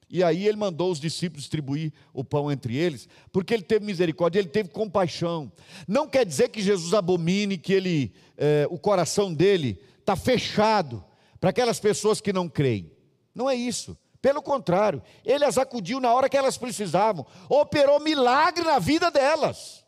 E 0.10 0.24
aí 0.24 0.48
ele 0.48 0.58
mandou 0.58 0.92
os 0.92 1.00
discípulos 1.00 1.44
distribuir 1.44 1.92
o 2.14 2.24
pão 2.24 2.52
entre 2.52 2.76
eles, 2.76 3.08
porque 3.32 3.54
ele 3.54 3.64
teve 3.64 3.84
misericórdia, 3.84 4.38
ele 4.38 4.50
teve 4.50 4.70
compaixão. 4.70 5.52
Não 5.88 6.08
quer 6.08 6.26
dizer 6.26 6.50
que 6.50 6.62
Jesus 6.62 6.94
abomine, 6.94 7.58
que 7.58 7.74
ele, 7.74 8.14
é, 8.38 8.68
o 8.70 8.78
coração 8.78 9.34
dele 9.34 9.82
está 10.00 10.16
fechado 10.16 11.04
para 11.40 11.50
aquelas 11.50 11.80
pessoas 11.80 12.22
que 12.22 12.32
não 12.32 12.48
creem. 12.48 12.92
Não 13.34 13.50
é 13.50 13.56
isso. 13.56 13.98
Pelo 14.22 14.42
contrário, 14.42 15.02
ele 15.26 15.46
as 15.46 15.58
acudiu 15.58 16.00
na 16.00 16.14
hora 16.14 16.30
que 16.30 16.38
elas 16.38 16.58
precisavam, 16.58 17.26
operou 17.50 18.00
milagre 18.00 18.64
na 18.64 18.80
vida 18.80 19.10
delas. 19.10 19.83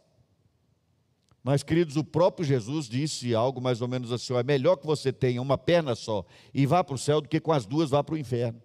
Mas, 1.45 1.61
queridos, 1.61 1.95
o 1.95 2.03
próprio 2.03 2.43
Jesus 2.43 2.89
disse 2.89 3.35
algo 3.35 3.61
mais 3.61 3.79
ou 3.79 3.87
menos 3.87 4.11
assim: 4.11 4.33
é 4.33 4.41
melhor 4.41 4.77
que 4.77 4.85
você 4.87 5.13
tenha 5.13 5.39
uma 5.39 5.59
perna 5.59 5.93
só 5.93 6.25
e 6.51 6.65
vá 6.65 6.83
para 6.83 6.95
o 6.95 6.97
céu 6.97 7.21
do 7.21 7.29
que 7.29 7.39
com 7.39 7.51
as 7.51 7.67
duas 7.67 7.91
vá 7.91 8.03
para 8.03 8.15
o 8.15 8.17
inferno. 8.17 8.59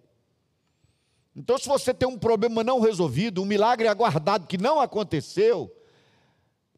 Então, 1.35 1.59
se 1.59 1.69
você 1.69 1.93
tem 1.93 2.09
um 2.09 2.17
problema 2.17 2.63
não 2.63 2.79
resolvido, 2.79 3.39
um 3.39 3.45
milagre 3.45 3.87
aguardado 3.87 4.47
que 4.47 4.57
não 4.57 4.79
aconteceu, 4.81 5.71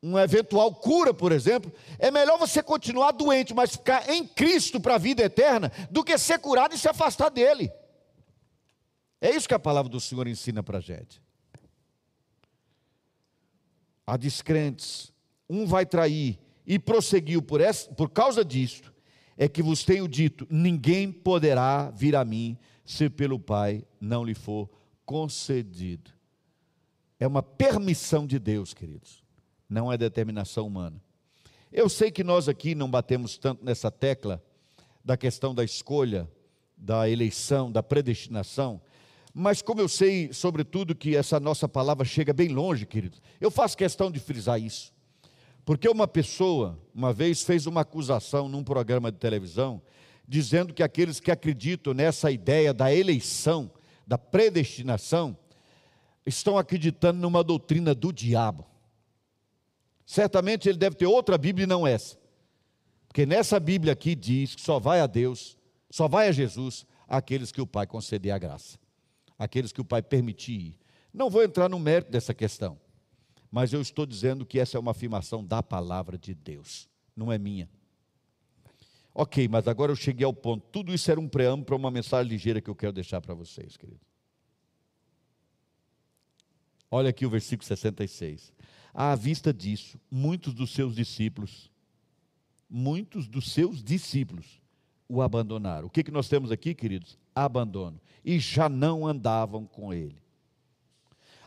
uma 0.01 0.23
eventual 0.23 0.75
cura, 0.75 1.13
por 1.13 1.31
exemplo, 1.31 1.71
é 1.97 2.11
melhor 2.11 2.37
você 2.37 2.61
continuar 2.61 3.13
doente, 3.13 3.53
mas 3.53 3.71
ficar 3.71 4.09
em 4.09 4.27
Cristo 4.27 4.81
para 4.81 4.95
a 4.95 4.97
vida 4.97 5.23
eterna, 5.23 5.71
do 5.89 6.03
que 6.03 6.17
ser 6.17 6.37
curado 6.37 6.75
e 6.75 6.77
se 6.77 6.89
afastar 6.89 7.29
dele. 7.29 7.71
É 9.21 9.33
isso 9.33 9.47
que 9.47 9.53
a 9.53 9.59
palavra 9.59 9.89
do 9.89 10.01
Senhor 10.01 10.27
ensina 10.27 10.61
para 10.61 10.79
a 10.79 10.81
gente. 10.81 11.23
Há 14.05 14.17
descrentes, 14.17 15.12
um 15.53 15.65
vai 15.65 15.85
trair 15.85 16.39
e 16.65 16.79
prosseguiu 16.79 17.41
por, 17.41 17.61
essa, 17.61 17.91
por 17.91 18.09
causa 18.09 18.43
disto, 18.43 18.93
é 19.37 19.47
que 19.47 19.61
vos 19.61 19.83
tenho 19.83 20.07
dito: 20.07 20.47
ninguém 20.49 21.11
poderá 21.11 21.91
vir 21.91 22.15
a 22.15 22.23
mim 22.23 22.57
se 22.85 23.09
pelo 23.09 23.39
Pai 23.39 23.83
não 23.99 24.23
lhe 24.23 24.33
for 24.33 24.69
concedido. 25.05 26.11
É 27.19 27.27
uma 27.27 27.43
permissão 27.43 28.25
de 28.25 28.39
Deus, 28.39 28.73
queridos 28.73 29.23
não 29.73 29.91
é 29.91 29.97
determinação 29.97 30.67
humana. 30.67 31.01
Eu 31.71 31.89
sei 31.89 32.11
que 32.11 32.23
nós 32.23 32.47
aqui 32.47 32.75
não 32.75 32.89
batemos 32.89 33.37
tanto 33.37 33.65
nessa 33.65 33.89
tecla 33.89 34.41
da 35.03 35.17
questão 35.17 35.55
da 35.55 35.63
escolha, 35.63 36.29
da 36.77 37.09
eleição, 37.09 37.71
da 37.71 37.81
predestinação, 37.81 38.79
mas 39.33 39.63
como 39.63 39.81
eu 39.81 39.89
sei, 39.89 40.31
sobretudo, 40.31 40.93
que 40.93 41.15
essa 41.15 41.39
nossa 41.39 41.67
palavra 41.67 42.05
chega 42.05 42.31
bem 42.31 42.49
longe, 42.49 42.85
queridos, 42.85 43.19
eu 43.41 43.49
faço 43.49 43.75
questão 43.75 44.11
de 44.11 44.19
frisar 44.19 44.61
isso. 44.61 44.93
Porque 45.65 45.87
uma 45.87 46.07
pessoa, 46.07 46.79
uma 46.93 47.13
vez, 47.13 47.43
fez 47.43 47.65
uma 47.65 47.81
acusação 47.81 48.49
num 48.49 48.63
programa 48.63 49.11
de 49.11 49.17
televisão, 49.17 49.81
dizendo 50.27 50.73
que 50.73 50.83
aqueles 50.83 51.19
que 51.19 51.31
acreditam 51.31 51.93
nessa 51.93 52.31
ideia 52.31 52.73
da 52.73 52.93
eleição, 52.93 53.71
da 54.05 54.17
predestinação, 54.17 55.37
estão 56.25 56.57
acreditando 56.57 57.19
numa 57.19 57.43
doutrina 57.43 57.93
do 57.93 58.11
diabo. 58.11 58.65
Certamente 60.05 60.67
ele 60.67 60.77
deve 60.77 60.95
ter 60.95 61.05
outra 61.05 61.37
Bíblia 61.37 61.63
e 61.63 61.67
não 61.67 61.87
essa. 61.87 62.17
Porque 63.07 63.25
nessa 63.25 63.59
Bíblia 63.59 63.93
aqui 63.93 64.15
diz 64.15 64.55
que 64.55 64.61
só 64.61 64.79
vai 64.79 64.99
a 64.99 65.07
Deus, 65.07 65.57
só 65.89 66.07
vai 66.07 66.27
a 66.27 66.31
Jesus 66.31 66.85
aqueles 67.07 67.51
que 67.51 67.61
o 67.61 67.67
Pai 67.67 67.85
conceder 67.85 68.31
a 68.31 68.37
graça, 68.37 68.77
aqueles 69.37 69.71
que 69.71 69.79
o 69.79 69.85
Pai 69.85 70.01
permitir 70.01 70.53
ir. 70.53 70.79
Não 71.13 71.29
vou 71.29 71.43
entrar 71.43 71.69
no 71.69 71.79
mérito 71.79 72.11
dessa 72.11 72.33
questão, 72.33 72.79
mas 73.53 73.71
eu 73.71 73.79
estou 73.79 74.03
dizendo 74.03 74.47
que 74.47 74.57
essa 74.57 74.77
é 74.77 74.79
uma 74.79 74.89
afirmação 74.89 75.45
da 75.45 75.61
palavra 75.61 76.17
de 76.17 76.33
Deus, 76.33 76.89
não 77.15 77.31
é 77.31 77.37
minha. 77.37 77.69
Ok, 79.13 79.47
mas 79.47 79.67
agora 79.67 79.91
eu 79.91 79.95
cheguei 79.95 80.25
ao 80.25 80.33
ponto. 80.33 80.65
Tudo 80.71 80.91
isso 80.91 81.11
era 81.11 81.19
um 81.19 81.29
preâmbulo 81.29 81.63
para 81.63 81.75
uma 81.75 81.91
mensagem 81.91 82.31
ligeira 82.31 82.59
que 82.59 82.67
eu 82.67 82.73
quero 82.73 82.91
deixar 82.91 83.21
para 83.21 83.35
vocês, 83.35 83.77
queridos. 83.77 84.01
Olha 86.89 87.11
aqui 87.11 87.27
o 87.27 87.29
versículo 87.29 87.67
66. 87.67 88.51
À 88.91 89.13
vista 89.13 89.53
disso, 89.53 89.99
muitos 90.09 90.51
dos 90.55 90.71
seus 90.71 90.95
discípulos, 90.95 91.69
muitos 92.67 93.27
dos 93.27 93.51
seus 93.51 93.83
discípulos 93.83 94.59
o 95.07 95.21
abandonaram. 95.21 95.85
O 95.85 95.91
que, 95.91 96.03
que 96.03 96.09
nós 96.09 96.27
temos 96.27 96.51
aqui, 96.51 96.73
queridos? 96.73 97.19
Abandono. 97.35 98.01
E 98.25 98.39
já 98.39 98.67
não 98.67 99.05
andavam 99.05 99.67
com 99.67 99.93
ele. 99.93 100.22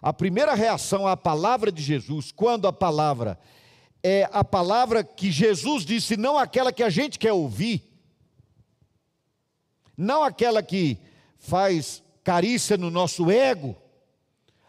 A 0.00 0.12
primeira 0.12 0.54
reação 0.54 1.06
à 1.06 1.16
palavra 1.16 1.72
de 1.72 1.82
Jesus, 1.82 2.30
quando 2.32 2.68
a 2.68 2.72
palavra 2.72 3.38
é 4.02 4.28
a 4.32 4.44
palavra 4.44 5.02
que 5.02 5.30
Jesus 5.30 5.84
disse, 5.84 6.16
não 6.16 6.38
aquela 6.38 6.72
que 6.72 6.82
a 6.82 6.90
gente 6.90 7.18
quer 7.18 7.32
ouvir, 7.32 7.82
não 9.96 10.22
aquela 10.22 10.62
que 10.62 10.98
faz 11.38 12.02
carícia 12.22 12.76
no 12.76 12.90
nosso 12.90 13.30
ego, 13.30 13.74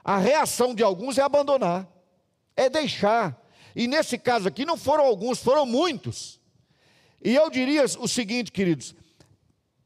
a 0.03 0.17
reação 0.17 0.73
de 0.73 0.81
alguns 0.81 1.17
é 1.17 1.21
abandonar 1.21 1.87
é 2.57 2.67
deixar. 2.67 3.39
E 3.75 3.87
nesse 3.87 4.17
caso 4.17 4.47
aqui 4.47 4.65
não 4.65 4.75
foram 4.75 5.05
alguns, 5.05 5.39
foram 5.39 5.65
muitos. 5.65 6.41
E 7.23 7.35
eu 7.35 7.49
diria 7.49 7.85
o 7.85 8.07
seguinte, 8.07 8.51
queridos: 8.51 8.95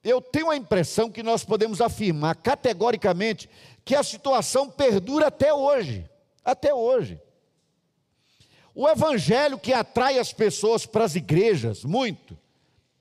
eu 0.03 0.19
tenho 0.21 0.49
a 0.49 0.55
impressão 0.57 1.11
que 1.11 1.21
nós 1.21 1.43
podemos 1.43 1.79
afirmar 1.79 2.35
categoricamente 2.35 3.49
que 3.85 3.95
a 3.95 4.03
situação 4.03 4.69
perdura 4.69 5.27
até 5.27 5.53
hoje. 5.53 6.09
Até 6.43 6.73
hoje. 6.73 7.19
O 8.73 8.87
evangelho 8.87 9.59
que 9.59 9.73
atrai 9.73 10.17
as 10.17 10.33
pessoas 10.33 10.85
para 10.85 11.03
as 11.03 11.15
igrejas, 11.15 11.83
muito, 11.83 12.37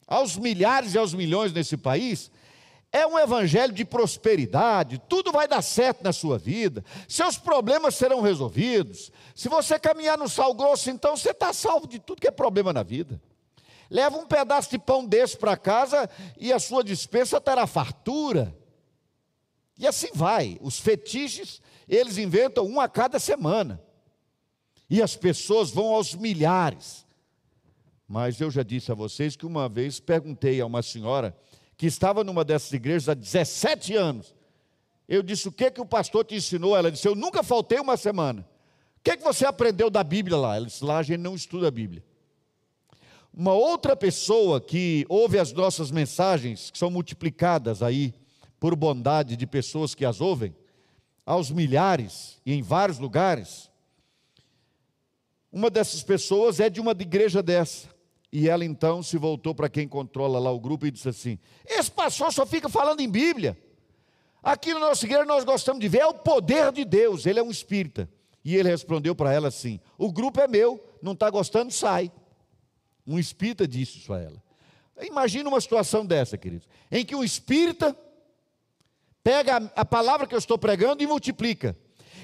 aos 0.07 0.37
milhares 0.37 0.95
e 0.95 0.99
aos 0.99 1.15
milhões 1.15 1.53
nesse 1.53 1.77
país, 1.77 2.31
é 2.93 3.07
um 3.07 3.19
evangelho 3.19 3.73
de 3.73 3.85
prosperidade, 3.85 5.01
tudo 5.09 5.31
vai 5.31 5.47
dar 5.47 5.63
certo 5.63 6.03
na 6.03 6.13
sua 6.13 6.37
vida, 6.37 6.85
seus 7.09 7.39
problemas 7.39 7.95
serão 7.95 8.21
resolvidos. 8.21 9.13
Se 9.35 9.49
você 9.49 9.79
caminhar 9.79 10.19
no 10.19 10.29
sal 10.29 10.53
grosso, 10.53 10.91
então 10.91 11.17
você 11.17 11.31
está 11.31 11.53
salvo 11.53 11.87
de 11.87 12.01
tudo 12.01 12.21
que 12.21 12.27
é 12.27 12.33
problema 12.33 12.73
na 12.73 12.83
vida. 12.83 13.23
Leva 13.91 14.17
um 14.17 14.27
pedaço 14.27 14.71
de 14.71 14.79
pão 14.79 15.05
desse 15.05 15.37
para 15.37 15.57
casa 15.57 16.09
e 16.39 16.53
a 16.53 16.61
sua 16.61 16.85
dispensa 16.85 17.41
terá 17.41 17.67
fartura. 17.67 18.57
E 19.77 19.87
assim 19.87 20.11
vai. 20.15 20.59
Os 20.61 20.79
fetiches, 20.79 21.61
eles 21.89 22.17
inventam 22.17 22.65
um 22.65 22.81
a 22.81 22.89
cada 22.89 23.19
semana. 23.19 23.83
E 24.89 25.03
as 25.03 25.17
pessoas 25.17 25.71
vão 25.71 25.89
aos 25.89 26.15
milhares. 26.15 27.05
Mas 28.07 28.41
eu 28.41 28.51
já 28.51 28.63
disse 28.63 28.93
a 28.93 28.95
vocês 28.95 29.35
que 29.35 29.47
uma 29.47 29.69
vez 29.69 29.99
perguntei 29.99 30.61
a 30.61 30.67
uma 30.67 30.83
senhora 30.83 31.37
que 31.77 31.87
estava 31.87 32.23
numa 32.23 32.45
dessas 32.45 32.73
igrejas 32.73 33.09
há 33.09 33.15
17 33.15 33.97
anos. 33.97 34.35
Eu 35.09 35.23
disse: 35.23 35.49
O 35.49 35.53
que, 35.53 35.71
que 35.71 35.81
o 35.81 35.87
pastor 35.87 36.25
te 36.25 36.37
ensinou? 36.37 36.77
Ela 36.77 36.93
disse: 36.93 37.09
Eu 37.09 37.17
nunca 37.17 37.43
faltei 37.43 37.81
uma 37.81 37.97
semana. 37.97 38.47
O 38.99 39.03
que, 39.03 39.17
que 39.17 39.23
você 39.25 39.47
aprendeu 39.47 39.89
da 39.89 40.05
Bíblia 40.05 40.37
lá? 40.37 40.57
Ela 40.57 40.67
disse: 40.67 40.85
Lá 40.85 40.99
a 40.99 41.03
gente 41.03 41.21
não 41.21 41.35
estuda 41.35 41.69
a 41.69 41.71
Bíblia. 41.71 42.05
Uma 43.33 43.53
outra 43.53 43.97
pessoa 43.97 44.61
que 44.61 45.07
ouve 45.09 45.39
as 45.39 45.53
nossas 45.53 45.91
mensagens, 45.91 46.71
que 46.71 46.79
são 46.79 46.91
multiplicadas 46.91 47.83
aí 47.83 48.13
por 48.59 48.75
bondade 48.75 49.37
de 49.37 49.47
pessoas 49.47 49.95
que 49.95 50.05
as 50.05 50.21
ouvem, 50.21 50.55
aos 51.25 51.51
milhares 51.51 52.41
e 52.45 52.53
em 52.53 52.61
vários 52.61 52.99
lugares. 52.99 53.71
Uma 55.53 55.71
dessas 55.71 56.03
pessoas 56.03 56.61
é 56.61 56.69
de 56.69 56.81
uma 56.81 56.93
igreja 56.93 57.43
dessa. 57.43 57.89
E 58.33 58.49
ela 58.49 58.65
então 58.65 59.03
se 59.03 59.17
voltou 59.17 59.55
para 59.55 59.69
quem 59.69 59.89
controla 59.89 60.39
lá 60.39 60.51
o 60.51 60.61
grupo 60.61 60.87
e 60.87 60.91
disse 60.91 61.09
assim: 61.09 61.39
Esse 61.67 61.91
pastor 61.91 62.33
só 62.33 62.47
fica 62.47 62.69
falando 62.69 63.01
em 63.01 63.09
Bíblia. 63.09 63.57
Aqui 64.43 64.73
na 64.73 64.81
nossa 64.81 65.05
igreja 65.05 65.25
nós 65.25 65.45
gostamos 65.45 65.81
de 65.81 65.89
ver 65.89 65.99
é 65.99 66.07
o 66.07 66.15
poder 66.15 66.73
de 66.73 66.85
Deus. 66.85 67.27
Ele 67.27 67.41
é 67.41 67.43
um 67.43 67.51
espírita. 67.51 68.09
E 68.45 68.57
ele 68.57 68.69
respondeu 68.69 69.15
para 69.15 69.33
ela 69.33 69.49
assim: 69.49 69.81
O 69.99 70.13
grupo 70.13 70.41
é 70.41 70.47
meu, 70.47 70.83
não 71.03 71.13
está 71.13 71.29
gostando, 71.29 71.73
sai. 71.73 72.11
Um 73.11 73.19
espírita 73.19 73.67
disse 73.67 73.99
isso 73.99 74.13
a 74.13 74.21
ela. 74.21 74.43
Imagina 75.03 75.49
uma 75.49 75.61
situação 75.61 76.07
dessa, 76.07 76.39
queridos, 76.39 76.69
em 76.91 77.05
que 77.05 77.17
um 77.17 77.25
espírita 77.25 77.97
pega 79.25 79.71
a, 79.75 79.85
palavra 79.85 80.27
que 80.27 80.35
eu 80.35 80.39
estou 80.39 80.57
pregando 80.57 81.03
e 81.03 81.07
multiplica. 81.07 81.77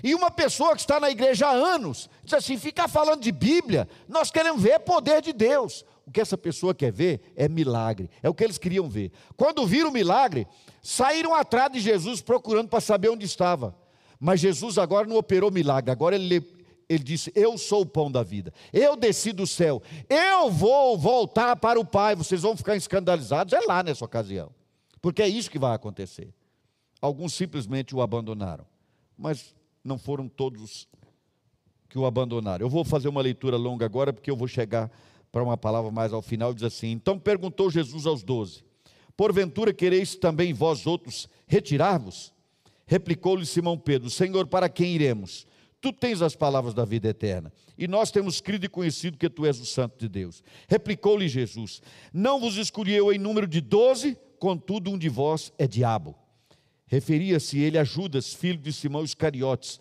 E 0.02 0.14
uma 0.14 0.30
pessoa 0.30 0.74
que 0.74 0.82
está 0.82 1.00
na 1.00 1.10
igreja 1.10 1.48
há 1.48 1.50
anos, 1.50 2.08
diz 2.22 2.34
assim: 2.34 2.56
ficar 2.56 2.86
falando 2.86 3.22
de 3.22 3.32
Bíblia, 3.32 3.88
nós 4.08 4.30
queremos 4.30 4.62
ver 4.62 4.78
poder 4.80 5.22
de 5.22 5.32
Deus. 5.32 5.84
O 6.06 6.12
que 6.12 6.20
essa 6.20 6.38
pessoa 6.38 6.72
quer 6.72 6.92
ver 6.92 7.32
é 7.34 7.48
milagre, 7.48 8.08
é 8.22 8.28
o 8.28 8.34
que 8.34 8.44
eles 8.44 8.58
queriam 8.58 8.88
ver. 8.88 9.10
Quando 9.36 9.66
viram 9.66 9.90
o 9.90 9.92
milagre, 9.92 10.46
saíram 10.80 11.34
atrás 11.34 11.72
de 11.72 11.80
Jesus 11.80 12.20
procurando 12.20 12.68
para 12.68 12.80
saber 12.80 13.08
onde 13.08 13.26
estava. 13.26 13.74
Mas 14.20 14.38
Jesus 14.38 14.78
agora 14.78 15.06
não 15.08 15.16
operou 15.16 15.50
milagre, 15.50 15.90
agora 15.90 16.14
ele, 16.14 16.40
ele 16.88 17.02
disse: 17.02 17.32
Eu 17.34 17.58
sou 17.58 17.82
o 17.82 17.86
pão 17.86 18.10
da 18.10 18.22
vida, 18.22 18.52
eu 18.72 18.96
desci 18.96 19.32
do 19.32 19.46
céu, 19.46 19.82
eu 20.08 20.50
vou 20.50 20.96
voltar 20.96 21.56
para 21.56 21.78
o 21.78 21.84
Pai, 21.84 22.14
vocês 22.14 22.42
vão 22.42 22.56
ficar 22.56 22.76
escandalizados, 22.76 23.52
é 23.52 23.60
lá 23.60 23.82
nessa 23.82 24.04
ocasião, 24.04 24.50
porque 25.00 25.22
é 25.22 25.28
isso 25.28 25.50
que 25.50 25.58
vai 25.58 25.74
acontecer. 25.74 26.32
Alguns 27.00 27.34
simplesmente 27.34 27.94
o 27.94 28.00
abandonaram, 28.00 28.66
mas 29.16 29.54
não 29.84 29.98
foram 29.98 30.28
todos 30.28 30.88
que 31.88 31.98
o 31.98 32.06
abandonaram. 32.06 32.64
Eu 32.64 32.70
vou 32.70 32.84
fazer 32.84 33.08
uma 33.08 33.20
leitura 33.20 33.56
longa 33.56 33.84
agora, 33.84 34.12
porque 34.12 34.30
eu 34.30 34.36
vou 34.36 34.48
chegar 34.48 34.90
para 35.30 35.42
uma 35.42 35.56
palavra 35.56 35.90
mais 35.90 36.12
ao 36.12 36.22
final. 36.22 36.52
Diz 36.54 36.64
assim: 36.64 36.90
Então 36.90 37.18
perguntou 37.18 37.70
Jesus 37.70 38.06
aos 38.06 38.22
doze: 38.22 38.64
Porventura 39.16 39.72
quereis 39.72 40.16
também 40.16 40.52
vós 40.52 40.86
outros 40.86 41.28
retirar-vos? 41.46 42.32
Replicou-lhe 42.86 43.46
Simão 43.46 43.78
Pedro: 43.78 44.10
Senhor, 44.10 44.46
para 44.46 44.68
quem 44.68 44.94
iremos? 44.94 45.46
Tu 45.80 45.92
tens 45.92 46.22
as 46.22 46.34
palavras 46.34 46.74
da 46.74 46.84
vida 46.84 47.08
eterna, 47.08 47.52
e 47.76 47.86
nós 47.86 48.10
temos 48.10 48.40
crido 48.40 48.64
e 48.64 48.68
conhecido 48.68 49.18
que 49.18 49.28
tu 49.28 49.46
és 49.46 49.60
o 49.60 49.66
Santo 49.66 49.98
de 49.98 50.08
Deus. 50.08 50.42
Replicou-lhe 50.68 51.28
Jesus: 51.28 51.82
Não 52.12 52.40
vos 52.40 52.56
escolhi 52.56 52.94
eu 52.94 53.12
em 53.12 53.18
número 53.18 53.46
de 53.46 53.60
doze, 53.60 54.16
contudo 54.38 54.90
um 54.90 54.98
de 54.98 55.08
vós 55.08 55.52
é 55.58 55.66
diabo. 55.66 56.14
Referia-se 56.86 57.58
ele 57.58 57.78
a 57.78 57.84
Judas, 57.84 58.32
filho 58.32 58.58
de 58.58 58.72
Simão 58.72 59.04
Iscariotes, 59.04 59.80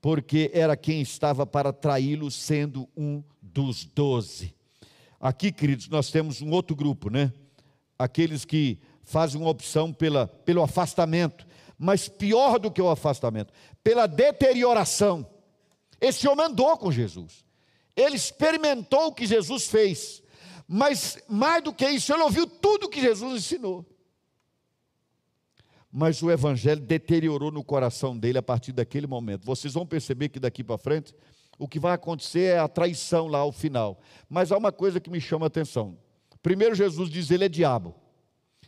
porque 0.00 0.50
era 0.54 0.76
quem 0.76 1.00
estava 1.00 1.44
para 1.46 1.72
traí-lo, 1.72 2.30
sendo 2.30 2.88
um 2.96 3.22
dos 3.42 3.84
doze. 3.84 4.54
Aqui, 5.20 5.50
queridos, 5.50 5.88
nós 5.88 6.10
temos 6.10 6.42
um 6.42 6.50
outro 6.50 6.76
grupo, 6.76 7.10
né? 7.10 7.32
Aqueles 7.98 8.44
que 8.44 8.78
fazem 9.02 9.40
uma 9.40 9.50
opção 9.50 9.92
pela, 9.92 10.26
pelo 10.26 10.62
afastamento, 10.62 11.46
mas 11.78 12.08
pior 12.08 12.58
do 12.58 12.70
que 12.70 12.80
o 12.80 12.90
afastamento, 12.90 13.52
pela 13.82 14.06
deterioração. 14.06 15.26
Esse 16.00 16.28
homem 16.28 16.46
andou 16.46 16.76
com 16.76 16.92
Jesus, 16.92 17.44
ele 17.96 18.16
experimentou 18.16 19.06
o 19.06 19.12
que 19.12 19.26
Jesus 19.26 19.66
fez, 19.68 20.22
mas 20.66 21.18
mais 21.28 21.62
do 21.62 21.72
que 21.72 21.88
isso, 21.88 22.12
ele 22.12 22.22
ouviu 22.22 22.46
tudo 22.46 22.88
que 22.88 23.00
Jesus 23.00 23.44
ensinou 23.44 23.86
mas 25.96 26.20
o 26.24 26.28
evangelho 26.28 26.80
deteriorou 26.80 27.52
no 27.52 27.62
coração 27.62 28.18
dele 28.18 28.36
a 28.36 28.42
partir 28.42 28.72
daquele 28.72 29.06
momento. 29.06 29.46
Vocês 29.46 29.74
vão 29.74 29.86
perceber 29.86 30.28
que 30.28 30.40
daqui 30.40 30.64
para 30.64 30.76
frente, 30.76 31.14
o 31.56 31.68
que 31.68 31.78
vai 31.78 31.94
acontecer 31.94 32.54
é 32.54 32.58
a 32.58 32.66
traição 32.66 33.28
lá 33.28 33.38
ao 33.38 33.52
final. 33.52 34.00
Mas 34.28 34.50
há 34.50 34.58
uma 34.58 34.72
coisa 34.72 34.98
que 34.98 35.08
me 35.08 35.20
chama 35.20 35.46
a 35.46 35.48
atenção. 35.48 35.96
Primeiro, 36.42 36.74
Jesus 36.74 37.08
diz: 37.08 37.30
Ele 37.30 37.44
é 37.44 37.48
diabo. 37.48 37.94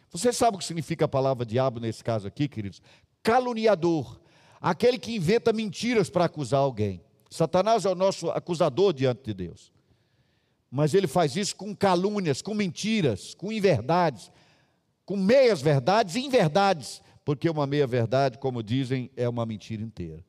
Você 0.09 0.33
sabe 0.33 0.57
o 0.57 0.59
que 0.61 0.65
significa 0.65 1.07
a 1.07 1.09
palavra 1.09 1.45
diabo 1.45 1.81
nesse 1.81 2.05
caso 2.05 2.29
aqui, 2.29 2.47
queridos? 2.47 2.81
Caluniador, 3.25 4.21
aquele 4.61 4.97
que 4.97 5.13
inventa 5.13 5.53
mentiras 5.53 6.09
para 6.09 6.27
acusar 6.27 6.61
alguém. 6.61 7.03
Satanás 7.37 7.85
é 7.85 7.91
o 7.91 7.95
nosso 7.95 8.31
acusador 8.31 8.93
diante 8.93 9.23
de 9.25 9.35
Deus. 9.35 9.73
Mas 10.71 10.95
ele 10.95 11.07
faz 11.07 11.37
isso 11.37 11.55
com 11.57 11.75
calúnias, 11.75 12.43
com 12.43 12.55
mentiras, 12.55 13.35
com 13.35 13.53
inverdades, 13.53 14.31
com 15.05 15.17
meias 15.17 15.63
verdades 15.63 16.17
e 16.17 16.21
inverdades 16.21 17.01
porque 17.27 17.51
uma 17.51 17.67
meia-verdade, 17.67 18.39
como 18.39 18.63
dizem, 18.63 19.11
é 19.17 19.29
uma 19.29 19.45
mentira 19.45 19.83
inteira. 19.83 20.25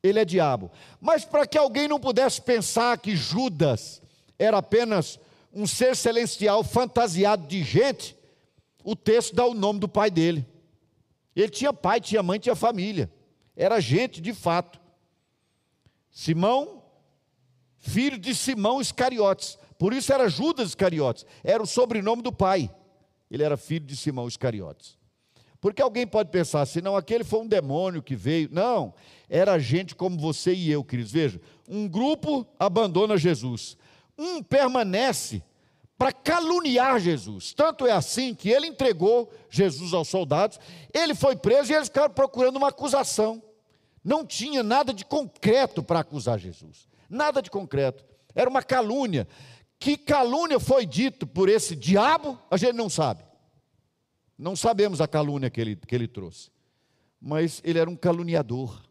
Ele 0.00 0.20
é 0.20 0.24
diabo. 0.24 0.70
Mas 1.00 1.24
para 1.24 1.44
que 1.48 1.58
alguém 1.58 1.88
não 1.88 1.98
pudesse 1.98 2.40
pensar 2.40 2.96
que 2.96 3.16
Judas 3.16 4.00
era 4.38 4.58
apenas 4.58 5.18
um 5.52 5.66
ser 5.66 5.96
celestial 5.96 6.62
fantasiado 6.62 7.48
de 7.48 7.64
gente, 7.64 8.16
o 8.84 8.94
texto 8.94 9.34
dá 9.34 9.44
o 9.44 9.52
nome 9.52 9.80
do 9.80 9.88
pai 9.88 10.12
dele. 10.12 10.46
Ele 11.34 11.48
tinha 11.48 11.72
pai, 11.72 12.00
tinha 12.00 12.22
mãe, 12.22 12.38
tinha 12.38 12.54
família. 12.54 13.10
Era 13.56 13.80
gente 13.80 14.20
de 14.20 14.32
fato. 14.32 14.80
Simão, 16.14 16.80
filho 17.76 18.16
de 18.16 18.36
Simão 18.36 18.80
Iscariotes. 18.80 19.58
Por 19.76 19.92
isso 19.92 20.12
era 20.12 20.28
Judas 20.28 20.68
Iscariotes. 20.68 21.26
Era 21.42 21.60
o 21.60 21.66
sobrenome 21.66 22.22
do 22.22 22.32
pai. 22.32 22.72
Ele 23.28 23.42
era 23.42 23.56
filho 23.56 23.84
de 23.84 23.96
Simão 23.96 24.28
Iscariotes. 24.28 24.96
Porque 25.60 25.82
alguém 25.82 26.06
pode 26.06 26.30
pensar 26.30 26.60
assim, 26.60 26.80
não, 26.80 26.96
aquele 26.96 27.24
foi 27.24 27.40
um 27.40 27.48
demônio 27.48 28.02
que 28.02 28.14
veio. 28.14 28.48
Não, 28.52 28.94
era 29.28 29.58
gente 29.58 29.96
como 29.96 30.16
você 30.16 30.54
e 30.54 30.70
eu, 30.70 30.84
queridos. 30.84 31.10
Veja, 31.10 31.40
um 31.68 31.88
grupo 31.88 32.46
abandona 32.60 33.16
Jesus, 33.16 33.76
um 34.16 34.40
permanece 34.40 35.42
para 35.98 36.12
caluniar 36.12 37.00
Jesus. 37.00 37.52
Tanto 37.54 37.86
é 37.86 37.92
assim 37.92 38.34
que 38.34 38.50
ele 38.50 38.68
entregou 38.68 39.32
Jesus 39.50 39.92
aos 39.92 40.06
soldados, 40.06 40.60
ele 40.92 41.14
foi 41.14 41.34
preso 41.34 41.72
e 41.72 41.74
eles 41.74 41.88
ficaram 41.88 42.12
procurando 42.14 42.56
uma 42.56 42.68
acusação. 42.68 43.42
Não 44.04 44.26
tinha 44.26 44.62
nada 44.62 44.92
de 44.92 45.04
concreto 45.04 45.82
para 45.82 46.00
acusar 46.00 46.38
Jesus. 46.38 46.86
Nada 47.08 47.40
de 47.40 47.50
concreto. 47.50 48.04
Era 48.34 48.50
uma 48.50 48.62
calúnia. 48.62 49.26
Que 49.78 49.96
calúnia 49.96 50.60
foi 50.60 50.84
dito 50.84 51.26
por 51.26 51.48
esse 51.48 51.74
diabo, 51.74 52.38
a 52.50 52.56
gente 52.56 52.74
não 52.74 52.90
sabe. 52.90 53.24
Não 54.36 54.54
sabemos 54.54 55.00
a 55.00 55.08
calúnia 55.08 55.48
que 55.48 55.60
ele, 55.60 55.76
que 55.76 55.94
ele 55.94 56.08
trouxe, 56.08 56.50
mas 57.20 57.60
ele 57.64 57.78
era 57.78 57.88
um 57.88 57.96
caluniador. 57.96 58.82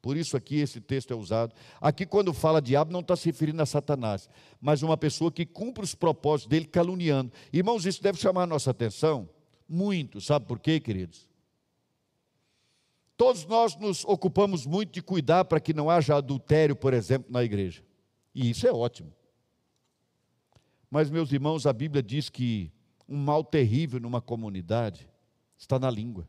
Por 0.00 0.16
isso 0.16 0.36
aqui 0.36 0.60
esse 0.60 0.80
texto 0.80 1.12
é 1.12 1.16
usado. 1.16 1.54
Aqui, 1.80 2.06
quando 2.06 2.32
fala 2.32 2.62
diabo, 2.62 2.92
não 2.92 3.00
está 3.00 3.16
se 3.16 3.26
referindo 3.26 3.60
a 3.60 3.66
Satanás, 3.66 4.28
mas 4.60 4.82
uma 4.82 4.96
pessoa 4.96 5.32
que 5.32 5.44
cumpre 5.44 5.82
os 5.82 5.94
propósitos 5.94 6.48
dele 6.48 6.66
caluniando. 6.66 7.32
Irmãos, 7.52 7.84
isso 7.84 8.02
deve 8.02 8.18
chamar 8.18 8.44
a 8.44 8.46
nossa 8.46 8.70
atenção 8.70 9.28
muito. 9.68 10.20
Sabe 10.20 10.46
por 10.46 10.58
quê, 10.60 10.78
queridos? 10.78 11.27
Todos 13.18 13.44
nós 13.46 13.74
nos 13.74 14.04
ocupamos 14.04 14.64
muito 14.64 14.92
de 14.92 15.02
cuidar 15.02 15.44
para 15.44 15.58
que 15.58 15.74
não 15.74 15.90
haja 15.90 16.14
adultério, 16.14 16.76
por 16.76 16.94
exemplo, 16.94 17.28
na 17.32 17.42
igreja. 17.42 17.82
E 18.32 18.48
isso 18.48 18.64
é 18.64 18.70
ótimo. 18.72 19.12
Mas, 20.88 21.10
meus 21.10 21.32
irmãos, 21.32 21.66
a 21.66 21.72
Bíblia 21.72 22.00
diz 22.00 22.30
que 22.30 22.70
um 23.08 23.16
mal 23.16 23.42
terrível 23.42 23.98
numa 23.98 24.20
comunidade 24.20 25.10
está 25.56 25.80
na 25.80 25.90
língua. 25.90 26.28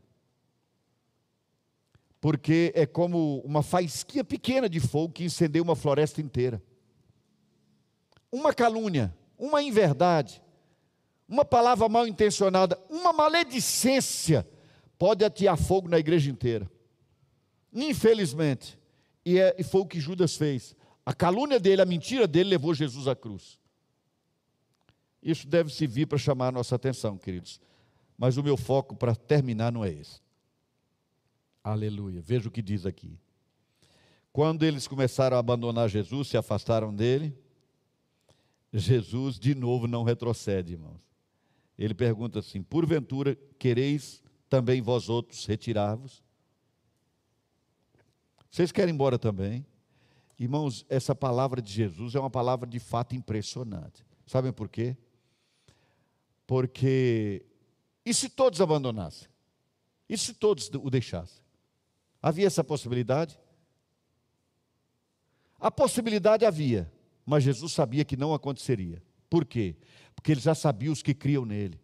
Porque 2.20 2.72
é 2.74 2.84
como 2.84 3.38
uma 3.44 3.62
faísquinha 3.62 4.24
pequena 4.24 4.68
de 4.68 4.80
fogo 4.80 5.12
que 5.12 5.22
incendeia 5.22 5.62
uma 5.62 5.76
floresta 5.76 6.20
inteira. 6.20 6.60
Uma 8.32 8.52
calúnia, 8.52 9.16
uma 9.38 9.62
inverdade, 9.62 10.42
uma 11.28 11.44
palavra 11.44 11.88
mal 11.88 12.04
intencionada, 12.08 12.76
uma 12.90 13.12
maledicência 13.12 14.44
pode 14.98 15.24
atear 15.24 15.56
fogo 15.56 15.88
na 15.88 15.96
igreja 15.96 16.28
inteira. 16.28 16.68
Infelizmente. 17.72 18.78
E, 19.24 19.38
é, 19.38 19.54
e 19.58 19.62
foi 19.62 19.80
o 19.82 19.86
que 19.86 20.00
Judas 20.00 20.36
fez. 20.36 20.74
A 21.04 21.12
calúnia 21.12 21.58
dele, 21.58 21.82
a 21.82 21.86
mentira 21.86 22.26
dele 22.26 22.50
levou 22.50 22.74
Jesus 22.74 23.06
à 23.08 23.14
cruz. 23.14 23.58
Isso 25.22 25.46
deve 25.46 25.72
servir 25.72 26.06
para 26.06 26.18
chamar 26.18 26.48
a 26.48 26.52
nossa 26.52 26.76
atenção, 26.76 27.18
queridos. 27.18 27.60
Mas 28.16 28.36
o 28.36 28.42
meu 28.42 28.56
foco 28.56 28.96
para 28.96 29.14
terminar 29.14 29.72
não 29.72 29.84
é 29.84 29.90
esse. 29.90 30.20
Aleluia. 31.62 32.20
Veja 32.22 32.48
o 32.48 32.50
que 32.50 32.62
diz 32.62 32.86
aqui. 32.86 33.18
Quando 34.32 34.62
eles 34.62 34.86
começaram 34.86 35.36
a 35.36 35.40
abandonar 35.40 35.88
Jesus, 35.88 36.28
se 36.28 36.36
afastaram 36.36 36.94
dele, 36.94 37.36
Jesus 38.72 39.38
de 39.38 39.54
novo 39.54 39.86
não 39.86 40.04
retrocede, 40.04 40.74
irmãos. 40.74 41.00
Ele 41.78 41.94
pergunta 41.94 42.38
assim: 42.38 42.62
Porventura 42.62 43.36
quereis 43.58 44.22
também 44.48 44.80
vós 44.80 45.08
outros 45.08 45.44
retirar-vos? 45.46 46.22
Vocês 48.50 48.72
querem 48.72 48.92
ir 48.92 48.94
embora 48.94 49.18
também? 49.18 49.64
Irmãos, 50.38 50.84
essa 50.88 51.14
palavra 51.14 51.60
de 51.62 51.72
Jesus 51.72 52.14
é 52.14 52.20
uma 52.20 52.30
palavra 52.30 52.68
de 52.68 52.78
fato 52.78 53.14
impressionante. 53.14 54.04
Sabem 54.26 54.52
por 54.52 54.68
quê? 54.68 54.96
Porque 56.46 57.44
e 58.04 58.14
se 58.14 58.28
todos 58.28 58.60
abandonassem? 58.60 59.28
E 60.08 60.18
se 60.18 60.34
todos 60.34 60.68
o 60.68 60.90
deixassem? 60.90 61.42
Havia 62.20 62.46
essa 62.46 62.64
possibilidade? 62.64 63.38
A 65.60 65.70
possibilidade 65.70 66.44
havia, 66.44 66.90
mas 67.24 67.44
Jesus 67.44 67.72
sabia 67.72 68.04
que 68.04 68.16
não 68.16 68.34
aconteceria. 68.34 69.02
Por 69.28 69.44
quê? 69.44 69.76
Porque 70.14 70.32
ele 70.32 70.40
já 70.40 70.54
sabia 70.54 70.90
os 70.90 71.02
que 71.02 71.14
criam 71.14 71.44
nele. 71.44 71.80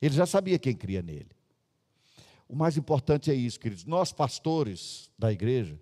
Ele 0.00 0.14
já 0.14 0.24
sabia 0.24 0.58
quem 0.58 0.74
cria 0.74 1.02
nele. 1.02 1.35
O 2.48 2.54
mais 2.54 2.76
importante 2.76 3.30
é 3.30 3.34
isso, 3.34 3.58
queridos. 3.58 3.84
Nós, 3.84 4.12
pastores 4.12 5.10
da 5.18 5.32
igreja, 5.32 5.78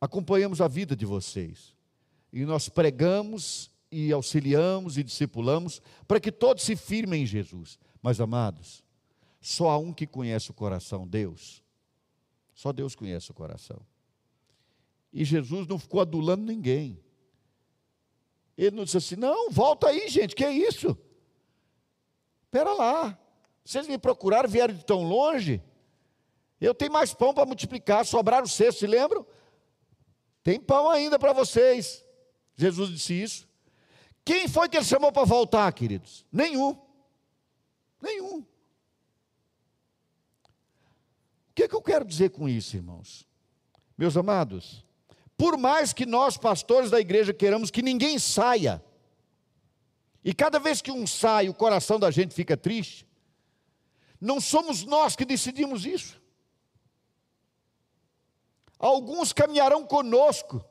acompanhamos 0.00 0.60
a 0.60 0.68
vida 0.68 0.94
de 0.94 1.04
vocês. 1.04 1.74
E 2.32 2.44
nós 2.44 2.68
pregamos 2.68 3.70
e 3.90 4.12
auxiliamos 4.12 4.96
e 4.96 5.02
discipulamos 5.02 5.82
para 6.06 6.20
que 6.20 6.32
todos 6.32 6.62
se 6.62 6.76
firmem 6.76 7.22
em 7.22 7.26
Jesus. 7.26 7.78
Mas, 8.00 8.20
amados, 8.20 8.82
só 9.40 9.70
há 9.70 9.78
um 9.78 9.92
que 9.92 10.06
conhece 10.06 10.50
o 10.50 10.54
coração, 10.54 11.06
Deus. 11.06 11.62
Só 12.54 12.72
Deus 12.72 12.94
conhece 12.94 13.30
o 13.30 13.34
coração. 13.34 13.80
E 15.12 15.24
Jesus 15.24 15.66
não 15.66 15.78
ficou 15.78 16.00
adulando 16.00 16.44
ninguém. 16.44 16.98
Ele 18.56 18.76
não 18.76 18.84
disse 18.84 18.96
assim: 18.96 19.16
não, 19.16 19.50
volta 19.50 19.88
aí, 19.88 20.08
gente, 20.08 20.34
que 20.34 20.44
é 20.44 20.52
isso? 20.52 20.96
Espera 22.44 22.72
lá. 22.72 23.18
Vocês 23.64 23.86
me 23.86 23.98
procuraram, 23.98 24.48
vieram 24.48 24.74
de 24.74 24.84
tão 24.84 25.02
longe. 25.02 25.62
Eu 26.62 26.72
tenho 26.72 26.92
mais 26.92 27.12
pão 27.12 27.34
para 27.34 27.44
multiplicar, 27.44 28.06
sobraram 28.06 28.46
cestos, 28.46 28.78
se 28.78 28.86
lembram? 28.86 29.26
Tem 30.44 30.60
pão 30.60 30.88
ainda 30.88 31.18
para 31.18 31.32
vocês. 31.32 32.04
Jesus 32.54 32.88
disse 32.88 33.20
isso. 33.20 33.48
Quem 34.24 34.46
foi 34.46 34.68
que 34.68 34.76
ele 34.76 34.84
chamou 34.84 35.10
para 35.10 35.24
voltar, 35.24 35.72
queridos? 35.72 36.24
Nenhum. 36.30 36.80
Nenhum. 38.00 38.38
O 38.38 38.46
que, 41.52 41.64
é 41.64 41.68
que 41.68 41.74
eu 41.74 41.82
quero 41.82 42.04
dizer 42.04 42.30
com 42.30 42.48
isso, 42.48 42.76
irmãos? 42.76 43.26
Meus 43.98 44.16
amados, 44.16 44.86
por 45.36 45.58
mais 45.58 45.92
que 45.92 46.06
nós, 46.06 46.36
pastores 46.36 46.92
da 46.92 47.00
igreja, 47.00 47.34
queiramos 47.34 47.72
que 47.72 47.82
ninguém 47.82 48.20
saia, 48.20 48.80
e 50.24 50.32
cada 50.32 50.60
vez 50.60 50.80
que 50.80 50.92
um 50.92 51.08
sai, 51.08 51.48
o 51.48 51.54
coração 51.54 51.98
da 51.98 52.12
gente 52.12 52.32
fica 52.32 52.56
triste, 52.56 53.04
não 54.20 54.40
somos 54.40 54.84
nós 54.84 55.16
que 55.16 55.24
decidimos 55.24 55.84
isso. 55.84 56.21
Alguns 58.82 59.32
caminharão 59.32 59.86
conosco, 59.86 60.62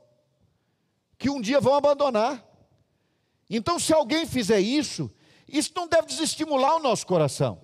que 1.17 1.29
um 1.29 1.39
dia 1.39 1.61
vão 1.61 1.75
abandonar. 1.75 2.45
Então, 3.49 3.79
se 3.79 3.93
alguém 3.93 4.25
fizer 4.25 4.59
isso, 4.59 5.09
isso 5.47 5.71
não 5.73 5.87
deve 5.87 6.07
desestimular 6.07 6.75
o 6.75 6.79
nosso 6.79 7.07
coração. 7.07 7.61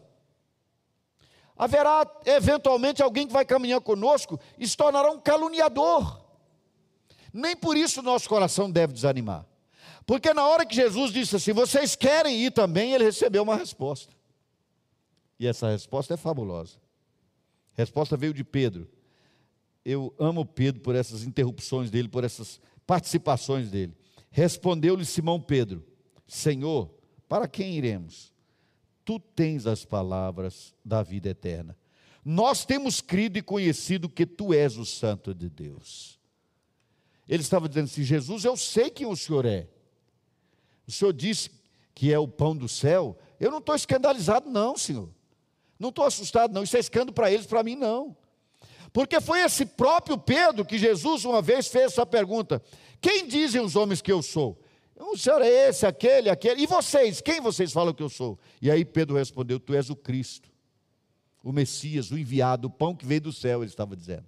Haverá 1.58 2.10
eventualmente 2.26 3.04
alguém 3.04 3.28
que 3.28 3.34
vai 3.34 3.44
caminhar 3.44 3.82
conosco 3.82 4.40
e 4.58 4.66
se 4.66 4.78
tornará 4.78 5.12
um 5.12 5.20
caluniador. 5.20 6.26
Nem 7.34 7.54
por 7.54 7.76
isso 7.76 8.02
nosso 8.02 8.30
coração 8.30 8.72
deve 8.72 8.94
desanimar. 8.94 9.46
Porque 10.06 10.34
na 10.34 10.48
hora 10.48 10.66
que 10.66 10.76
Jesus 10.76 11.12
disse 11.12 11.36
assim: 11.36 11.52
Vocês 11.52 11.94
querem 11.94 12.38
ir 12.38 12.52
também, 12.52 12.94
ele 12.94 13.04
recebeu 13.04 13.44
uma 13.44 13.58
resposta. 13.58 14.14
E 15.38 15.46
essa 15.46 15.70
resposta 15.70 16.14
é 16.14 16.18
fabulosa. 16.18 16.78
A 17.78 17.82
resposta 17.82 18.16
veio 18.16 18.34
de 18.34 18.46
Pedro. 18.46 18.88
Eu 19.90 20.14
amo 20.20 20.46
Pedro 20.46 20.82
por 20.82 20.96
essas 20.96 21.24
interrupções 21.24 21.90
dele, 21.90 22.10
por 22.10 22.26
essas 22.26 22.60
participações 22.86 23.72
dele. 23.72 23.96
Respondeu-lhe 24.30 25.06
Simão 25.06 25.40
Pedro: 25.40 25.82
Senhor, 26.28 26.94
para 27.26 27.48
quem 27.48 27.78
iremos? 27.78 28.34
Tu 29.06 29.18
tens 29.18 29.66
as 29.66 29.86
palavras 29.86 30.76
da 30.84 31.02
vida 31.02 31.30
eterna. 31.30 31.78
Nós 32.26 32.66
temos 32.66 33.00
crido 33.00 33.38
e 33.38 33.42
conhecido 33.42 34.10
que 34.10 34.26
tu 34.26 34.54
és 34.54 34.76
o 34.76 34.86
Santo 34.86 35.34
de 35.34 35.50
Deus. 35.50 36.20
Ele 37.26 37.42
estava 37.42 37.70
dizendo 37.70 37.86
assim: 37.86 38.04
Jesus, 38.04 38.44
eu 38.44 38.58
sei 38.58 38.90
quem 38.90 39.08
o 39.08 39.16
Senhor 39.16 39.46
é. 39.46 39.70
O 40.86 40.92
Senhor 40.92 41.14
disse 41.14 41.50
que 41.96 42.12
é 42.12 42.20
o 42.20 42.28
pão 42.28 42.54
do 42.54 42.68
céu. 42.68 43.18
Eu 43.40 43.52
não 43.52 43.60
estou 43.60 43.74
escandalizado, 43.74 44.50
não, 44.50 44.76
Senhor. 44.76 45.10
Não 45.80 45.88
estou 45.88 46.04
assustado, 46.04 46.54
não. 46.54 46.64
Isso 46.64 46.76
é 46.76 46.82
escândalo 46.82 47.14
para 47.14 47.32
eles, 47.32 47.46
para 47.46 47.64
mim, 47.64 47.78
não. 47.78 48.18
Porque 48.98 49.22
foi 49.22 49.42
esse 49.42 49.64
próprio 49.64 50.18
Pedro 50.18 50.66
que 50.66 50.76
Jesus 50.76 51.24
uma 51.24 51.40
vez 51.40 51.68
fez 51.68 51.92
essa 51.92 52.04
pergunta: 52.04 52.60
Quem 53.00 53.28
dizem 53.28 53.62
os 53.62 53.76
homens 53.76 54.02
que 54.02 54.12
eu 54.12 54.24
sou? 54.24 54.60
O 54.96 55.16
senhor 55.16 55.40
é 55.44 55.70
esse, 55.70 55.86
aquele, 55.86 56.32
aquele. 56.32 56.64
E 56.64 56.66
vocês? 56.66 57.22
Quem 57.22 57.40
vocês 57.40 57.72
falam 57.72 57.94
que 57.94 58.02
eu 58.02 58.10
sou? 58.10 58.40
E 58.60 58.72
aí 58.72 58.84
Pedro 58.84 59.16
respondeu: 59.16 59.60
Tu 59.60 59.76
és 59.76 59.92
o 59.92 59.96
Cristo, 59.96 60.50
o 61.44 61.52
Messias, 61.52 62.10
o 62.10 62.18
enviado, 62.18 62.70
o 62.70 62.72
pão 62.72 62.96
que 62.96 63.06
veio 63.06 63.22
do 63.22 63.32
céu, 63.32 63.60
ele 63.60 63.70
estava 63.70 63.96
dizendo. 63.96 64.26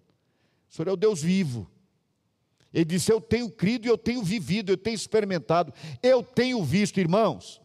O 0.70 0.76
senhor 0.76 0.88
é 0.88 0.92
o 0.92 0.96
Deus 0.96 1.20
vivo. 1.20 1.68
Ele 2.72 2.86
disse: 2.86 3.12
Eu 3.12 3.20
tenho 3.20 3.50
crido 3.50 3.88
e 3.88 3.90
eu 3.90 3.98
tenho 3.98 4.22
vivido, 4.22 4.72
eu 4.72 4.78
tenho 4.78 4.94
experimentado, 4.94 5.74
eu 6.04 6.22
tenho 6.22 6.64
visto, 6.64 7.00
irmãos. 7.00 7.60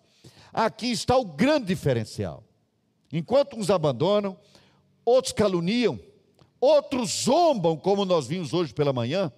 Aqui 0.50 0.90
está 0.90 1.18
o 1.18 1.26
grande 1.26 1.66
diferencial. 1.66 2.42
Enquanto 3.12 3.58
uns 3.58 3.68
abandonam, 3.68 4.38
outros 5.04 5.34
caluniam, 5.34 6.00
outros 6.64 7.24
zombam, 7.24 7.76
como 7.76 8.04
nós 8.04 8.26
vimos 8.26 8.52
hoje 8.52 8.72
pela 8.72 8.92
manhã, 8.92 9.32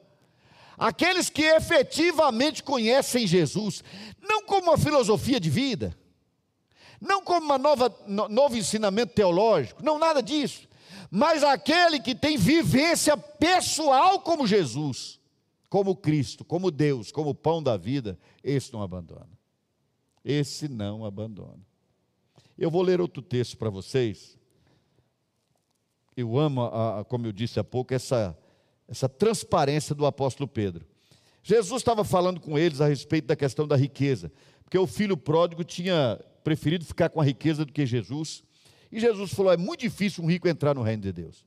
aqueles 0.77 1.29
que 1.29 1.43
efetivamente 1.43 2.63
conhecem 2.63 3.27
Jesus, 3.27 3.83
não 4.21 4.45
como 4.45 4.71
uma 4.71 4.79
filosofia 4.79 5.41
de 5.41 5.51
vida, 5.51 5.97
não 7.01 7.23
como 7.23 7.57
nova, 7.59 7.95
no, 8.07 8.29
novo 8.29 8.57
ensinamento 8.57 9.15
teológico, 9.15 9.83
não 9.83 9.99
nada 9.99 10.23
disso, 10.23 10.69
mas 11.11 11.43
aquele 11.43 12.01
que 12.01 12.15
tem 12.15 12.37
vivência 12.37 13.17
pessoal 13.17 14.21
como 14.21 14.47
Jesus 14.47 15.17
como 15.69 15.97
Cristo, 15.97 16.45
como 16.45 16.71
Deus, 16.71 17.11
como 17.11 17.35
pão 17.35 17.63
da 17.63 17.77
vida, 17.77 18.19
esse 18.43 18.73
não 18.73 18.83
abandona. 18.83 19.29
Esse 20.25 20.69
não 20.69 21.05
abandona. 21.05 21.61
Eu 22.57 22.71
vou 22.71 22.83
ler 22.83 23.01
outro 23.01 23.23
texto 23.23 23.57
para 23.57 23.71
vocês. 23.71 24.39
Eu 26.17 26.39
amo, 26.39 26.63
a, 26.63 27.05
como 27.05 27.27
eu 27.27 27.33
disse 27.33 27.61
há 27.61 27.65
pouco, 27.65 27.93
essa, 27.93 28.37
essa 28.89 29.09
transparência 29.09 29.95
do 29.95 30.07
apóstolo 30.07 30.49
Pedro. 30.49 30.87
Jesus 31.43 31.83
estava 31.83 32.05
falando 32.05 32.41
com 32.41 32.59
eles 32.59 32.81
a 32.81 32.87
respeito 32.87 33.27
da 33.27 33.37
questão 33.37 33.69
da 33.69 33.77
riqueza, 33.77 34.33
porque 34.65 34.79
o 34.79 34.87
filho 34.87 35.17
pródigo 35.17 35.63
tinha 35.63 36.19
preferido 36.43 36.85
ficar 36.85 37.11
com 37.11 37.21
a 37.21 37.25
riqueza 37.25 37.65
do 37.65 37.73
que 37.73 37.85
Jesus. 37.85 38.43
E 38.91 38.99
Jesus 38.99 39.33
falou: 39.33 39.53
é 39.53 39.57
muito 39.57 39.81
difícil 39.81 40.25
um 40.25 40.27
rico 40.27 40.49
entrar 40.49 40.75
no 40.75 40.83
reino 40.83 41.03
de 41.03 41.13
Deus. 41.13 41.45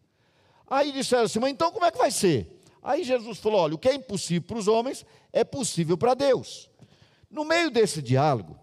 Aí 0.68 0.92
disseram 0.92 1.24
assim: 1.24 1.40
mas 1.40 1.52
então 1.52 1.72
como 1.72 1.86
é 1.86 1.92
que 1.92 1.98
vai 1.98 2.12
ser? 2.12 2.62
Aí 2.84 3.04
Jesus 3.04 3.40
falou: 3.40 3.62
olha, 3.62 3.76
o 3.76 3.78
que 3.78 3.90
é 3.90 3.96
impossível 3.96 4.44
para 4.44 4.58
os 4.58 4.68
homens 4.68 5.06
é 5.34 5.44
possível 5.44 5.98
para 5.98 6.14
Deus. 6.14 6.70
No 7.30 7.44
meio 7.44 7.72
desse 7.72 8.02
diálogo, 8.02 8.58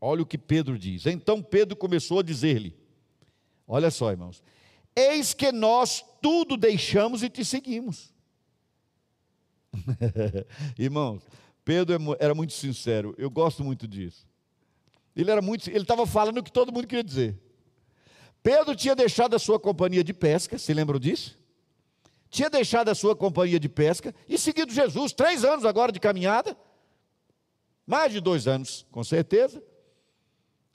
olha 0.00 0.22
o 0.22 0.26
que 0.26 0.38
Pedro 0.38 0.78
diz. 0.78 1.06
Então 1.06 1.42
Pedro 1.42 1.76
começou 1.76 2.20
a 2.20 2.22
dizer-lhe: 2.22 2.77
olha 3.68 3.90
só, 3.90 4.10
irmãos, 4.10 4.42
eis 4.96 5.32
que 5.34 5.52
nós 5.52 6.04
tudo 6.20 6.56
deixamos 6.56 7.22
e 7.22 7.28
te 7.28 7.44
seguimos. 7.44 8.12
irmãos, 10.76 11.22
Pedro 11.64 11.94
é 11.94 12.24
era 12.24 12.34
muito 12.34 12.54
sincero, 12.54 13.14
eu 13.16 13.30
gosto 13.30 13.62
muito 13.62 13.86
disso. 13.86 14.26
Ele 15.14 15.30
era 15.30 15.42
muito, 15.42 15.68
ele 15.68 15.82
estava 15.82 16.06
falando 16.06 16.38
o 16.38 16.42
que 16.42 16.50
todo 16.50 16.72
mundo 16.72 16.86
queria 16.86 17.04
dizer. 17.04 17.38
Pedro 18.42 18.74
tinha 18.74 18.96
deixado 18.96 19.36
a 19.36 19.38
sua 19.38 19.60
companhia 19.60 20.02
de 20.02 20.14
pesca, 20.14 20.58
se 20.58 20.72
lembram 20.72 20.98
disso? 20.98 21.38
tinha 22.30 22.50
deixado 22.50 22.88
a 22.88 22.94
sua 22.94 23.16
companhia 23.16 23.58
de 23.58 23.68
pesca 23.68 24.14
e 24.28 24.38
seguido 24.38 24.72
Jesus, 24.72 25.12
três 25.12 25.44
anos 25.44 25.64
agora 25.64 25.90
de 25.90 25.98
caminhada, 25.98 26.56
mais 27.86 28.12
de 28.12 28.20
dois 28.20 28.46
anos, 28.46 28.86
com 28.90 29.02
certeza. 29.02 29.62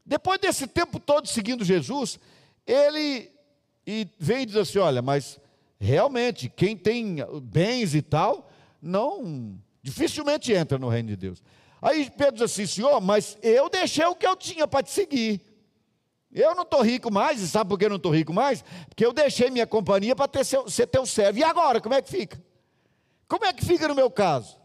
Depois 0.06 0.40
desse 0.40 0.68
tempo 0.68 1.00
todo 1.00 1.28
seguindo 1.28 1.64
Jesus, 1.64 2.20
ele 2.66 3.32
e 3.86 4.08
vem 4.18 4.44
e 4.44 4.46
diz 4.46 4.56
assim: 4.56 4.80
olha, 4.80 5.02
mas 5.02 5.40
realmente, 5.80 6.50
quem 6.50 6.76
tem 6.76 7.18
bens 7.44 7.94
e 7.94 8.02
tal, 8.02 8.50
não, 8.82 9.60
dificilmente 9.82 10.54
entra 10.54 10.78
no 10.78 10.90
reino 10.90 11.10
de 11.10 11.16
Deus. 11.16 11.44
Aí 11.82 12.10
Pedro 12.10 12.36
diz 12.36 12.44
assim: 12.44 12.66
Senhor, 12.66 13.00
mas 13.02 13.38
eu 13.42 13.70
deixei 13.70 14.06
o 14.06 14.16
que 14.16 14.26
eu 14.26 14.36
tinha 14.36 14.68
para 14.68 14.84
te 14.84 14.92
seguir. 14.92 15.42
Eu 16.32 16.56
não 16.56 16.64
estou 16.64 16.82
rico 16.82 17.12
mais, 17.12 17.42
e 17.42 17.48
sabe 17.48 17.70
por 17.70 17.78
que 17.78 17.86
eu 17.86 17.90
não 17.90 17.98
estou 17.98 18.12
rico 18.12 18.34
mais? 18.34 18.64
Porque 18.88 19.06
eu 19.06 19.14
deixei 19.14 19.52
minha 19.52 19.68
companhia 19.68 20.16
para 20.16 20.28
ter 20.28 20.44
ser 20.44 20.88
teu 20.88 21.06
servo. 21.06 21.38
E 21.38 21.44
agora, 21.44 21.80
como 21.80 21.94
é 21.94 22.02
que 22.02 22.10
fica? 22.10 22.42
Como 23.28 23.46
é 23.46 23.54
que 23.54 23.64
fica 23.64 23.88
no 23.88 23.94
meu 23.94 24.10
caso? 24.10 24.58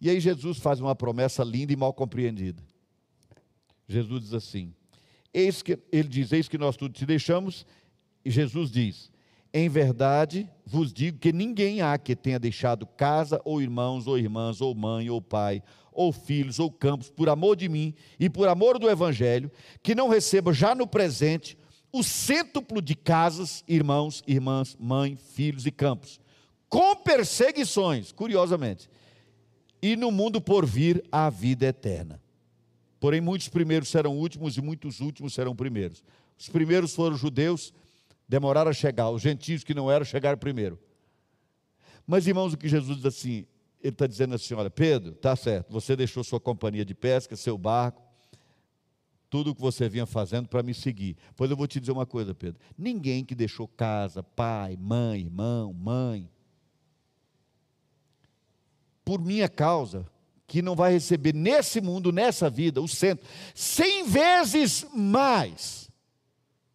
E 0.00 0.10
aí 0.10 0.20
Jesus 0.20 0.58
faz 0.58 0.78
uma 0.78 0.94
promessa 0.94 1.42
linda 1.42 1.72
e 1.72 1.76
mal 1.76 1.94
compreendida. 1.94 2.62
Jesus 3.88 4.24
diz 4.24 4.34
assim: 4.34 4.74
eis 5.38 5.62
que, 5.62 5.78
ele 5.92 6.08
diz, 6.08 6.32
eis 6.32 6.48
que 6.48 6.58
nós 6.58 6.76
tudo 6.76 6.92
te 6.92 7.04
deixamos, 7.04 7.66
e 8.24 8.30
Jesus 8.30 8.70
diz: 8.70 9.10
em 9.52 9.68
verdade 9.68 10.46
vos 10.66 10.92
digo 10.92 11.18
que 11.18 11.32
ninguém 11.32 11.80
há 11.80 11.96
que 11.96 12.14
tenha 12.14 12.38
deixado 12.38 12.86
casa, 12.86 13.40
ou 13.44 13.62
irmãos, 13.62 14.06
ou 14.06 14.18
irmãs, 14.18 14.60
ou 14.60 14.74
mãe, 14.74 15.08
ou 15.08 15.22
pai, 15.22 15.62
ou 15.92 16.12
filhos, 16.12 16.58
ou 16.58 16.70
campos, 16.70 17.08
por 17.08 17.28
amor 17.28 17.56
de 17.56 17.68
mim 17.68 17.94
e 18.20 18.28
por 18.28 18.48
amor 18.48 18.78
do 18.78 18.88
Evangelho, 18.90 19.50
que 19.82 19.94
não 19.94 20.08
receba 20.08 20.52
já 20.52 20.74
no 20.74 20.86
presente 20.86 21.56
o 21.90 22.02
cêntuplo 22.02 22.82
de 22.82 22.94
casas, 22.94 23.64
irmãos, 23.66 24.22
irmãs, 24.26 24.76
mãe, 24.78 25.16
filhos 25.16 25.64
e 25.64 25.70
campos, 25.70 26.20
com 26.68 26.94
perseguições, 26.96 28.12
curiosamente, 28.12 28.90
e 29.80 29.96
no 29.96 30.10
mundo 30.10 30.38
por 30.38 30.66
vir 30.66 31.02
a 31.10 31.30
vida 31.30 31.66
eterna. 31.66 32.20
Porém, 32.98 33.20
muitos 33.20 33.48
primeiros 33.48 33.88
serão 33.88 34.16
últimos 34.16 34.56
e 34.56 34.62
muitos 34.62 35.00
últimos 35.00 35.34
serão 35.34 35.54
primeiros. 35.54 36.02
Os 36.38 36.48
primeiros 36.48 36.94
foram 36.94 37.14
os 37.14 37.20
judeus, 37.20 37.72
demoraram 38.28 38.70
a 38.70 38.74
chegar, 38.74 39.10
os 39.10 39.22
gentios 39.22 39.64
que 39.64 39.74
não 39.74 39.90
eram 39.90 40.04
chegaram 40.04 40.38
primeiro. 40.38 40.78
Mas, 42.06 42.26
irmãos, 42.26 42.52
o 42.52 42.56
que 42.56 42.68
Jesus 42.68 42.98
diz 42.98 43.06
assim, 43.06 43.46
ele 43.82 43.92
está 43.94 44.06
dizendo 44.06 44.34
assim: 44.34 44.54
olha, 44.54 44.70
Pedro, 44.70 45.12
tá 45.12 45.34
certo, 45.36 45.70
você 45.70 45.96
deixou 45.96 46.22
sua 46.24 46.40
companhia 46.40 46.84
de 46.84 46.94
pesca, 46.94 47.36
seu 47.36 47.58
barco, 47.58 48.02
tudo 49.28 49.50
o 49.50 49.54
que 49.54 49.60
você 49.60 49.88
vinha 49.88 50.06
fazendo 50.06 50.48
para 50.48 50.62
me 50.62 50.72
seguir. 50.72 51.16
Pois 51.34 51.50
eu 51.50 51.56
vou 51.56 51.66
te 51.66 51.80
dizer 51.80 51.92
uma 51.92 52.06
coisa, 52.06 52.34
Pedro: 52.34 52.60
ninguém 52.76 53.24
que 53.24 53.34
deixou 53.34 53.68
casa, 53.68 54.22
pai, 54.22 54.76
mãe, 54.76 55.20
irmão, 55.20 55.72
mãe, 55.72 56.30
por 59.04 59.20
minha 59.20 59.48
causa, 59.48 60.06
que 60.46 60.62
não 60.62 60.76
vai 60.76 60.92
receber 60.92 61.34
nesse 61.34 61.80
mundo, 61.80 62.12
nessa 62.12 62.48
vida, 62.48 62.80
o 62.80 62.86
centro, 62.86 63.26
cem 63.54 64.04
vezes 64.04 64.86
mais 64.94 65.90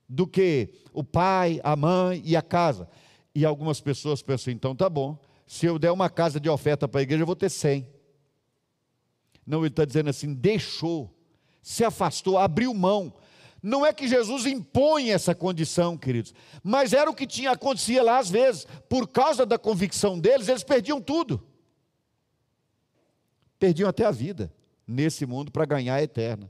do 0.07 0.27
que 0.27 0.73
o 0.91 1.03
pai, 1.03 1.61
a 1.63 1.75
mãe 1.75 2.21
e 2.25 2.35
a 2.35 2.41
casa. 2.41 2.89
E 3.33 3.45
algumas 3.45 3.79
pessoas 3.79 4.21
pensam, 4.21 4.51
então 4.51 4.75
tá 4.75 4.89
bom, 4.89 5.17
se 5.47 5.65
eu 5.65 5.79
der 5.79 5.91
uma 5.91 6.09
casa 6.09 6.39
de 6.39 6.49
oferta 6.49 6.87
para 6.87 6.99
a 6.99 7.03
igreja, 7.03 7.23
eu 7.23 7.27
vou 7.27 7.35
ter 7.35 7.49
cem. 7.49 7.87
Não, 9.45 9.59
ele 9.59 9.67
está 9.67 9.85
dizendo 9.85 10.09
assim: 10.09 10.33
deixou, 10.33 11.13
se 11.61 11.83
afastou, 11.83 12.37
abriu 12.37 12.73
mão. 12.73 13.13
Não 13.63 13.85
é 13.85 13.93
que 13.93 14.07
Jesus 14.07 14.45
impõe 14.45 15.11
essa 15.11 15.35
condição, 15.35 15.95
queridos, 15.95 16.33
mas 16.63 16.93
era 16.93 17.09
o 17.09 17.13
que 17.13 17.27
tinha 17.27 17.51
acontecia 17.51 18.01
lá 18.01 18.17
às 18.17 18.29
vezes, 18.29 18.65
por 18.89 19.07
causa 19.07 19.45
da 19.45 19.57
convicção 19.57 20.19
deles, 20.19 20.47
eles 20.47 20.63
perdiam 20.63 20.99
tudo. 20.99 21.50
Perdiam 23.61 23.87
até 23.87 24.03
a 24.05 24.09
vida 24.09 24.51
nesse 24.87 25.23
mundo 25.23 25.51
para 25.51 25.65
ganhar 25.65 25.93
a 25.93 26.01
eterna. 26.01 26.49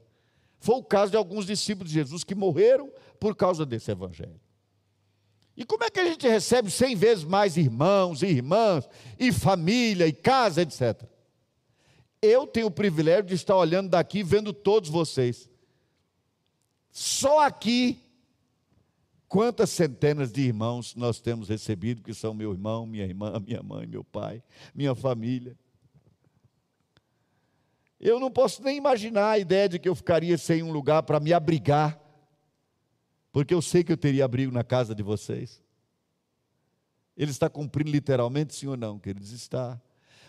Foi 0.61 0.75
o 0.75 0.83
caso 0.83 1.11
de 1.11 1.17
alguns 1.17 1.45
discípulos 1.45 1.91
de 1.91 1.99
Jesus 1.99 2.23
que 2.23 2.33
morreram 2.33 2.89
por 3.19 3.35
causa 3.35 3.65
desse 3.65 3.91
evangelho. 3.91 4.39
E 5.57 5.65
como 5.65 5.83
é 5.83 5.89
que 5.89 5.99
a 5.99 6.05
gente 6.05 6.25
recebe 6.25 6.71
cem 6.71 6.95
vezes 6.95 7.25
mais 7.25 7.57
irmãos 7.57 8.21
e 8.21 8.27
irmãs, 8.27 8.87
e 9.19 9.29
família, 9.33 10.07
e 10.07 10.13
casa, 10.13 10.61
etc. 10.61 11.03
Eu 12.21 12.47
tenho 12.47 12.67
o 12.67 12.71
privilégio 12.71 13.25
de 13.25 13.35
estar 13.35 13.57
olhando 13.57 13.89
daqui, 13.89 14.23
vendo 14.23 14.53
todos 14.53 14.89
vocês. 14.89 15.49
Só 16.91 17.45
aqui, 17.45 17.99
quantas 19.27 19.69
centenas 19.69 20.31
de 20.31 20.43
irmãos 20.43 20.95
nós 20.95 21.19
temos 21.19 21.49
recebido, 21.49 22.01
que 22.01 22.13
são 22.13 22.33
meu 22.33 22.53
irmão, 22.53 22.85
minha 22.85 23.03
irmã, 23.03 23.37
minha 23.45 23.61
mãe, 23.61 23.85
meu 23.85 24.05
pai, 24.05 24.41
minha 24.73 24.95
família. 24.95 25.57
Eu 28.01 28.19
não 28.19 28.29
posso 28.29 28.61
nem 28.61 28.75
imaginar 28.75 29.29
a 29.29 29.39
ideia 29.39 29.69
de 29.69 29.79
que 29.79 29.87
eu 29.87 29.95
ficaria 29.95 30.37
sem 30.37 30.61
um 30.61 30.71
lugar 30.73 31.03
para 31.03 31.19
me 31.19 31.31
abrigar 31.31 32.01
porque 33.31 33.53
eu 33.53 33.61
sei 33.61 33.83
que 33.83 33.91
eu 33.91 33.97
teria 33.97 34.25
abrigo 34.25 34.51
na 34.51 34.63
casa 34.63 34.93
de 34.93 35.01
vocês. 35.01 35.63
Ele 37.15 37.31
está 37.31 37.49
cumprindo 37.49 37.89
literalmente, 37.89 38.53
sim 38.53 38.67
ou 38.67 38.75
não, 38.75 38.99
queridos? 38.99 39.31
Está. 39.31 39.79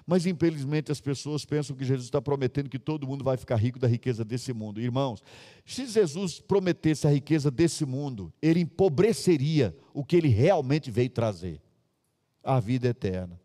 Mas 0.07 0.27
infelizmente 0.27 0.91
as 0.91 1.01
pessoas 1.01 1.45
pensam 1.45 1.77
que 1.77 1.85
Jesus 1.85 2.07
está 2.07 2.21
prometendo 2.21 2.69
que 2.69 2.79
todo 2.79 3.07
mundo 3.07 3.25
vai 3.25 3.37
ficar 3.37 3.57
rico 3.57 3.79
da 3.79 3.89
riqueza 3.89 4.25
desse 4.25 4.53
mundo. 4.53 4.81
Irmãos, 4.81 5.23
se 5.65 5.87
Jesus 5.87 6.41
prometesse 6.41 7.07
a 7.07 7.11
riqueza 7.11 7.51
desse 7.51 7.85
mundo, 7.85 8.33
ele 8.41 8.61
empobreceria 8.61 9.77
o 9.95 10.05
que 10.05 10.17
ele 10.17 10.29
realmente 10.29 10.91
veio 10.91 11.11
trazer 11.11 11.61
a 12.43 12.59
vida 12.59 12.89
eterna. 12.89 13.41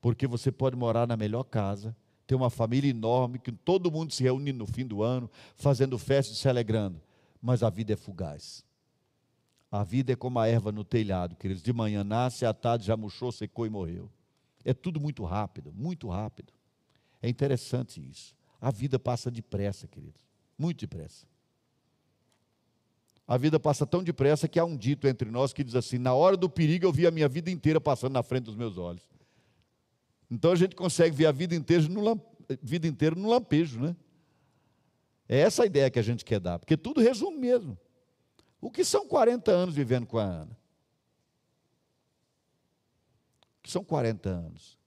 Porque 0.00 0.26
você 0.28 0.52
pode 0.52 0.76
morar 0.76 1.08
na 1.08 1.16
melhor 1.16 1.42
casa, 1.42 1.94
ter 2.28 2.36
uma 2.36 2.50
família 2.50 2.90
enorme, 2.90 3.40
que 3.40 3.50
todo 3.50 3.90
mundo 3.90 4.12
se 4.12 4.22
reúne 4.22 4.52
no 4.52 4.68
fim 4.68 4.86
do 4.86 5.02
ano, 5.02 5.28
fazendo 5.56 5.98
festa 5.98 6.32
e 6.32 6.36
se 6.36 6.48
alegrando 6.48 7.02
mas 7.40 7.62
a 7.62 7.70
vida 7.70 7.92
é 7.92 7.96
fugaz. 7.96 8.64
A 9.70 9.84
vida 9.84 10.12
é 10.12 10.16
como 10.16 10.38
a 10.38 10.48
erva 10.48 10.72
no 10.72 10.84
telhado, 10.84 11.36
queridos. 11.36 11.62
De 11.62 11.72
manhã 11.72 12.02
nasce, 12.02 12.46
à 12.46 12.54
tarde 12.54 12.86
já 12.86 12.96
murchou, 12.96 13.30
secou 13.30 13.66
e 13.66 13.70
morreu. 13.70 14.10
É 14.64 14.72
tudo 14.72 14.98
muito 14.98 15.24
rápido, 15.24 15.72
muito 15.72 16.08
rápido. 16.08 16.52
É 17.22 17.28
interessante 17.28 18.00
isso. 18.00 18.34
A 18.60 18.70
vida 18.70 18.98
passa 18.98 19.30
depressa, 19.30 19.86
queridos. 19.86 20.22
Muito 20.56 20.80
depressa. 20.80 21.26
A 23.26 23.36
vida 23.36 23.60
passa 23.60 23.86
tão 23.86 24.02
depressa 24.02 24.48
que 24.48 24.58
há 24.58 24.64
um 24.64 24.76
dito 24.76 25.06
entre 25.06 25.30
nós 25.30 25.52
que 25.52 25.62
diz 25.62 25.74
assim: 25.74 25.98
na 25.98 26.14
hora 26.14 26.36
do 26.36 26.48
perigo 26.48 26.86
eu 26.86 26.92
vi 26.92 27.06
a 27.06 27.10
minha 27.10 27.28
vida 27.28 27.50
inteira 27.50 27.78
passando 27.78 28.14
na 28.14 28.22
frente 28.22 28.44
dos 28.44 28.56
meus 28.56 28.78
olhos. 28.78 29.06
Então 30.30 30.52
a 30.52 30.56
gente 30.56 30.76
consegue 30.76 31.14
ver 31.14 31.26
a 31.26 31.32
vida 31.32 31.54
inteira 31.54 31.88
no, 31.88 32.20
vida 32.62 32.86
inteira 32.86 33.14
no 33.16 33.28
lampejo, 33.28 33.80
né? 33.80 33.96
É 35.28 35.38
essa 35.40 35.62
a 35.62 35.66
ideia 35.66 35.90
que 35.90 35.98
a 35.98 36.02
gente 36.02 36.24
quer 36.24 36.40
dar, 36.40 36.58
porque 36.58 36.76
tudo 36.76 37.00
resume 37.00 37.38
mesmo. 37.38 37.78
O 38.60 38.70
que 38.70 38.84
são 38.84 39.06
40 39.06 39.50
anos 39.50 39.74
vivendo 39.74 40.06
com 40.06 40.18
a 40.18 40.24
Ana? 40.24 40.58
O 43.58 43.62
que 43.62 43.70
são 43.70 43.84
40 43.84 44.28
anos? 44.28 44.78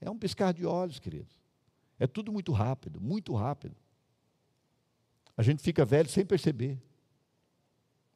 É 0.00 0.08
um 0.08 0.18
piscar 0.18 0.52
de 0.52 0.64
olhos, 0.64 0.98
queridos. 0.98 1.36
É 1.98 2.06
tudo 2.06 2.32
muito 2.32 2.52
rápido, 2.52 3.00
muito 3.00 3.34
rápido. 3.34 3.76
A 5.36 5.42
gente 5.42 5.62
fica 5.62 5.84
velho 5.84 6.08
sem 6.08 6.24
perceber. 6.24 6.80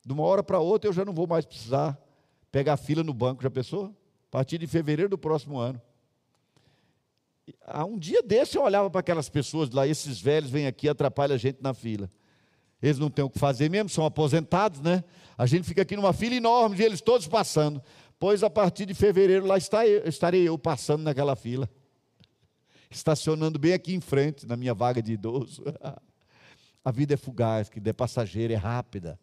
De 0.04 0.12
uma 0.12 0.22
hora 0.22 0.42
para 0.42 0.60
outra 0.60 0.88
eu 0.88 0.92
já 0.92 1.04
não 1.04 1.12
vou 1.12 1.26
mais 1.26 1.44
precisar 1.44 2.00
pegar 2.50 2.76
fila 2.76 3.02
no 3.02 3.14
banco, 3.14 3.42
já 3.42 3.50
pensou? 3.50 3.86
A 4.28 4.30
partir 4.30 4.58
de 4.58 4.66
fevereiro 4.66 5.10
do 5.10 5.18
próximo 5.18 5.58
ano. 5.58 5.80
Há 7.60 7.84
um 7.84 7.98
dia 7.98 8.22
desse 8.22 8.56
eu 8.56 8.62
olhava 8.62 8.90
para 8.90 9.00
aquelas 9.00 9.28
pessoas 9.28 9.70
lá, 9.70 9.86
esses 9.86 10.20
velhos 10.20 10.50
vêm 10.50 10.66
aqui 10.66 10.86
e 10.86 10.88
atrapalham 10.88 11.34
a 11.34 11.38
gente 11.38 11.62
na 11.62 11.74
fila. 11.74 12.10
Eles 12.82 12.98
não 12.98 13.08
têm 13.08 13.24
o 13.24 13.30
que 13.30 13.38
fazer 13.38 13.70
mesmo, 13.70 13.88
são 13.88 14.04
aposentados, 14.04 14.80
né? 14.80 15.04
A 15.38 15.46
gente 15.46 15.66
fica 15.66 15.82
aqui 15.82 15.94
numa 15.94 16.12
fila 16.12 16.34
enorme 16.34 16.76
e 16.76 16.82
eles 16.82 17.00
todos 17.00 17.28
passando. 17.28 17.80
Pois 18.18 18.42
a 18.42 18.50
partir 18.50 18.86
de 18.86 18.94
fevereiro 18.94 19.46
lá 19.46 19.56
estarei 19.56 20.48
eu 20.48 20.58
passando 20.58 21.02
naquela 21.02 21.36
fila. 21.36 21.70
Estacionando 22.90 23.58
bem 23.58 23.72
aqui 23.72 23.94
em 23.94 24.00
frente, 24.00 24.46
na 24.46 24.56
minha 24.56 24.74
vaga 24.74 25.00
de 25.00 25.12
idoso. 25.12 25.62
A 26.84 26.90
vida 26.90 27.14
é 27.14 27.16
fugaz, 27.16 27.68
que 27.68 27.80
é 27.84 27.92
passageira, 27.92 28.52
é 28.54 28.56
rápida. 28.56 29.18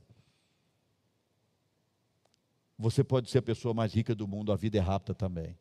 Você 2.78 3.04
pode 3.04 3.30
ser 3.30 3.40
a 3.40 3.42
pessoa 3.42 3.74
mais 3.74 3.94
rica 3.94 4.16
do 4.16 4.26
mundo, 4.26 4.54
a 4.54 4.56
vida 4.56 4.78
é 4.78 4.80
rápida 4.80 5.14
também. 5.14 5.58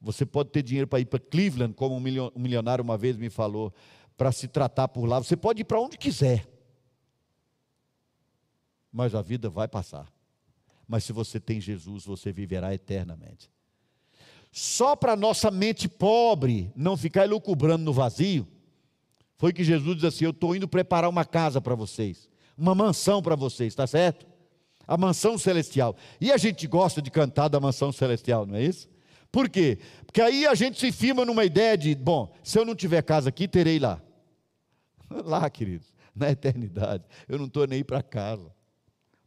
Você 0.00 0.24
pode 0.24 0.50
ter 0.50 0.62
dinheiro 0.62 0.86
para 0.86 1.00
ir 1.00 1.04
para 1.04 1.20
Cleveland, 1.20 1.74
como 1.74 1.94
um 1.94 2.00
milionário 2.40 2.82
uma 2.82 2.96
vez 2.96 3.16
me 3.16 3.28
falou, 3.28 3.72
para 4.16 4.32
se 4.32 4.48
tratar 4.48 4.88
por 4.88 5.04
lá. 5.04 5.18
Você 5.18 5.36
pode 5.36 5.60
ir 5.60 5.64
para 5.64 5.80
onde 5.80 5.98
quiser. 5.98 6.48
Mas 8.90 9.14
a 9.14 9.20
vida 9.20 9.50
vai 9.50 9.68
passar. 9.68 10.10
Mas 10.88 11.04
se 11.04 11.12
você 11.12 11.38
tem 11.38 11.60
Jesus, 11.60 12.04
você 12.04 12.32
viverá 12.32 12.74
eternamente. 12.74 13.50
Só 14.50 14.96
para 14.96 15.14
nossa 15.14 15.50
mente 15.50 15.88
pobre 15.88 16.72
não 16.74 16.96
ficar 16.96 17.24
elucubrando 17.24 17.84
no 17.84 17.92
vazio, 17.92 18.48
foi 19.36 19.52
que 19.52 19.62
Jesus 19.62 19.94
disse 19.96 20.06
assim: 20.06 20.24
Eu 20.24 20.32
estou 20.32 20.56
indo 20.56 20.66
preparar 20.66 21.08
uma 21.08 21.24
casa 21.24 21.60
para 21.60 21.74
vocês, 21.74 22.28
uma 22.58 22.74
mansão 22.74 23.22
para 23.22 23.36
vocês, 23.36 23.68
está 23.72 23.86
certo? 23.86 24.26
A 24.86 24.96
mansão 24.96 25.38
celestial. 25.38 25.94
E 26.20 26.32
a 26.32 26.36
gente 26.36 26.66
gosta 26.66 27.00
de 27.00 27.10
cantar 27.10 27.48
da 27.48 27.60
mansão 27.60 27.92
celestial, 27.92 28.44
não 28.44 28.56
é 28.56 28.64
isso? 28.64 28.88
Por 29.30 29.48
quê? 29.48 29.78
Porque 30.04 30.20
aí 30.20 30.46
a 30.46 30.54
gente 30.54 30.78
se 30.78 30.90
firma 30.90 31.24
numa 31.24 31.44
ideia 31.44 31.76
de, 31.76 31.94
bom, 31.94 32.32
se 32.42 32.58
eu 32.58 32.64
não 32.64 32.74
tiver 32.74 33.02
casa 33.02 33.28
aqui, 33.28 33.46
terei 33.46 33.78
lá. 33.78 34.00
Lá, 35.24 35.48
queridos, 35.50 35.92
na 36.14 36.30
eternidade. 36.30 37.04
Eu 37.28 37.38
não 37.38 37.46
estou 37.46 37.66
nem 37.66 37.82
para 37.82 38.02
casa. 38.02 38.54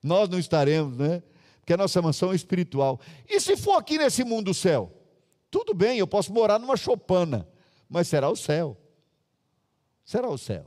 Nós 0.01 0.29
não 0.29 0.39
estaremos, 0.39 0.97
né? 0.97 1.21
Porque 1.59 1.73
a 1.73 1.77
nossa 1.77 2.01
mansão 2.01 2.31
é 2.31 2.35
espiritual. 2.35 2.99
E 3.27 3.39
se 3.39 3.55
for 3.55 3.77
aqui 3.77 3.97
nesse 3.97 4.23
mundo 4.23 4.45
do 4.45 4.53
céu? 4.53 4.91
Tudo 5.49 5.73
bem, 5.73 5.97
eu 5.97 6.07
posso 6.07 6.33
morar 6.33 6.59
numa 6.59 6.75
chopana, 6.75 7.47
mas 7.87 8.07
será 8.07 8.29
o 8.29 8.35
céu. 8.35 8.77
Será 10.03 10.27
o 10.27 10.37
céu. 10.37 10.65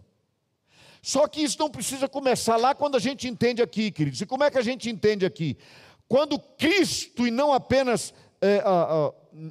Só 1.03 1.27
que 1.29 1.41
isso 1.41 1.59
não 1.59 1.71
precisa 1.71 2.09
começar 2.09 2.57
lá 2.57 2.75
quando 2.75 2.97
a 2.97 2.99
gente 2.99 3.29
entende 3.29 3.61
aqui, 3.61 3.91
queridos. 3.91 4.21
E 4.21 4.27
como 4.27 4.45
é 4.45 4.51
que 4.51 4.59
a 4.59 4.63
gente 4.63 4.89
entende 4.89 5.27
aqui? 5.27 5.57
Quando 6.09 6.39
Cristo, 6.39 7.27
e 7.27 7.31
não 7.31 7.53
apenas 7.53 8.15
é, 8.41 8.63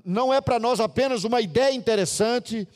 não 0.04 0.34
é 0.34 0.42
para 0.42 0.60
nós 0.60 0.80
apenas 0.80 1.24
uma 1.24 1.42
ideia 1.42 1.74
interessante, 1.74 2.68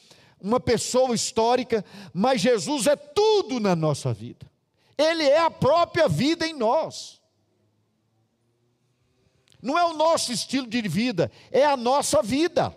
uma 0.41 0.59
pessoa 0.59 1.13
histórica, 1.13 1.83
mas 2.13 2.41
Jesus 2.41 2.87
é 2.87 2.95
tudo 2.95 3.59
na 3.59 3.75
nossa 3.75 4.13
vida. 4.13 4.49
Ele 4.97 5.23
é 5.23 5.39
a 5.39 5.51
própria 5.51 6.07
vida 6.07 6.45
em 6.47 6.53
nós. 6.53 7.21
Não 9.61 9.77
é 9.77 9.83
o 9.85 9.93
nosso 9.93 10.31
estilo 10.31 10.67
de 10.67 10.81
vida, 10.87 11.31
é 11.51 11.65
a 11.65 11.75
nossa 11.75 12.21
vida. 12.21 12.75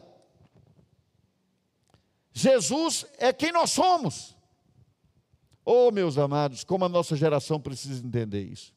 Jesus 2.32 3.06
é 3.18 3.32
quem 3.32 3.52
nós 3.52 3.70
somos. 3.70 4.36
Oh, 5.64 5.90
meus 5.92 6.18
amados, 6.18 6.64
como 6.64 6.84
a 6.84 6.88
nossa 6.88 7.14
geração 7.14 7.60
precisa 7.60 8.04
entender 8.04 8.42
isso. 8.42 8.74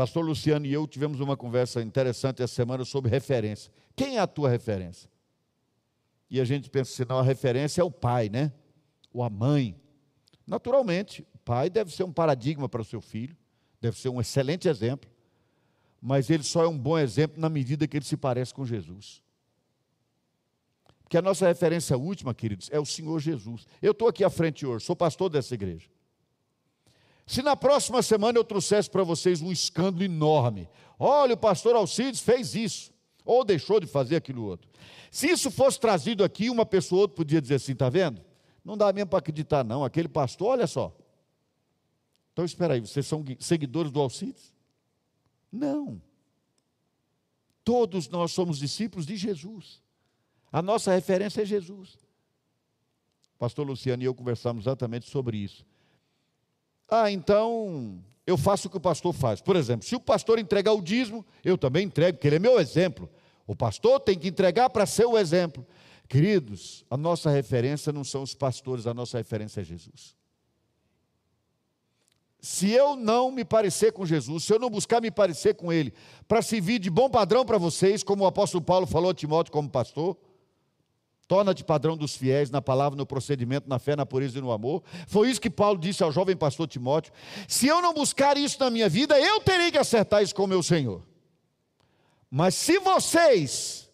Pastor 0.00 0.24
Luciano 0.24 0.64
e 0.64 0.72
eu 0.72 0.86
tivemos 0.86 1.20
uma 1.20 1.36
conversa 1.36 1.82
interessante 1.82 2.42
essa 2.42 2.54
semana 2.54 2.86
sobre 2.86 3.10
referência. 3.10 3.70
Quem 3.94 4.16
é 4.16 4.18
a 4.18 4.26
tua 4.26 4.48
referência? 4.48 5.10
E 6.30 6.40
a 6.40 6.44
gente 6.46 6.70
pensa 6.70 6.90
assim, 6.90 7.06
não, 7.06 7.18
a 7.18 7.22
referência 7.22 7.82
é 7.82 7.84
o 7.84 7.90
pai, 7.90 8.30
né? 8.30 8.50
Ou 9.12 9.22
a 9.22 9.28
mãe. 9.28 9.78
Naturalmente, 10.46 11.20
o 11.34 11.38
pai 11.40 11.68
deve 11.68 11.94
ser 11.94 12.04
um 12.04 12.12
paradigma 12.14 12.66
para 12.66 12.80
o 12.80 12.84
seu 12.84 13.02
filho, 13.02 13.36
deve 13.78 13.98
ser 13.98 14.08
um 14.08 14.18
excelente 14.18 14.68
exemplo, 14.68 15.10
mas 16.00 16.30
ele 16.30 16.44
só 16.44 16.64
é 16.64 16.66
um 16.66 16.78
bom 16.78 16.98
exemplo 16.98 17.38
na 17.38 17.50
medida 17.50 17.86
que 17.86 17.98
ele 17.98 18.06
se 18.06 18.16
parece 18.16 18.54
com 18.54 18.64
Jesus. 18.64 19.22
Porque 21.02 21.18
a 21.18 21.22
nossa 21.22 21.46
referência 21.46 21.98
última, 21.98 22.32
queridos, 22.32 22.70
é 22.72 22.80
o 22.80 22.86
Senhor 22.86 23.20
Jesus. 23.20 23.66
Eu 23.82 23.92
estou 23.92 24.08
aqui 24.08 24.24
à 24.24 24.30
frente 24.30 24.64
hoje, 24.64 24.86
sou 24.86 24.96
pastor 24.96 25.28
dessa 25.28 25.52
igreja. 25.52 25.90
Se 27.30 27.42
na 27.42 27.54
próxima 27.54 28.02
semana 28.02 28.36
eu 28.36 28.42
trouxesse 28.42 28.90
para 28.90 29.04
vocês 29.04 29.40
um 29.40 29.52
escândalo 29.52 30.02
enorme, 30.02 30.68
olha, 30.98 31.34
o 31.34 31.36
pastor 31.36 31.76
Alcides 31.76 32.18
fez 32.18 32.56
isso, 32.56 32.92
ou 33.24 33.44
deixou 33.44 33.78
de 33.78 33.86
fazer 33.86 34.16
aquilo 34.16 34.42
outro. 34.42 34.68
Se 35.12 35.28
isso 35.28 35.48
fosse 35.48 35.78
trazido 35.78 36.24
aqui, 36.24 36.50
uma 36.50 36.66
pessoa 36.66 36.98
ou 36.98 37.02
outra 37.02 37.18
podia 37.18 37.40
dizer 37.40 37.54
assim: 37.54 37.70
está 37.70 37.88
vendo? 37.88 38.20
Não 38.64 38.76
dá 38.76 38.92
mesmo 38.92 39.10
para 39.10 39.20
acreditar, 39.20 39.62
não. 39.62 39.84
Aquele 39.84 40.08
pastor, 40.08 40.48
olha 40.48 40.66
só. 40.66 40.92
Então 42.32 42.44
espera 42.44 42.74
aí, 42.74 42.80
vocês 42.80 43.06
são 43.06 43.24
seguidores 43.38 43.92
do 43.92 44.00
Alcides? 44.00 44.52
Não. 45.52 46.02
Todos 47.62 48.08
nós 48.08 48.32
somos 48.32 48.58
discípulos 48.58 49.06
de 49.06 49.16
Jesus. 49.16 49.80
A 50.50 50.60
nossa 50.60 50.92
referência 50.92 51.42
é 51.42 51.44
Jesus. 51.44 51.96
pastor 53.38 53.64
Luciano 53.64 54.02
e 54.02 54.06
eu 54.06 54.14
conversamos 54.16 54.64
exatamente 54.64 55.08
sobre 55.08 55.36
isso. 55.36 55.69
Ah, 56.90 57.10
então 57.10 58.02
eu 58.26 58.36
faço 58.36 58.68
o 58.68 58.70
que 58.70 58.76
o 58.76 58.80
pastor 58.80 59.12
faz. 59.12 59.40
Por 59.40 59.56
exemplo, 59.56 59.86
se 59.86 59.94
o 59.94 60.00
pastor 60.00 60.38
entregar 60.38 60.72
o 60.72 60.82
dízimo, 60.82 61.24
eu 61.44 61.56
também 61.56 61.86
entrego, 61.86 62.18
porque 62.18 62.28
ele 62.28 62.36
é 62.36 62.40
meu 62.40 62.58
exemplo. 62.58 63.08
O 63.46 63.54
pastor 63.54 64.00
tem 64.00 64.18
que 64.18 64.28
entregar 64.28 64.70
para 64.70 64.86
ser 64.86 65.06
o 65.06 65.18
exemplo. 65.18 65.66
Queridos, 66.08 66.84
a 66.90 66.96
nossa 66.96 67.30
referência 67.30 67.92
não 67.92 68.02
são 68.02 68.22
os 68.22 68.34
pastores, 68.34 68.86
a 68.86 68.94
nossa 68.94 69.18
referência 69.18 69.60
é 69.60 69.64
Jesus. 69.64 70.16
Se 72.40 72.70
eu 72.70 72.96
não 72.96 73.30
me 73.30 73.44
parecer 73.44 73.92
com 73.92 74.06
Jesus, 74.06 74.44
se 74.44 74.52
eu 74.52 74.58
não 74.58 74.70
buscar 74.70 75.00
me 75.00 75.10
parecer 75.10 75.54
com 75.54 75.72
Ele, 75.72 75.92
para 76.26 76.40
servir 76.40 76.78
de 76.78 76.88
bom 76.88 77.10
padrão 77.10 77.44
para 77.44 77.58
vocês, 77.58 78.02
como 78.02 78.24
o 78.24 78.26
apóstolo 78.26 78.64
Paulo 78.64 78.86
falou 78.86 79.10
a 79.10 79.14
Timóteo 79.14 79.52
como 79.52 79.68
pastor, 79.68 80.16
Torna-te 81.30 81.62
padrão 81.62 81.96
dos 81.96 82.16
fiéis 82.16 82.50
na 82.50 82.60
palavra, 82.60 82.96
no 82.96 83.06
procedimento, 83.06 83.68
na 83.68 83.78
fé, 83.78 83.94
na 83.94 84.04
pureza 84.04 84.36
e 84.36 84.40
no 84.40 84.50
amor. 84.50 84.82
Foi 85.06 85.30
isso 85.30 85.40
que 85.40 85.48
Paulo 85.48 85.78
disse 85.78 86.02
ao 86.02 86.10
jovem 86.10 86.36
pastor 86.36 86.66
Timóteo. 86.66 87.12
Se 87.46 87.68
eu 87.68 87.80
não 87.80 87.94
buscar 87.94 88.36
isso 88.36 88.58
na 88.58 88.68
minha 88.68 88.88
vida, 88.88 89.16
eu 89.16 89.40
terei 89.40 89.70
que 89.70 89.78
acertar 89.78 90.24
isso 90.24 90.34
com 90.34 90.42
o 90.42 90.48
meu 90.48 90.60
Senhor. 90.60 91.06
Mas 92.28 92.56
se 92.56 92.80
vocês, 92.80 93.88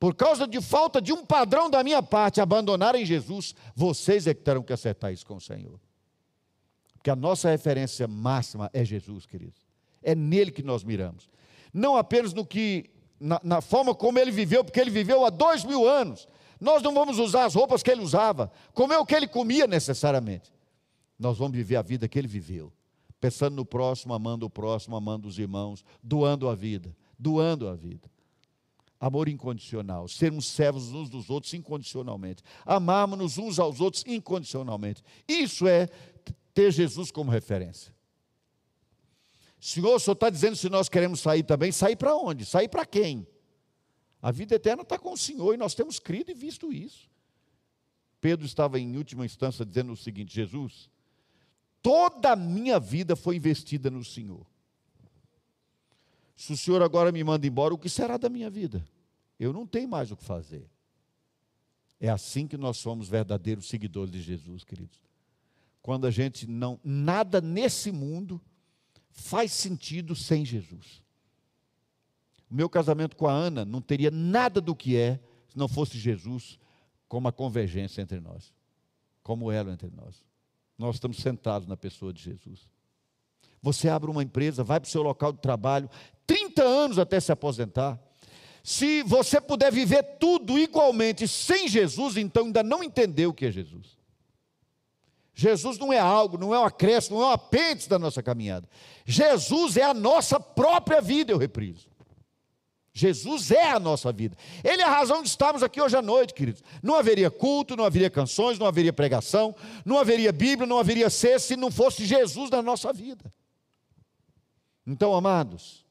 por 0.00 0.14
causa 0.14 0.46
de 0.46 0.58
falta 0.62 1.02
de 1.02 1.12
um 1.12 1.26
padrão 1.26 1.68
da 1.68 1.84
minha 1.84 2.02
parte, 2.02 2.40
abandonarem 2.40 3.04
Jesus, 3.04 3.54
vocês 3.76 4.26
é 4.26 4.32
que 4.32 4.40
terão 4.40 4.62
que 4.62 4.72
acertar 4.72 5.12
isso 5.12 5.26
com 5.26 5.36
o 5.36 5.40
Senhor. 5.42 5.78
Porque 6.94 7.10
a 7.10 7.16
nossa 7.16 7.50
referência 7.50 8.08
máxima 8.08 8.70
é 8.72 8.82
Jesus, 8.82 9.26
queridos. 9.26 9.60
É 10.02 10.14
nele 10.14 10.50
que 10.50 10.62
nós 10.62 10.82
miramos. 10.82 11.28
Não 11.74 11.94
apenas 11.94 12.32
no 12.32 12.42
que, 12.42 12.88
na, 13.20 13.38
na 13.44 13.60
forma 13.60 13.94
como 13.94 14.18
ele 14.18 14.30
viveu, 14.30 14.64
porque 14.64 14.80
ele 14.80 14.90
viveu 14.90 15.26
há 15.26 15.28
dois 15.28 15.62
mil 15.62 15.86
anos 15.86 16.26
nós 16.64 16.82
não 16.82 16.94
vamos 16.94 17.18
usar 17.18 17.44
as 17.44 17.54
roupas 17.54 17.82
que 17.82 17.90
ele 17.90 18.00
usava, 18.00 18.50
comer 18.72 18.96
o 18.96 19.06
que 19.06 19.14
ele 19.14 19.28
comia 19.28 19.66
necessariamente. 19.66 20.52
Nós 21.18 21.38
vamos 21.38 21.56
viver 21.56 21.76
a 21.76 21.82
vida 21.82 22.08
que 22.08 22.18
ele 22.18 22.26
viveu, 22.26 22.72
pensando 23.20 23.54
no 23.54 23.64
próximo, 23.64 24.14
amando 24.14 24.46
o 24.46 24.50
próximo, 24.50 24.96
amando 24.96 25.28
os 25.28 25.38
irmãos, 25.38 25.84
doando 26.02 26.48
a 26.48 26.54
vida, 26.54 26.96
doando 27.18 27.68
a 27.68 27.74
vida. 27.74 28.10
Amor 28.98 29.28
incondicional, 29.28 30.08
sermos 30.08 30.46
servos 30.46 30.90
uns 30.90 31.10
dos 31.10 31.28
outros 31.28 31.52
incondicionalmente, 31.52 32.42
amarmos 32.64 33.36
uns 33.36 33.58
aos 33.58 33.80
outros 33.80 34.02
incondicionalmente. 34.06 35.02
Isso 35.28 35.68
é 35.68 35.88
ter 36.54 36.72
Jesus 36.72 37.10
como 37.10 37.30
referência. 37.30 37.94
Senhor, 39.60 39.96
o 39.96 39.98
Senhor 39.98 40.14
está 40.14 40.30
dizendo 40.30 40.56
se 40.56 40.68
nós 40.70 40.88
queremos 40.88 41.20
sair 41.20 41.42
também, 41.42 41.72
sair 41.72 41.96
para 41.96 42.14
onde? 42.14 42.44
Sair 42.44 42.68
para 42.68 42.86
quem? 42.86 43.26
A 44.24 44.30
vida 44.30 44.54
eterna 44.54 44.80
está 44.80 44.98
com 44.98 45.12
o 45.12 45.18
Senhor 45.18 45.52
e 45.52 45.58
nós 45.58 45.74
temos 45.74 45.98
crido 45.98 46.30
e 46.30 46.34
visto 46.34 46.72
isso. 46.72 47.10
Pedro 48.22 48.46
estava 48.46 48.80
em 48.80 48.96
última 48.96 49.26
instância 49.26 49.66
dizendo 49.66 49.92
o 49.92 49.96
seguinte: 49.98 50.34
Jesus, 50.34 50.88
toda 51.82 52.32
a 52.32 52.36
minha 52.36 52.80
vida 52.80 53.14
foi 53.14 53.36
investida 53.36 53.90
no 53.90 54.02
Senhor. 54.02 54.46
Se 56.34 56.54
o 56.54 56.56
Senhor 56.56 56.80
agora 56.80 57.12
me 57.12 57.22
manda 57.22 57.46
embora, 57.46 57.74
o 57.74 57.78
que 57.78 57.90
será 57.90 58.16
da 58.16 58.30
minha 58.30 58.48
vida? 58.48 58.82
Eu 59.38 59.52
não 59.52 59.66
tenho 59.66 59.90
mais 59.90 60.10
o 60.10 60.16
que 60.16 60.24
fazer. 60.24 60.70
É 62.00 62.08
assim 62.08 62.46
que 62.46 62.56
nós 62.56 62.78
somos 62.78 63.10
verdadeiros 63.10 63.68
seguidores 63.68 64.10
de 64.10 64.22
Jesus, 64.22 64.64
queridos. 64.64 65.02
Quando 65.82 66.06
a 66.06 66.10
gente 66.10 66.46
não, 66.46 66.80
nada 66.82 67.42
nesse 67.42 67.92
mundo 67.92 68.40
faz 69.10 69.52
sentido 69.52 70.16
sem 70.16 70.46
Jesus. 70.46 71.03
O 72.54 72.56
meu 72.56 72.68
casamento 72.68 73.16
com 73.16 73.26
a 73.26 73.32
Ana 73.32 73.64
não 73.64 73.80
teria 73.80 74.12
nada 74.12 74.60
do 74.60 74.76
que 74.76 74.96
é 74.96 75.18
se 75.48 75.58
não 75.58 75.66
fosse 75.66 75.98
Jesus 75.98 76.56
como 77.08 77.26
a 77.26 77.32
convergência 77.32 78.00
entre 78.00 78.20
nós, 78.20 78.54
como 79.24 79.50
elo 79.50 79.72
entre 79.72 79.90
nós. 79.90 80.22
Nós 80.78 80.94
estamos 80.94 81.16
sentados 81.16 81.66
na 81.66 81.76
pessoa 81.76 82.12
de 82.12 82.22
Jesus. 82.22 82.70
Você 83.60 83.88
abre 83.88 84.08
uma 84.08 84.22
empresa, 84.22 84.62
vai 84.62 84.78
para 84.78 84.86
o 84.86 84.90
seu 84.90 85.02
local 85.02 85.32
de 85.32 85.40
trabalho, 85.40 85.90
30 86.28 86.62
anos 86.62 86.96
até 86.96 87.18
se 87.18 87.32
aposentar. 87.32 88.00
Se 88.62 89.02
você 89.02 89.40
puder 89.40 89.72
viver 89.72 90.04
tudo 90.20 90.56
igualmente 90.56 91.26
sem 91.26 91.66
Jesus, 91.66 92.16
então 92.16 92.44
ainda 92.44 92.62
não 92.62 92.84
entendeu 92.84 93.30
o 93.30 93.34
que 93.34 93.46
é 93.46 93.50
Jesus. 93.50 93.98
Jesus 95.34 95.76
não 95.76 95.92
é 95.92 95.98
algo, 95.98 96.38
não 96.38 96.54
é 96.54 96.60
um 96.60 96.64
acréscimo, 96.64 97.18
não 97.18 97.24
é 97.24 97.28
um 97.30 97.32
apêndice 97.32 97.88
da 97.88 97.98
nossa 97.98 98.22
caminhada. 98.22 98.68
Jesus 99.04 99.76
é 99.76 99.82
a 99.82 99.92
nossa 99.92 100.38
própria 100.38 101.00
vida, 101.00 101.32
eu 101.32 101.36
repriso. 101.36 101.92
Jesus 102.96 103.50
é 103.50 103.72
a 103.72 103.80
nossa 103.80 104.12
vida. 104.12 104.36
Ele 104.62 104.80
é 104.80 104.84
a 104.84 104.90
razão 104.90 105.20
de 105.20 105.28
estarmos 105.28 105.64
aqui 105.64 105.82
hoje 105.82 105.96
à 105.96 106.00
noite, 106.00 106.32
queridos. 106.32 106.62
Não 106.80 106.94
haveria 106.94 107.28
culto, 107.28 107.76
não 107.76 107.84
haveria 107.84 108.08
canções, 108.08 108.56
não 108.56 108.68
haveria 108.68 108.92
pregação, 108.92 109.52
não 109.84 109.98
haveria 109.98 110.30
Bíblia, 110.30 110.64
não 110.64 110.78
haveria 110.78 111.10
ser 111.10 111.40
se 111.40 111.56
não 111.56 111.72
fosse 111.72 112.06
Jesus 112.06 112.50
na 112.50 112.62
nossa 112.62 112.92
vida. 112.92 113.32
Então, 114.86 115.12
amados, 115.12 115.84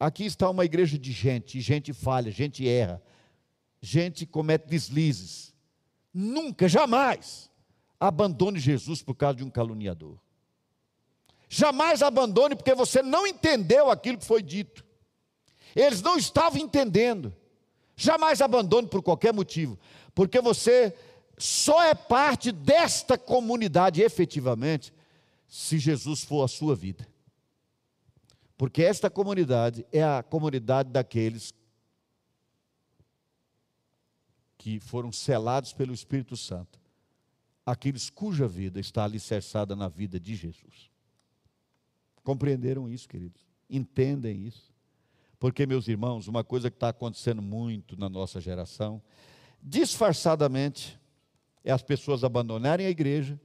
aqui 0.00 0.24
está 0.24 0.48
uma 0.48 0.64
igreja 0.64 0.98
de 0.98 1.12
gente, 1.12 1.60
gente 1.60 1.92
falha, 1.92 2.32
gente 2.32 2.66
erra, 2.66 3.02
gente 3.82 4.24
comete 4.24 4.66
deslizes. 4.66 5.54
Nunca, 6.12 6.66
jamais 6.66 7.50
abandone 8.00 8.58
Jesus 8.58 9.02
por 9.02 9.14
causa 9.14 9.36
de 9.36 9.44
um 9.44 9.50
caluniador. 9.50 10.18
Jamais 11.50 12.00
abandone 12.00 12.56
porque 12.56 12.74
você 12.74 13.02
não 13.02 13.26
entendeu 13.26 13.90
aquilo 13.90 14.16
que 14.16 14.24
foi 14.24 14.42
dito. 14.42 14.85
Eles 15.76 16.00
não 16.00 16.16
estavam 16.16 16.58
entendendo. 16.58 17.36
Jamais 17.94 18.40
abandone 18.40 18.88
por 18.88 19.02
qualquer 19.02 19.32
motivo, 19.32 19.78
porque 20.14 20.40
você 20.40 20.94
só 21.38 21.82
é 21.82 21.94
parte 21.94 22.50
desta 22.50 23.16
comunidade 23.16 24.02
efetivamente 24.02 24.92
se 25.46 25.78
Jesus 25.78 26.24
for 26.24 26.42
a 26.42 26.48
sua 26.48 26.74
vida. 26.74 27.06
Porque 28.56 28.82
esta 28.82 29.10
comunidade 29.10 29.86
é 29.92 30.02
a 30.02 30.22
comunidade 30.22 30.90
daqueles 30.90 31.52
que 34.58 34.80
foram 34.80 35.12
selados 35.12 35.72
pelo 35.72 35.94
Espírito 35.94 36.36
Santo, 36.36 36.80
aqueles 37.64 38.10
cuja 38.10 38.48
vida 38.48 38.80
está 38.80 39.04
alicerçada 39.04 39.76
na 39.76 39.88
vida 39.88 40.18
de 40.18 40.34
Jesus. 40.34 40.90
Compreenderam 42.22 42.88
isso, 42.88 43.08
queridos? 43.08 43.46
Entendem 43.70 44.46
isso? 44.46 44.75
Porque, 45.38 45.66
meus 45.66 45.86
irmãos, 45.88 46.28
uma 46.28 46.42
coisa 46.42 46.70
que 46.70 46.76
está 46.76 46.88
acontecendo 46.88 47.42
muito 47.42 47.98
na 47.98 48.08
nossa 48.08 48.40
geração, 48.40 49.02
disfarçadamente, 49.62 50.98
é 51.64 51.72
as 51.72 51.82
pessoas 51.82 52.24
abandonarem 52.24 52.86
a 52.86 52.90
igreja, 52.90 53.38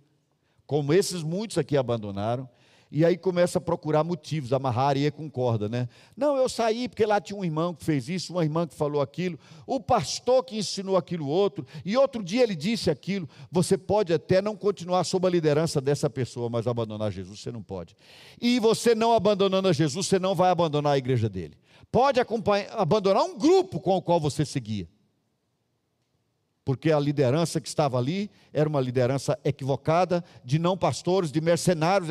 como 0.66 0.94
esses 0.94 1.22
muitos 1.22 1.58
aqui 1.58 1.76
abandonaram, 1.76 2.48
e 2.92 3.06
aí 3.06 3.18
começa 3.18 3.58
a 3.58 3.62
procurar 3.62 4.04
motivos, 4.04 4.52
amarrar 4.52 4.98
e 4.98 5.10
com 5.10 5.30
corda, 5.30 5.70
né? 5.70 5.88
Não, 6.16 6.36
eu 6.36 6.50
saí 6.50 6.90
porque 6.90 7.06
lá 7.06 7.22
tinha 7.22 7.40
um 7.40 7.44
irmão 7.44 7.74
que 7.74 7.86
fez 7.86 8.10
isso, 8.10 8.34
uma 8.34 8.44
irmã 8.44 8.68
que 8.68 8.76
falou 8.76 9.02
aquilo, 9.02 9.40
o 9.66 9.80
pastor 9.80 10.44
que 10.44 10.58
ensinou 10.58 10.98
aquilo 10.98 11.26
outro, 11.26 11.66
e 11.86 11.96
outro 11.96 12.22
dia 12.22 12.44
ele 12.44 12.56
disse 12.56 12.90
aquilo. 12.90 13.30
Você 13.50 13.78
pode 13.78 14.14
até 14.14 14.42
não 14.42 14.58
continuar 14.58 15.06
sob 15.06 15.26
a 15.26 15.30
liderança 15.30 15.80
dessa 15.80 16.10
pessoa, 16.10 16.50
mas 16.50 16.68
abandonar 16.68 17.12
Jesus 17.12 17.40
você 17.40 17.50
não 17.50 17.64
pode. 17.64 17.96
E 18.42 18.60
você 18.60 18.94
não 18.94 19.14
abandonando 19.14 19.70
a 19.70 19.74
Jesus, 19.74 20.08
você 20.08 20.20
não 20.20 20.36
vai 20.36 20.52
abandonar 20.52 20.94
a 20.94 20.98
igreja 20.98 21.30
dele 21.30 21.56
pode 21.92 22.20
abandonar 22.72 23.24
um 23.24 23.38
grupo 23.38 23.80
com 23.80 23.98
o 23.98 24.02
qual 24.02 24.20
você 24.20 24.46
seguia. 24.46 24.88
Porque 26.64 26.92
a 26.92 27.00
liderança 27.00 27.60
que 27.60 27.68
estava 27.68 27.98
ali 27.98 28.30
era 28.54 28.70
uma 28.70 28.80
liderança 28.80 29.38
equivocada, 29.44 30.24
de 30.46 30.60
não 30.60 30.78
pastores, 30.78 31.32
de 31.32 31.42
mercenários, 31.42 32.10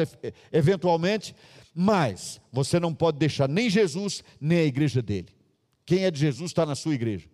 eventualmente, 0.53 1.35
mas 1.75 2.41
você 2.53 2.81
não 2.81 2.93
pode 2.93 3.17
deixar 3.17 3.49
nem 3.49 3.71
Jesus, 3.71 4.25
nem 4.41 4.59
a 4.59 4.65
igreja 4.65 5.01
dele. 5.01 5.29
Quem 5.87 6.05
é 6.05 6.11
de 6.11 6.19
Jesus 6.19 6.51
está 6.51 6.67
na 6.67 6.75
sua 6.75 6.95
igreja. 6.95 7.29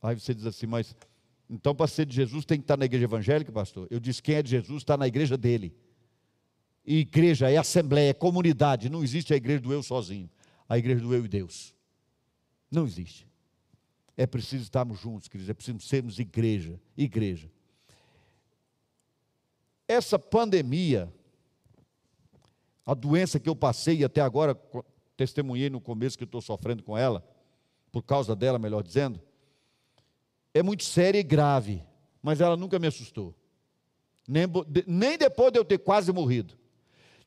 Aí 0.00 0.18
você 0.18 0.34
diz 0.34 0.46
assim, 0.46 0.66
mas 0.66 0.94
então 1.50 1.74
para 1.74 1.86
ser 1.86 2.06
de 2.06 2.14
Jesus 2.14 2.44
tem 2.44 2.58
que 2.58 2.64
estar 2.64 2.76
na 2.76 2.84
igreja 2.84 3.04
evangélica, 3.04 3.50
pastor? 3.50 3.88
Eu 3.90 3.98
disse, 3.98 4.22
quem 4.22 4.36
é 4.36 4.42
de 4.42 4.50
Jesus 4.50 4.82
está 4.82 4.96
na 4.96 5.06
igreja 5.06 5.36
dele. 5.36 5.74
E 6.84 6.98
igreja 6.98 7.50
é 7.50 7.56
assembleia, 7.56 8.10
é 8.10 8.14
comunidade, 8.14 8.90
não 8.90 9.02
existe 9.02 9.32
a 9.32 9.36
igreja 9.36 9.60
do 9.60 9.72
eu 9.72 9.82
sozinho, 9.82 10.28
a 10.68 10.76
igreja 10.76 11.00
do 11.00 11.14
eu 11.14 11.24
e 11.24 11.28
Deus. 11.28 11.74
Não 12.70 12.84
existe. 12.84 13.26
É 14.16 14.26
preciso 14.26 14.64
estarmos 14.64 15.00
juntos, 15.00 15.28
queridos, 15.28 15.48
é 15.48 15.54
preciso 15.54 15.80
sermos 15.80 16.18
igreja, 16.18 16.78
igreja. 16.96 17.50
Essa 19.88 20.18
pandemia, 20.18 21.12
a 22.86 22.94
doença 22.94 23.40
que 23.40 23.48
eu 23.48 23.56
passei 23.56 23.98
e 23.98 24.04
até 24.04 24.20
agora 24.20 24.54
testemunhei 25.16 25.70
no 25.70 25.80
começo 25.80 26.18
que 26.18 26.24
estou 26.24 26.40
sofrendo 26.40 26.82
com 26.82 26.96
ela, 26.96 27.26
por 27.90 28.02
causa 28.02 28.36
dela, 28.36 28.58
melhor 28.58 28.82
dizendo, 28.82 29.20
é 30.52 30.62
muito 30.62 30.84
séria 30.84 31.18
e 31.18 31.22
grave, 31.22 31.82
mas 32.22 32.40
ela 32.40 32.56
nunca 32.56 32.78
me 32.78 32.86
assustou. 32.86 33.34
Nem, 34.26 34.46
nem 34.86 35.18
depois 35.18 35.52
de 35.52 35.58
eu 35.58 35.64
ter 35.64 35.78
quase 35.78 36.12
morrido. 36.12 36.56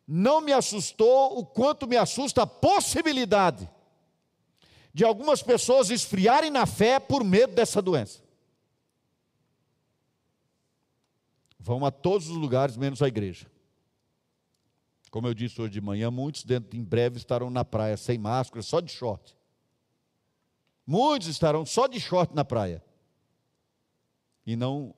Não 0.07 0.39
me 0.39 0.53
assustou 0.53 1.37
o 1.37 1.45
quanto 1.45 1.85
me 1.85 1.97
assusta 1.97 2.43
a 2.43 2.47
possibilidade 2.47 3.69
de 4.93 5.03
algumas 5.03 5.43
pessoas 5.43 5.89
esfriarem 5.89 6.49
na 6.49 6.65
fé 6.65 6.99
por 6.99 7.23
medo 7.23 7.53
dessa 7.53 7.81
doença. 7.81 8.23
Vão 11.59 11.85
a 11.85 11.91
todos 11.91 12.29
os 12.29 12.37
lugares, 12.37 12.77
menos 12.77 13.01
a 13.01 13.07
igreja. 13.07 13.51
Como 15.11 15.27
eu 15.27 15.33
disse 15.33 15.61
hoje 15.61 15.73
de 15.73 15.81
manhã, 15.81 16.09
muitos 16.09 16.43
dentro, 16.43 16.77
em 16.77 16.83
breve 16.83 17.17
estarão 17.17 17.49
na 17.49 17.65
praia 17.65 17.97
sem 17.97 18.17
máscara, 18.17 18.61
só 18.61 18.79
de 18.79 18.91
short. 18.91 19.35
Muitos 20.85 21.27
estarão 21.27 21.65
só 21.65 21.85
de 21.85 21.99
short 21.99 22.33
na 22.33 22.45
praia. 22.45 22.81
E 24.45 24.55
não 24.55 24.95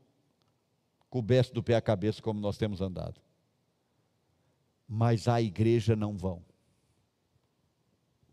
coberto 1.09 1.53
do 1.53 1.63
pé 1.63 1.75
à 1.75 1.81
cabeça 1.81 2.21
como 2.21 2.39
nós 2.39 2.57
temos 2.57 2.79
andado. 2.79 3.19
Mas 4.91 5.27
à 5.27 5.39
igreja 5.39 5.95
não 5.95 6.17
vão. 6.17 6.43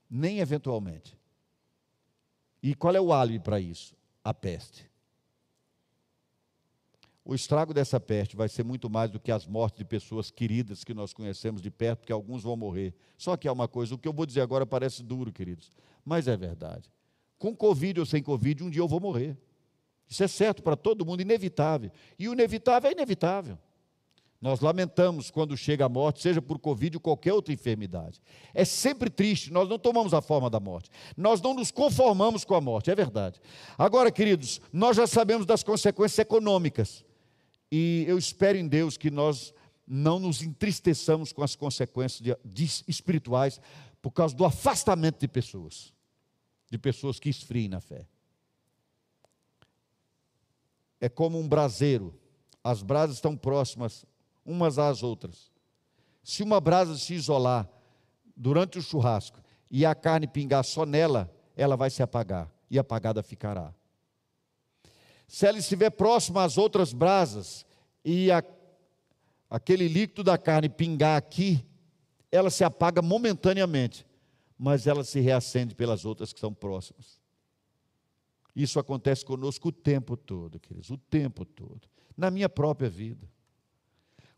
Nem 0.08 0.38
eventualmente. 0.38 1.18
E 2.62 2.74
qual 2.74 2.96
é 2.96 3.00
o 3.00 3.12
álibi 3.12 3.38
para 3.38 3.60
isso? 3.60 3.94
A 4.24 4.32
peste. 4.32 4.90
O 7.22 7.34
estrago 7.34 7.74
dessa 7.74 7.98
peste 7.98 8.36
vai 8.36 8.48
ser 8.48 8.64
muito 8.64 8.88
mais 8.88 9.10
do 9.10 9.18
que 9.18 9.32
as 9.32 9.46
mortes 9.46 9.78
de 9.78 9.84
pessoas 9.84 10.30
queridas 10.30 10.84
que 10.84 10.94
nós 10.94 11.12
conhecemos 11.12 11.60
de 11.60 11.70
perto, 11.70 11.98
porque 12.00 12.12
alguns 12.12 12.42
vão 12.42 12.56
morrer. 12.56 12.94
Só 13.18 13.36
que 13.36 13.48
há 13.48 13.52
uma 13.52 13.66
coisa, 13.66 13.94
o 13.94 13.98
que 13.98 14.06
eu 14.06 14.12
vou 14.12 14.24
dizer 14.24 14.40
agora 14.40 14.64
parece 14.64 15.02
duro, 15.02 15.32
queridos, 15.32 15.70
mas 16.04 16.28
é 16.28 16.36
verdade. 16.36 16.88
Com 17.36 17.54
Covid 17.54 18.00
ou 18.00 18.06
sem 18.06 18.22
Covid, 18.22 18.62
um 18.62 18.70
dia 18.70 18.80
eu 18.80 18.88
vou 18.88 19.00
morrer. 19.00 19.36
Isso 20.08 20.22
é 20.22 20.28
certo 20.28 20.62
para 20.62 20.76
todo 20.76 21.04
mundo, 21.04 21.20
inevitável. 21.20 21.90
E 22.16 22.28
o 22.28 22.32
inevitável 22.32 22.88
é 22.88 22.92
inevitável. 22.92 23.58
Nós 24.46 24.60
lamentamos 24.60 25.28
quando 25.28 25.56
chega 25.56 25.86
a 25.86 25.88
morte, 25.88 26.22
seja 26.22 26.40
por 26.40 26.60
Covid 26.60 26.98
ou 26.98 27.00
qualquer 27.00 27.32
outra 27.32 27.52
enfermidade. 27.52 28.20
É 28.54 28.64
sempre 28.64 29.10
triste, 29.10 29.52
nós 29.52 29.68
não 29.68 29.76
tomamos 29.76 30.14
a 30.14 30.22
forma 30.22 30.48
da 30.48 30.60
morte. 30.60 30.88
Nós 31.16 31.40
não 31.40 31.52
nos 31.52 31.72
conformamos 31.72 32.44
com 32.44 32.54
a 32.54 32.60
morte, 32.60 32.88
é 32.88 32.94
verdade. 32.94 33.40
Agora, 33.76 34.08
queridos, 34.08 34.60
nós 34.72 34.96
já 34.96 35.04
sabemos 35.04 35.46
das 35.46 35.64
consequências 35.64 36.20
econômicas. 36.20 37.04
E 37.72 38.04
eu 38.06 38.16
espero 38.16 38.56
em 38.56 38.68
Deus 38.68 38.96
que 38.96 39.10
nós 39.10 39.52
não 39.84 40.20
nos 40.20 40.40
entristeçamos 40.40 41.32
com 41.32 41.42
as 41.42 41.56
consequências 41.56 42.20
de- 42.20 42.38
de- 42.44 42.84
espirituais 42.86 43.60
por 44.00 44.12
causa 44.12 44.32
do 44.32 44.44
afastamento 44.44 45.18
de 45.18 45.26
pessoas, 45.26 45.92
de 46.70 46.78
pessoas 46.78 47.18
que 47.18 47.28
esfriem 47.28 47.66
na 47.68 47.80
fé. 47.80 48.06
É 51.00 51.08
como 51.08 51.36
um 51.36 51.48
braseiro, 51.48 52.14
as 52.62 52.80
brasas 52.80 53.16
estão 53.16 53.36
próximas 53.36 54.06
umas 54.46 54.78
às 54.78 55.02
outras. 55.02 55.50
Se 56.22 56.42
uma 56.42 56.60
brasa 56.60 56.96
se 56.96 57.14
isolar 57.14 57.68
durante 58.36 58.78
o 58.78 58.82
churrasco 58.82 59.40
e 59.70 59.84
a 59.84 59.94
carne 59.94 60.26
pingar 60.26 60.64
só 60.64 60.86
nela, 60.86 61.30
ela 61.56 61.76
vai 61.76 61.90
se 61.90 62.02
apagar 62.02 62.50
e 62.70 62.78
apagada 62.78 63.22
ficará. 63.22 63.74
Se 65.26 65.46
ela 65.46 65.58
estiver 65.58 65.90
próxima 65.90 66.44
às 66.44 66.56
outras 66.56 66.92
brasas 66.92 67.66
e 68.04 68.30
a- 68.30 68.44
aquele 69.50 69.88
líquido 69.88 70.22
da 70.22 70.38
carne 70.38 70.68
pingar 70.68 71.16
aqui, 71.16 71.64
ela 72.30 72.50
se 72.50 72.62
apaga 72.62 73.02
momentaneamente, 73.02 74.06
mas 74.58 74.86
ela 74.86 75.02
se 75.04 75.20
reacende 75.20 75.74
pelas 75.74 76.04
outras 76.04 76.32
que 76.32 76.40
são 76.40 76.52
próximas. 76.54 77.20
Isso 78.54 78.78
acontece 78.78 79.24
conosco 79.24 79.68
o 79.68 79.72
tempo 79.72 80.16
todo, 80.16 80.58
queridos, 80.58 80.90
o 80.90 80.96
tempo 80.96 81.44
todo. 81.44 81.82
Na 82.16 82.30
minha 82.30 82.48
própria 82.48 82.88
vida. 82.88 83.28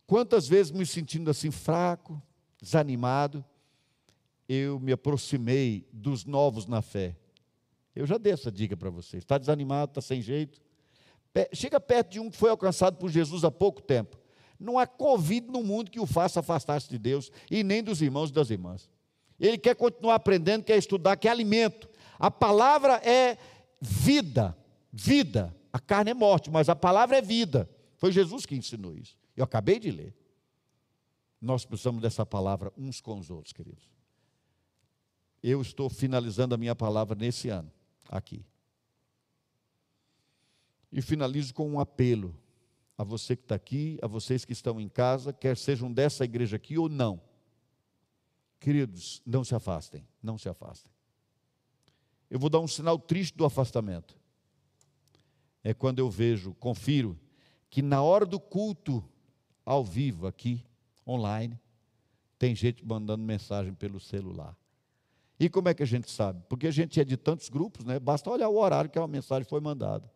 Quantas 0.08 0.48
vezes 0.48 0.72
me 0.72 0.86
sentindo 0.86 1.30
assim 1.30 1.50
fraco, 1.50 2.20
desanimado, 2.58 3.44
eu 4.48 4.80
me 4.80 4.90
aproximei 4.90 5.86
dos 5.92 6.24
novos 6.24 6.66
na 6.66 6.80
fé. 6.80 7.14
Eu 7.94 8.06
já 8.06 8.16
dei 8.16 8.32
essa 8.32 8.50
dica 8.50 8.74
para 8.74 8.88
vocês. 8.88 9.22
Está 9.22 9.36
desanimado, 9.36 9.90
está 9.90 10.00
sem 10.00 10.22
jeito? 10.22 10.62
Chega 11.52 11.78
perto 11.78 12.12
de 12.12 12.20
um 12.20 12.30
que 12.30 12.38
foi 12.38 12.48
alcançado 12.48 12.96
por 12.96 13.10
Jesus 13.10 13.44
há 13.44 13.50
pouco 13.50 13.82
tempo. 13.82 14.16
Não 14.58 14.78
há 14.78 14.86
Covid 14.86 15.46
no 15.48 15.62
mundo 15.62 15.90
que 15.90 16.00
o 16.00 16.06
faça 16.06 16.40
afastar-se 16.40 16.88
de 16.88 16.96
Deus 16.96 17.30
e 17.50 17.62
nem 17.62 17.82
dos 17.82 18.00
irmãos 18.00 18.30
e 18.30 18.32
das 18.32 18.48
irmãs. 18.48 18.88
Ele 19.38 19.58
quer 19.58 19.76
continuar 19.76 20.14
aprendendo, 20.14 20.64
quer 20.64 20.78
estudar, 20.78 21.18
quer 21.18 21.28
alimento. 21.28 21.86
A 22.18 22.30
palavra 22.30 22.94
é 23.06 23.36
vida, 23.78 24.56
vida. 24.90 25.54
A 25.70 25.78
carne 25.78 26.12
é 26.12 26.14
morte, 26.14 26.50
mas 26.50 26.70
a 26.70 26.74
palavra 26.74 27.18
é 27.18 27.20
vida. 27.20 27.68
Foi 27.98 28.10
Jesus 28.10 28.46
que 28.46 28.56
ensinou 28.56 28.96
isso. 28.96 29.17
Eu 29.38 29.44
acabei 29.44 29.78
de 29.78 29.92
ler. 29.92 30.16
Nós 31.40 31.64
precisamos 31.64 32.02
dessa 32.02 32.26
palavra 32.26 32.72
uns 32.76 33.00
com 33.00 33.16
os 33.16 33.30
outros, 33.30 33.52
queridos. 33.52 33.88
Eu 35.40 35.62
estou 35.62 35.88
finalizando 35.88 36.56
a 36.56 36.58
minha 36.58 36.74
palavra 36.74 37.14
nesse 37.14 37.48
ano, 37.48 37.70
aqui. 38.08 38.44
E 40.90 41.00
finalizo 41.00 41.54
com 41.54 41.70
um 41.70 41.78
apelo 41.78 42.36
a 42.98 43.04
você 43.04 43.36
que 43.36 43.44
está 43.44 43.54
aqui, 43.54 43.96
a 44.02 44.08
vocês 44.08 44.44
que 44.44 44.52
estão 44.52 44.80
em 44.80 44.88
casa, 44.88 45.32
quer 45.32 45.56
sejam 45.56 45.92
dessa 45.92 46.24
igreja 46.24 46.56
aqui 46.56 46.76
ou 46.76 46.88
não. 46.88 47.22
Queridos, 48.58 49.22
não 49.24 49.44
se 49.44 49.54
afastem, 49.54 50.04
não 50.20 50.36
se 50.36 50.48
afastem. 50.48 50.90
Eu 52.28 52.40
vou 52.40 52.50
dar 52.50 52.58
um 52.58 52.66
sinal 52.66 52.98
triste 52.98 53.36
do 53.36 53.44
afastamento. 53.44 54.18
É 55.62 55.72
quando 55.72 56.00
eu 56.00 56.10
vejo, 56.10 56.54
confiro, 56.54 57.16
que 57.70 57.82
na 57.82 58.02
hora 58.02 58.26
do 58.26 58.40
culto 58.40 59.08
ao 59.68 59.84
vivo 59.84 60.26
aqui, 60.26 60.64
online, 61.06 61.60
tem 62.38 62.54
gente 62.54 62.82
mandando 62.82 63.22
mensagem 63.22 63.74
pelo 63.74 64.00
celular. 64.00 64.56
E 65.38 65.50
como 65.50 65.68
é 65.68 65.74
que 65.74 65.82
a 65.82 65.86
gente 65.86 66.10
sabe? 66.10 66.42
Porque 66.48 66.66
a 66.66 66.70
gente 66.70 66.98
é 66.98 67.04
de 67.04 67.18
tantos 67.18 67.50
grupos, 67.50 67.84
né? 67.84 68.00
Basta 68.00 68.30
olhar 68.30 68.48
o 68.48 68.56
horário 68.56 68.88
que 68.88 68.98
a 68.98 69.06
mensagem 69.06 69.44
foi 69.44 69.60
mandada. 69.60 70.10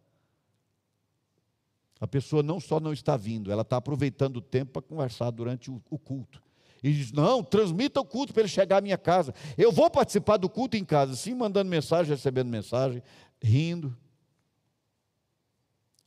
A 2.01 2.07
pessoa 2.09 2.43
não 2.43 2.59
só 2.59 2.81
não 2.81 2.95
está 2.95 3.15
vindo, 3.15 3.53
ela 3.53 3.61
está 3.61 3.77
aproveitando 3.77 4.39
o 4.39 4.41
tempo 4.41 4.73
para 4.73 4.83
conversar 4.83 5.31
durante 5.31 5.71
o, 5.71 5.83
o 5.91 5.99
culto. 5.99 6.43
E 6.83 6.91
diz: 6.91 7.13
Não, 7.13 7.45
transmita 7.45 8.01
o 8.01 8.07
culto 8.07 8.33
para 8.33 8.41
ele 8.41 8.49
chegar 8.49 8.79
à 8.79 8.81
minha 8.81 8.99
casa. 8.99 9.35
Eu 9.59 9.71
vou 9.71 9.91
participar 9.91 10.39
do 10.39 10.49
culto 10.49 10.79
em 10.79 10.85
casa, 10.85 11.15
sim, 11.15 11.35
mandando 11.35 11.69
mensagem, 11.69 12.11
recebendo 12.11 12.49
mensagem, 12.49 13.03
rindo. 13.41 13.95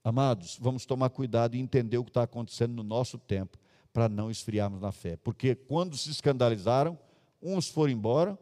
Amados, 0.05 0.59
vamos 0.61 0.85
tomar 0.85 1.09
cuidado 1.09 1.55
e 1.55 1.59
entender 1.59 1.97
o 1.97 2.03
que 2.03 2.11
está 2.11 2.21
acontecendo 2.21 2.75
no 2.75 2.83
nosso 2.83 3.17
tempo, 3.17 3.57
para 3.91 4.07
não 4.07 4.29
esfriarmos 4.29 4.79
na 4.79 4.91
fé. 4.91 5.15
Porque 5.15 5.55
quando 5.55 5.97
se 5.97 6.11
escandalizaram, 6.11 6.95
uns 7.41 7.69
foram 7.69 7.91
embora, 7.91 8.37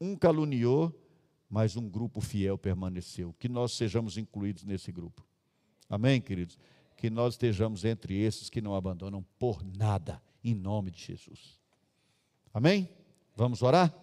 um 0.00 0.16
caluniou, 0.16 0.92
mas 1.48 1.76
um 1.76 1.88
grupo 1.88 2.20
fiel 2.20 2.58
permaneceu. 2.58 3.32
Que 3.38 3.48
nós 3.48 3.74
sejamos 3.74 4.18
incluídos 4.18 4.64
nesse 4.64 4.90
grupo. 4.90 5.24
Amém, 5.88 6.20
queridos? 6.20 6.58
Que 6.96 7.08
nós 7.08 7.34
estejamos 7.34 7.84
entre 7.84 8.20
esses 8.20 8.50
que 8.50 8.60
não 8.60 8.74
abandonam 8.74 9.24
por 9.38 9.62
nada, 9.62 10.20
em 10.42 10.52
nome 10.52 10.90
de 10.90 11.00
Jesus. 11.00 11.60
Amém? 12.52 12.88
Vamos 13.36 13.62
orar? 13.62 13.94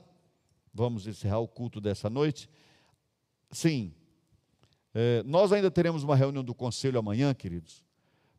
Vamos 0.73 1.07
encerrar 1.07 1.39
o 1.39 1.47
culto 1.47 1.81
dessa 1.81 2.09
noite? 2.09 2.49
Sim. 3.51 3.93
É, 4.97 5.21
nós 5.23 5.51
ainda 5.51 5.69
teremos 5.69 6.03
uma 6.03 6.15
reunião 6.15 6.41
do 6.41 6.55
conselho 6.55 6.97
amanhã, 6.97 7.33
queridos, 7.33 7.83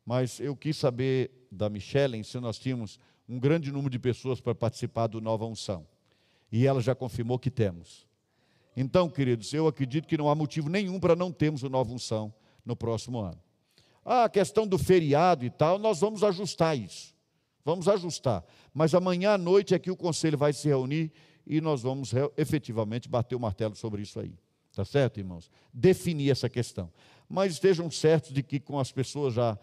mas 0.06 0.40
eu 0.40 0.56
quis 0.56 0.78
saber 0.78 1.30
da 1.52 1.68
Michelle 1.68 2.24
se 2.24 2.40
nós 2.40 2.58
tínhamos 2.58 2.98
um 3.28 3.38
grande 3.38 3.70
número 3.70 3.90
de 3.90 3.98
pessoas 3.98 4.40
para 4.40 4.54
participar 4.54 5.06
do 5.06 5.20
Nova 5.20 5.44
Unção. 5.44 5.86
E 6.50 6.66
ela 6.66 6.80
já 6.80 6.94
confirmou 6.94 7.38
que 7.38 7.50
temos. 7.50 8.06
Então, 8.74 9.10
queridos, 9.10 9.52
eu 9.52 9.66
acredito 9.66 10.08
que 10.08 10.16
não 10.16 10.30
há 10.30 10.34
motivo 10.34 10.70
nenhum 10.70 10.98
para 10.98 11.14
não 11.14 11.30
termos 11.30 11.62
o 11.62 11.68
nova 11.68 11.92
unção 11.92 12.32
no 12.64 12.76
próximo 12.76 13.18
ano. 13.20 13.40
Ah, 14.04 14.24
a 14.24 14.28
questão 14.28 14.66
do 14.66 14.78
feriado 14.78 15.44
e 15.44 15.50
tal, 15.50 15.78
nós 15.78 16.00
vamos 16.00 16.22
ajustar 16.22 16.78
isso. 16.78 17.14
Vamos 17.64 17.88
ajustar. 17.88 18.44
Mas 18.72 18.94
amanhã 18.94 19.32
à 19.32 19.38
noite 19.38 19.74
é 19.74 19.78
que 19.78 19.90
o 19.90 19.96
conselho 19.96 20.38
vai 20.38 20.52
se 20.52 20.68
reunir 20.68 21.10
e 21.46 21.60
nós 21.60 21.82
vamos 21.82 22.12
efetivamente 22.36 23.08
bater 23.08 23.34
o 23.34 23.40
martelo 23.40 23.74
sobre 23.74 24.02
isso 24.02 24.20
aí. 24.20 24.38
Tá 24.76 24.84
certo, 24.84 25.18
irmãos? 25.18 25.50
Definir 25.72 26.30
essa 26.30 26.50
questão. 26.50 26.92
Mas 27.26 27.54
estejam 27.54 27.90
certos 27.90 28.30
de 28.30 28.42
que 28.42 28.60
com 28.60 28.78
as 28.78 28.92
pessoas 28.92 29.32
já 29.32 29.58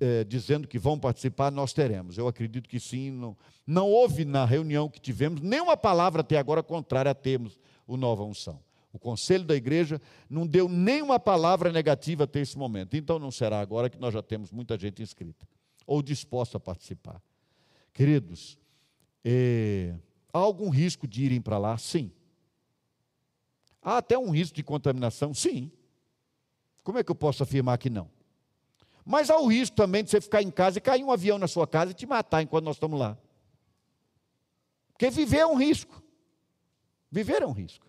é, 0.00 0.22
dizendo 0.22 0.68
que 0.68 0.78
vão 0.78 0.96
participar, 0.96 1.50
nós 1.50 1.72
teremos. 1.72 2.16
Eu 2.16 2.28
acredito 2.28 2.68
que 2.68 2.78
sim. 2.78 3.10
Não, 3.10 3.36
não 3.66 3.90
houve 3.90 4.24
na 4.24 4.44
reunião 4.44 4.88
que 4.88 5.00
tivemos 5.00 5.40
nenhuma 5.40 5.76
palavra 5.76 6.20
até 6.20 6.38
agora 6.38 6.62
contrária 6.62 7.10
a 7.10 7.14
termos 7.14 7.58
o 7.88 7.96
nova 7.96 8.22
unção. 8.22 8.60
O 8.92 9.00
conselho 9.00 9.42
da 9.42 9.56
igreja 9.56 10.00
não 10.30 10.46
deu 10.46 10.68
nenhuma 10.68 11.18
palavra 11.18 11.72
negativa 11.72 12.22
até 12.22 12.38
esse 12.38 12.56
momento. 12.56 12.96
Então 12.96 13.18
não 13.18 13.32
será 13.32 13.58
agora 13.58 13.90
que 13.90 13.98
nós 13.98 14.14
já 14.14 14.22
temos 14.22 14.52
muita 14.52 14.78
gente 14.78 15.02
inscrita 15.02 15.44
ou 15.84 16.00
disposta 16.00 16.56
a 16.58 16.60
participar. 16.60 17.20
Queridos, 17.92 18.56
é, 19.24 19.92
há 20.32 20.38
algum 20.38 20.68
risco 20.68 21.08
de 21.08 21.24
irem 21.24 21.40
para 21.40 21.58
lá? 21.58 21.76
Sim. 21.76 22.12
Há 23.86 23.98
até 23.98 24.18
um 24.18 24.30
risco 24.30 24.56
de 24.56 24.64
contaminação? 24.64 25.32
Sim. 25.32 25.70
Como 26.82 26.98
é 26.98 27.04
que 27.04 27.10
eu 27.12 27.14
posso 27.14 27.44
afirmar 27.44 27.78
que 27.78 27.88
não? 27.88 28.10
Mas 29.04 29.30
há 29.30 29.38
o 29.38 29.46
risco 29.46 29.76
também 29.76 30.02
de 30.02 30.10
você 30.10 30.20
ficar 30.20 30.42
em 30.42 30.50
casa 30.50 30.78
e 30.78 30.80
cair 30.80 31.04
um 31.04 31.12
avião 31.12 31.38
na 31.38 31.46
sua 31.46 31.68
casa 31.68 31.92
e 31.92 31.94
te 31.94 32.04
matar 32.04 32.42
enquanto 32.42 32.64
nós 32.64 32.74
estamos 32.74 32.98
lá. 32.98 33.16
Porque 34.88 35.08
viver 35.08 35.38
é 35.38 35.46
um 35.46 35.54
risco. 35.54 36.02
Viver 37.12 37.42
é 37.42 37.46
um 37.46 37.52
risco. 37.52 37.86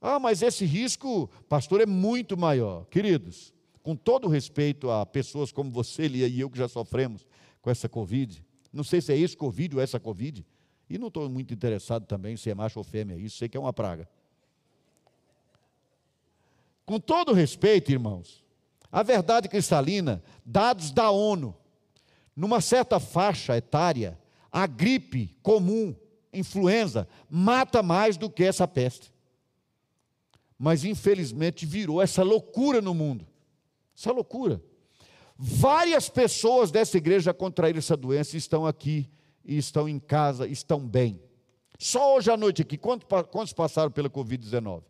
Ah, 0.00 0.18
mas 0.18 0.40
esse 0.40 0.64
risco, 0.64 1.28
pastor, 1.50 1.82
é 1.82 1.86
muito 1.86 2.34
maior. 2.34 2.86
Queridos, 2.86 3.52
com 3.82 3.94
todo 3.94 4.26
respeito 4.26 4.90
a 4.90 5.04
pessoas 5.04 5.52
como 5.52 5.70
você, 5.70 6.08
Lia, 6.08 6.26
e 6.26 6.40
eu 6.40 6.48
que 6.48 6.56
já 6.56 6.66
sofremos 6.66 7.26
com 7.60 7.68
essa 7.68 7.90
Covid, 7.90 8.42
não 8.72 8.82
sei 8.82 9.02
se 9.02 9.12
é 9.12 9.18
esse 9.18 9.36
Covid 9.36 9.76
ou 9.76 9.82
essa 9.82 10.00
Covid, 10.00 10.46
e 10.88 10.96
não 10.96 11.08
estou 11.08 11.28
muito 11.28 11.52
interessado 11.52 12.06
também 12.06 12.38
se 12.38 12.48
é 12.48 12.54
macho 12.54 12.78
ou 12.78 12.84
fêmea, 12.84 13.18
isso 13.18 13.36
sei 13.36 13.50
que 13.50 13.56
é 13.58 13.60
uma 13.60 13.72
praga. 13.72 14.08
Com 16.84 17.00
todo 17.00 17.32
respeito, 17.32 17.90
irmãos, 17.90 18.44
a 18.92 19.02
verdade 19.02 19.48
cristalina, 19.48 20.22
dados 20.44 20.90
da 20.90 21.10
ONU, 21.10 21.56
numa 22.36 22.60
certa 22.60 23.00
faixa 23.00 23.56
etária, 23.56 24.18
a 24.52 24.66
gripe 24.66 25.36
comum, 25.42 25.94
influenza, 26.32 27.08
mata 27.28 27.82
mais 27.82 28.16
do 28.16 28.28
que 28.28 28.44
essa 28.44 28.68
peste. 28.68 29.12
Mas 30.58 30.84
infelizmente 30.84 31.66
virou 31.66 32.00
essa 32.00 32.22
loucura 32.22 32.80
no 32.80 32.94
mundo. 32.94 33.26
Essa 33.96 34.12
loucura. 34.12 34.62
Várias 35.36 36.08
pessoas 36.08 36.70
dessa 36.70 36.96
igreja 36.96 37.34
contraíram 37.34 37.78
essa 37.78 37.96
doença 37.96 38.36
e 38.36 38.38
estão 38.38 38.66
aqui, 38.66 39.10
e 39.44 39.56
estão 39.56 39.88
em 39.88 39.98
casa, 39.98 40.46
estão 40.46 40.80
bem. 40.86 41.20
Só 41.78 42.16
hoje 42.16 42.30
à 42.30 42.36
noite 42.36 42.62
aqui, 42.62 42.78
quantos 42.78 43.52
passaram 43.52 43.90
pela 43.90 44.08
Covid-19? 44.08 44.82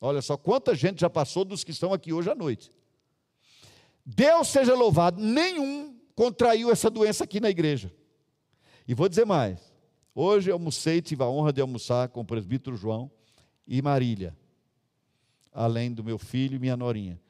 Olha 0.00 0.20
só, 0.20 0.36
quanta 0.36 0.74
gente 0.74 1.00
já 1.00 1.10
passou 1.10 1.44
dos 1.44 1.64
que 1.64 1.70
estão 1.70 1.92
aqui 1.92 2.12
hoje 2.12 2.30
à 2.30 2.34
noite. 2.34 2.70
Deus 4.04 4.48
seja 4.48 4.74
louvado, 4.74 5.20
nenhum 5.20 5.98
contraiu 6.14 6.70
essa 6.70 6.88
doença 6.88 7.24
aqui 7.24 7.40
na 7.40 7.50
igreja. 7.50 7.92
E 8.86 8.94
vou 8.94 9.08
dizer 9.08 9.26
mais: 9.26 9.60
hoje 10.14 10.50
eu 10.50 10.54
almocei, 10.54 11.02
tive 11.02 11.22
a 11.22 11.28
honra 11.28 11.52
de 11.52 11.60
almoçar 11.60 12.08
com 12.08 12.20
o 12.20 12.24
presbítero 12.24 12.76
João 12.76 13.10
e 13.66 13.82
Marília, 13.82 14.36
além 15.52 15.92
do 15.92 16.04
meu 16.04 16.18
filho 16.18 16.56
e 16.56 16.58
minha 16.58 16.76
norinha. 16.76 17.20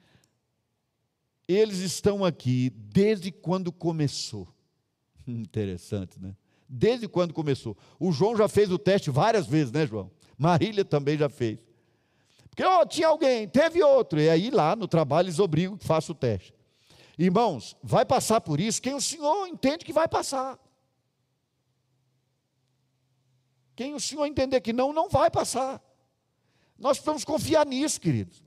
Eles 1.48 1.78
estão 1.78 2.24
aqui 2.24 2.70
desde 2.70 3.30
quando 3.30 3.72
começou. 3.72 4.48
Interessante, 5.26 6.20
né? 6.20 6.36
Desde 6.68 7.06
quando 7.06 7.32
começou. 7.32 7.76
O 8.00 8.10
João 8.10 8.36
já 8.36 8.48
fez 8.48 8.70
o 8.72 8.78
teste 8.78 9.10
várias 9.10 9.46
vezes, 9.46 9.72
né, 9.72 9.86
João? 9.86 10.10
Marília 10.36 10.84
também 10.84 11.16
já 11.16 11.28
fez. 11.28 11.60
Porque 12.56 12.64
oh, 12.64 12.86
tinha 12.86 13.08
alguém, 13.08 13.46
teve 13.46 13.82
outro. 13.82 14.18
E 14.18 14.30
aí 14.30 14.50
lá 14.50 14.74
no 14.74 14.88
trabalho 14.88 15.26
eles 15.26 15.38
obrigam 15.38 15.76
que 15.76 15.86
faça 15.86 16.10
o 16.10 16.14
teste. 16.14 16.54
Irmãos, 17.18 17.76
vai 17.82 18.06
passar 18.06 18.40
por 18.40 18.58
isso 18.58 18.80
quem 18.80 18.94
o 18.94 19.00
Senhor 19.00 19.46
entende 19.46 19.84
que 19.84 19.92
vai 19.92 20.08
passar. 20.08 20.58
Quem 23.74 23.92
o 23.92 24.00
Senhor 24.00 24.24
entender 24.24 24.62
que 24.62 24.72
não, 24.72 24.90
não 24.90 25.06
vai 25.10 25.30
passar. 25.30 25.82
Nós 26.78 26.96
precisamos 26.96 27.24
confiar 27.24 27.66
nisso, 27.66 28.00
queridos. 28.00 28.42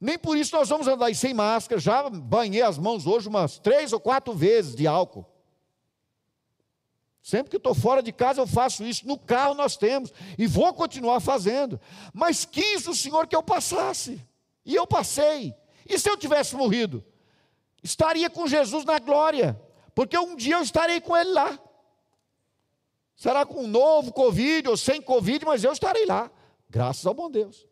Nem 0.00 0.18
por 0.18 0.36
isso 0.36 0.54
nós 0.56 0.68
vamos 0.68 0.88
andar 0.88 1.14
sem 1.14 1.32
máscara. 1.32 1.80
Já 1.80 2.10
banhei 2.10 2.62
as 2.62 2.76
mãos 2.76 3.06
hoje 3.06 3.28
umas 3.28 3.60
três 3.60 3.92
ou 3.92 4.00
quatro 4.00 4.34
vezes 4.34 4.74
de 4.74 4.84
álcool. 4.84 5.24
Sempre 7.24 7.48
que 7.48 7.56
estou 7.56 7.74
fora 7.74 8.02
de 8.02 8.12
casa 8.12 8.42
eu 8.42 8.46
faço 8.46 8.84
isso. 8.84 9.08
No 9.08 9.18
carro 9.18 9.54
nós 9.54 9.78
temos. 9.78 10.12
E 10.36 10.46
vou 10.46 10.74
continuar 10.74 11.20
fazendo. 11.20 11.80
Mas 12.12 12.44
quis 12.44 12.86
o 12.86 12.94
Senhor 12.94 13.26
que 13.26 13.34
eu 13.34 13.42
passasse. 13.42 14.20
E 14.62 14.74
eu 14.74 14.86
passei. 14.86 15.54
E 15.88 15.98
se 15.98 16.10
eu 16.10 16.18
tivesse 16.18 16.54
morrido? 16.54 17.02
Estaria 17.82 18.28
com 18.28 18.46
Jesus 18.46 18.84
na 18.84 18.98
glória. 18.98 19.58
Porque 19.94 20.18
um 20.18 20.36
dia 20.36 20.56
eu 20.56 20.62
estarei 20.62 21.00
com 21.00 21.16
Ele 21.16 21.32
lá. 21.32 21.58
Será 23.16 23.46
com 23.46 23.64
um 23.64 23.66
novo 23.66 24.12
Covid 24.12 24.68
ou 24.68 24.76
sem 24.76 25.00
Covid, 25.00 25.46
mas 25.46 25.64
eu 25.64 25.72
estarei 25.72 26.04
lá. 26.04 26.30
Graças 26.68 27.06
ao 27.06 27.14
bom 27.14 27.30
Deus. 27.30 27.66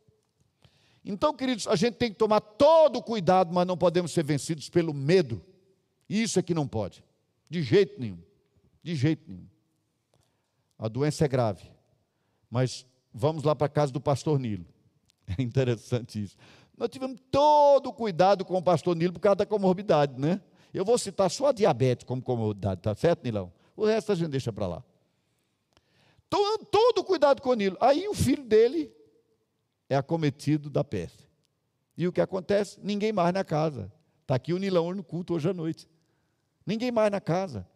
Então, 1.05 1.35
queridos, 1.35 1.69
a 1.69 1.77
gente 1.77 1.97
tem 1.97 2.11
que 2.11 2.17
tomar 2.17 2.41
todo 2.41 3.01
o 3.01 3.03
cuidado, 3.03 3.53
mas 3.53 3.67
não 3.67 3.77
podemos 3.77 4.13
ser 4.13 4.25
vencidos 4.25 4.71
pelo 4.71 4.95
medo. 4.95 5.45
Isso 6.09 6.39
é 6.39 6.43
que 6.43 6.55
não 6.55 6.67
pode. 6.67 7.05
De 7.51 7.63
jeito 7.63 8.01
nenhum. 8.01 8.32
De 8.83 8.95
jeito 8.95 9.31
nenhum. 9.31 9.47
A 10.79 10.89
doença 10.89 11.25
é 11.25 11.29
grave. 11.29 11.65
Mas 12.51 12.87
vamos 13.13 13.45
lá 13.45 13.55
para 13.55 13.67
a 13.67 13.71
casa 13.71 13.93
do 13.93 14.01
pastor 14.01 14.39
Nilo. 14.39 14.67
É 15.39 15.41
interessante 15.41 16.23
isso. 16.23 16.37
Nós 16.77 16.89
tivemos 16.89 17.21
todo 17.31 17.89
o 17.89 17.93
cuidado 17.93 18.45
com 18.45 18.59
o 18.59 18.63
pastor 18.63 18.97
Nilo 18.97 19.13
por 19.13 19.21
causa 19.21 19.37
da 19.37 19.47
comorbidade, 19.47 20.21
né? 20.21 20.43
Eu 20.75 20.85
vou 20.85 20.99
citar 20.99 21.31
só 21.31 21.47
a 21.47 21.53
diabetes 21.53 22.05
como 22.05 22.21
comorbidade, 22.21 22.81
tá 22.81 22.95
certo, 22.95 23.23
Nilão? 23.23 23.53
O 23.77 23.87
resto 23.87 24.11
a 24.13 24.15
gente 24.15 24.31
deixa 24.31 24.53
para 24.53 24.67
lá. 24.67 24.85
Todo, 26.29 26.65
todo 26.65 27.05
cuidado 27.05 27.41
com 27.41 27.51
o 27.51 27.55
Nilo. 27.55 27.77
Aí 27.81 28.09
o 28.09 28.15
filho 28.15 28.43
dele 28.43 28.93
é 29.89 29.97
acometido 29.97 30.69
da 30.69 30.83
peste. 30.83 31.29
E 31.97 32.09
o 32.09 32.13
que 32.13 32.21
acontece? 32.21 32.81
Ninguém 32.83 33.13
mais 33.13 33.33
na 33.33 33.45
casa. 33.45 33.93
Está 34.23 34.35
aqui 34.35 34.53
o 34.53 34.59
Nilão 34.59 34.93
no 34.95 35.05
culto 35.05 35.35
hoje 35.35 35.49
à 35.49 35.55
noite. 35.55 35.89
Ninguém 36.67 36.91
mais 36.91 37.11
na 37.11 37.21
casa. 37.21 37.67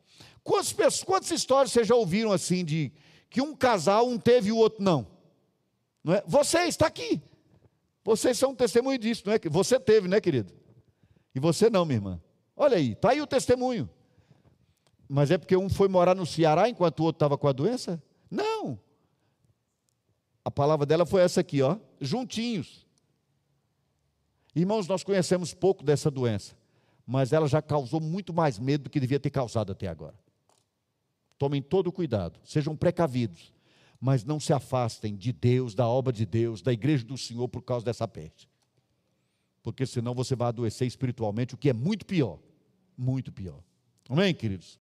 Quantas, 0.43 0.73
pessoas, 0.73 1.05
quantas 1.05 1.31
histórias 1.31 1.73
vocês 1.73 1.87
já 1.87 1.95
ouviram 1.95 2.33
assim 2.33 2.65
de 2.65 2.93
que 3.29 3.41
um 3.41 3.55
casal, 3.55 4.09
um 4.09 4.19
teve 4.19 4.49
e 4.49 4.53
o 4.53 4.57
outro 4.57 4.83
não? 4.83 5.07
não 6.03 6.15
é? 6.15 6.23
Você 6.27 6.59
está 6.61 6.87
aqui. 6.87 7.21
Vocês 8.05 8.39
são 8.39 8.51
um 8.51 8.55
testemunho 8.55 8.99
disso, 8.99 9.25
não 9.27 9.33
é? 9.33 9.39
Você 9.51 9.81
teve, 9.81 10.07
né, 10.07 10.21
querido? 10.21 10.53
E 11.35 11.41
você 11.41 11.69
não, 11.69 11.85
minha 11.85 11.97
irmã. 11.97 12.21
Olha 12.57 12.77
aí, 12.77 12.93
está 12.93 13.11
aí 13.11 13.21
o 13.21 13.27
testemunho. 13.27 13.91
Mas 15.09 15.31
é 15.31 15.39
porque 15.39 15.57
um 15.57 15.69
foi 15.69 15.89
morar 15.89 16.15
no 16.15 16.25
Ceará 16.25 16.69
enquanto 16.69 17.01
o 17.01 17.05
outro 17.05 17.17
estava 17.17 17.37
com 17.37 17.49
a 17.49 17.53
doença? 17.53 18.03
Não. 18.31 18.79
A 20.45 20.51
palavra 20.51 20.87
dela 20.87 21.05
foi 21.05 21.23
essa 21.23 21.41
aqui, 21.41 21.61
ó, 21.61 21.77
juntinhos. 22.01 22.87
Irmãos, 24.55 24.87
nós 24.87 25.03
conhecemos 25.03 25.53
pouco 25.53 25.85
dessa 25.85 26.11
doença, 26.11 26.57
mas 27.07 27.33
ela 27.33 27.47
já 27.47 27.63
causou 27.63 28.01
muito 28.01 28.35
mais 28.35 28.59
medo 28.59 28.85
do 28.85 28.91
que 28.91 28.99
devia 28.99 29.21
ter 29.21 29.31
causado 29.31 29.71
até 29.71 29.87
agora. 29.87 30.19
Tomem 31.39 31.63
todo 31.63 31.87
o 31.87 31.93
cuidado, 31.93 32.41
sejam 32.45 32.75
precavidos, 32.75 33.53
mas 34.01 34.25
não 34.25 34.41
se 34.41 34.53
afastem 34.53 35.15
de 35.15 35.33
Deus, 35.33 35.75
da 35.75 35.87
obra 35.87 36.13
de 36.13 36.27
Deus, 36.27 36.61
da 36.61 36.73
igreja 36.73 37.05
do 37.05 37.17
Senhor 37.17 37.49
por 37.49 37.63
causa 37.63 37.85
dessa 37.85 38.09
peste. 38.09 38.49
Porque 39.63 39.87
senão 39.87 40.15
você 40.15 40.35
vai 40.35 40.49
adoecer 40.49 40.87
espiritualmente, 40.87 41.55
o 41.55 41.59
que 41.59 41.69
é 41.69 41.73
muito 41.73 42.05
pior. 42.05 42.39
Muito 42.97 43.31
pior. 43.33 43.63
Amém, 44.09 44.35
queridos? 44.35 44.79